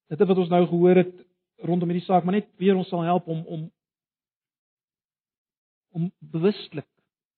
dit 0.09 0.27
wat 0.27 0.37
ons 0.41 0.49
nou 0.49 0.65
gehoor 0.67 0.95
het 0.95 1.25
rondom 1.69 1.91
hierdie 1.91 2.05
saak, 2.05 2.23
maar 2.23 2.39
net 2.39 2.47
weer 2.57 2.75
ons 2.75 2.87
sal 2.89 3.03
help 3.05 3.27
om 3.27 3.45
om 3.45 3.67
om 5.89 6.11
bewuslik 6.19 6.89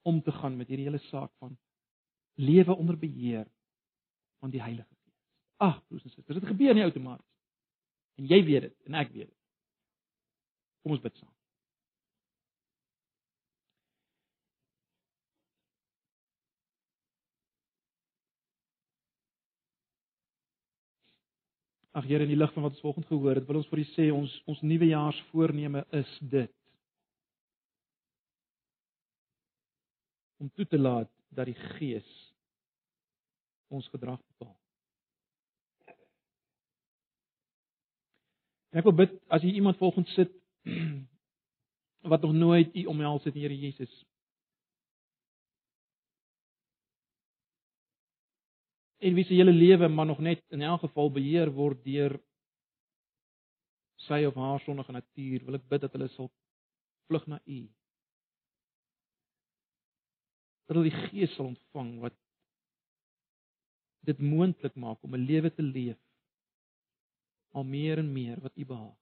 om 0.01 0.21
te 0.21 0.31
gaan 0.31 0.57
met 0.57 0.67
hierdie 0.67 0.87
hele 0.87 1.03
saak 1.09 1.31
van 1.39 1.57
lewe 2.35 2.75
onder 2.75 2.97
beheer 2.97 3.47
van 4.39 4.49
die 4.49 4.61
Heilige 4.61 4.95
Gees. 4.95 5.19
Ag, 5.57 5.83
broers 5.87 6.03
en 6.03 6.09
susters, 6.09 6.39
dit 6.39 6.47
gebeur 6.47 6.73
nie 6.73 6.83
outomaties. 6.83 7.30
En 8.19 8.27
jy 8.27 8.41
weet 8.45 8.67
dit 8.69 8.89
en 8.89 8.97
ek 9.01 9.13
weet 9.13 9.29
dit. 9.29 9.37
Kom 10.81 10.95
ons 10.95 11.03
bid 11.03 11.15
saam. 11.19 11.29
Ag 21.91 22.05
Here, 22.07 22.23
in 22.23 22.31
die 22.31 22.39
lig 22.39 22.53
van 22.55 22.63
wat 22.63 22.77
ons 22.77 22.81
vanoggend 22.81 23.09
gehoor 23.09 23.35
het, 23.35 23.47
wil 23.49 23.59
ons 23.59 23.67
vir 23.67 23.81
U 23.83 23.85
sê 23.91 24.07
ons 24.15 24.35
ons 24.47 24.61
nuwejaarsvoorneme 24.63 25.83
is 25.99 26.13
dit. 26.31 26.53
Om 30.39 30.49
toe 30.55 30.65
te 30.71 30.79
laat 30.79 31.11
dat 31.35 31.51
die 31.51 31.59
Gees 31.75 32.07
ons 33.71 33.91
gedrag 33.91 34.23
bepaal. 34.23 34.60
Ek 38.71 38.85
wil 38.87 38.95
bid 38.95 39.17
as 39.27 39.43
jy 39.43 39.57
iemand 39.59 39.79
volgens 39.81 40.13
sit 40.15 40.31
wat 42.11 42.23
nog 42.23 42.33
nooit 42.33 42.75
U 42.75 42.85
omhels 42.93 43.23
het, 43.27 43.35
Here 43.35 43.57
Jesus. 43.57 43.91
En 49.01 49.13
wie 49.17 49.25
se 49.25 49.33
hele 49.33 49.51
lewe 49.51 49.87
maar 49.87 50.05
nog 50.05 50.19
net 50.19 50.43
in 50.47 50.61
elk 50.61 50.79
geval 50.85 51.11
beheer 51.11 51.51
word 51.51 51.83
deur 51.83 52.15
sy 54.07 54.23
of 54.25 54.37
haar 54.37 54.61
sondige 54.63 54.93
natuur, 54.93 55.43
wil 55.45 55.57
ek 55.57 55.67
bid 55.69 55.83
dat 55.83 55.97
hulle 55.97 56.07
sal 56.15 56.29
vlug 57.09 57.25
na 57.29 57.41
U. 57.43 57.59
Dat 60.65 60.77
hulle 60.77 60.89
die 60.89 61.09
Gees 61.09 61.33
sal 61.35 61.51
ontvang 61.51 61.91
wat 62.05 62.15
dit 64.07 64.21
moontlik 64.21 64.77
maak 64.79 65.03
om 65.03 65.17
'n 65.17 65.27
lewe 65.27 65.51
te 65.53 65.65
leef 65.65 65.99
al 67.51 67.63
meer 67.63 67.97
en 67.97 68.11
meer 68.13 68.39
wat 68.41 68.55
U 68.55 68.65
behaag. 68.65 68.97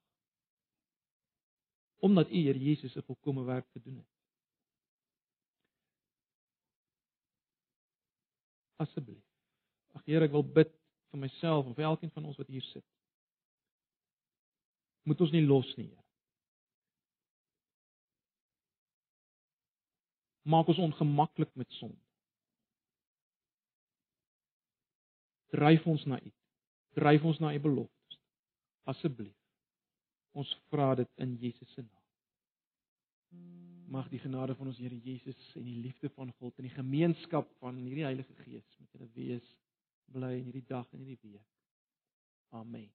Omdat 2.00 2.30
U 2.30 2.44
Here 2.44 2.60
Jesus 2.60 2.96
'n 2.96 3.02
volkomme 3.02 3.44
werk 3.44 3.68
gedoen 3.72 3.96
het. 3.96 4.08
Asseblief. 8.76 9.26
Ag 9.94 10.06
Here, 10.06 10.26
ek 10.26 10.32
wil 10.32 10.44
bid 10.44 10.72
vir 11.12 11.20
myself 11.20 11.66
en 11.66 11.76
vir 11.76 11.84
elkeen 11.84 12.12
van 12.12 12.26
ons 12.26 12.38
wat 12.38 12.48
hier 12.48 12.62
sit. 12.62 12.86
Moet 15.04 15.22
ons 15.22 15.32
nie 15.32 15.46
los 15.46 15.76
nie, 15.76 15.88
Here. 15.88 16.04
Maak 20.42 20.68
ons 20.68 20.78
ongemaklik 20.78 21.56
met 21.56 21.72
sonde. 21.72 22.02
Dryf 25.50 25.86
ons 25.86 26.06
na 26.06 26.20
U. 26.22 26.32
Dryf 26.98 27.24
ons 27.24 27.40
na 27.40 27.54
U 27.54 27.60
beloftes. 27.60 27.99
Asseblief. 28.90 29.36
Ons 30.38 30.52
vra 30.70 30.92
dit 31.00 31.24
in 31.24 31.36
Jesus 31.42 31.74
se 31.74 31.84
naam. 31.86 32.06
Mag 33.90 34.10
die 34.10 34.22
genade 34.22 34.56
van 34.58 34.70
ons 34.70 34.78
Here 34.82 34.98
Jesus 35.06 35.40
en 35.58 35.66
die 35.66 35.80
liefde 35.82 36.12
van 36.14 36.32
God 36.38 36.58
en 36.58 36.70
die 36.70 36.76
gemeenskap 36.76 37.50
van 37.62 37.78
hierdie 37.82 38.06
Heilige 38.06 38.38
Gees 38.44 38.78
met 38.78 38.94
julle 38.94 39.10
wees 39.18 39.56
bly 40.14 40.36
in 40.38 40.48
hierdie 40.50 40.66
dag 40.70 40.88
en 40.94 41.06
hierdie 41.06 41.34
week. 41.34 41.50
Amen. 42.54 42.90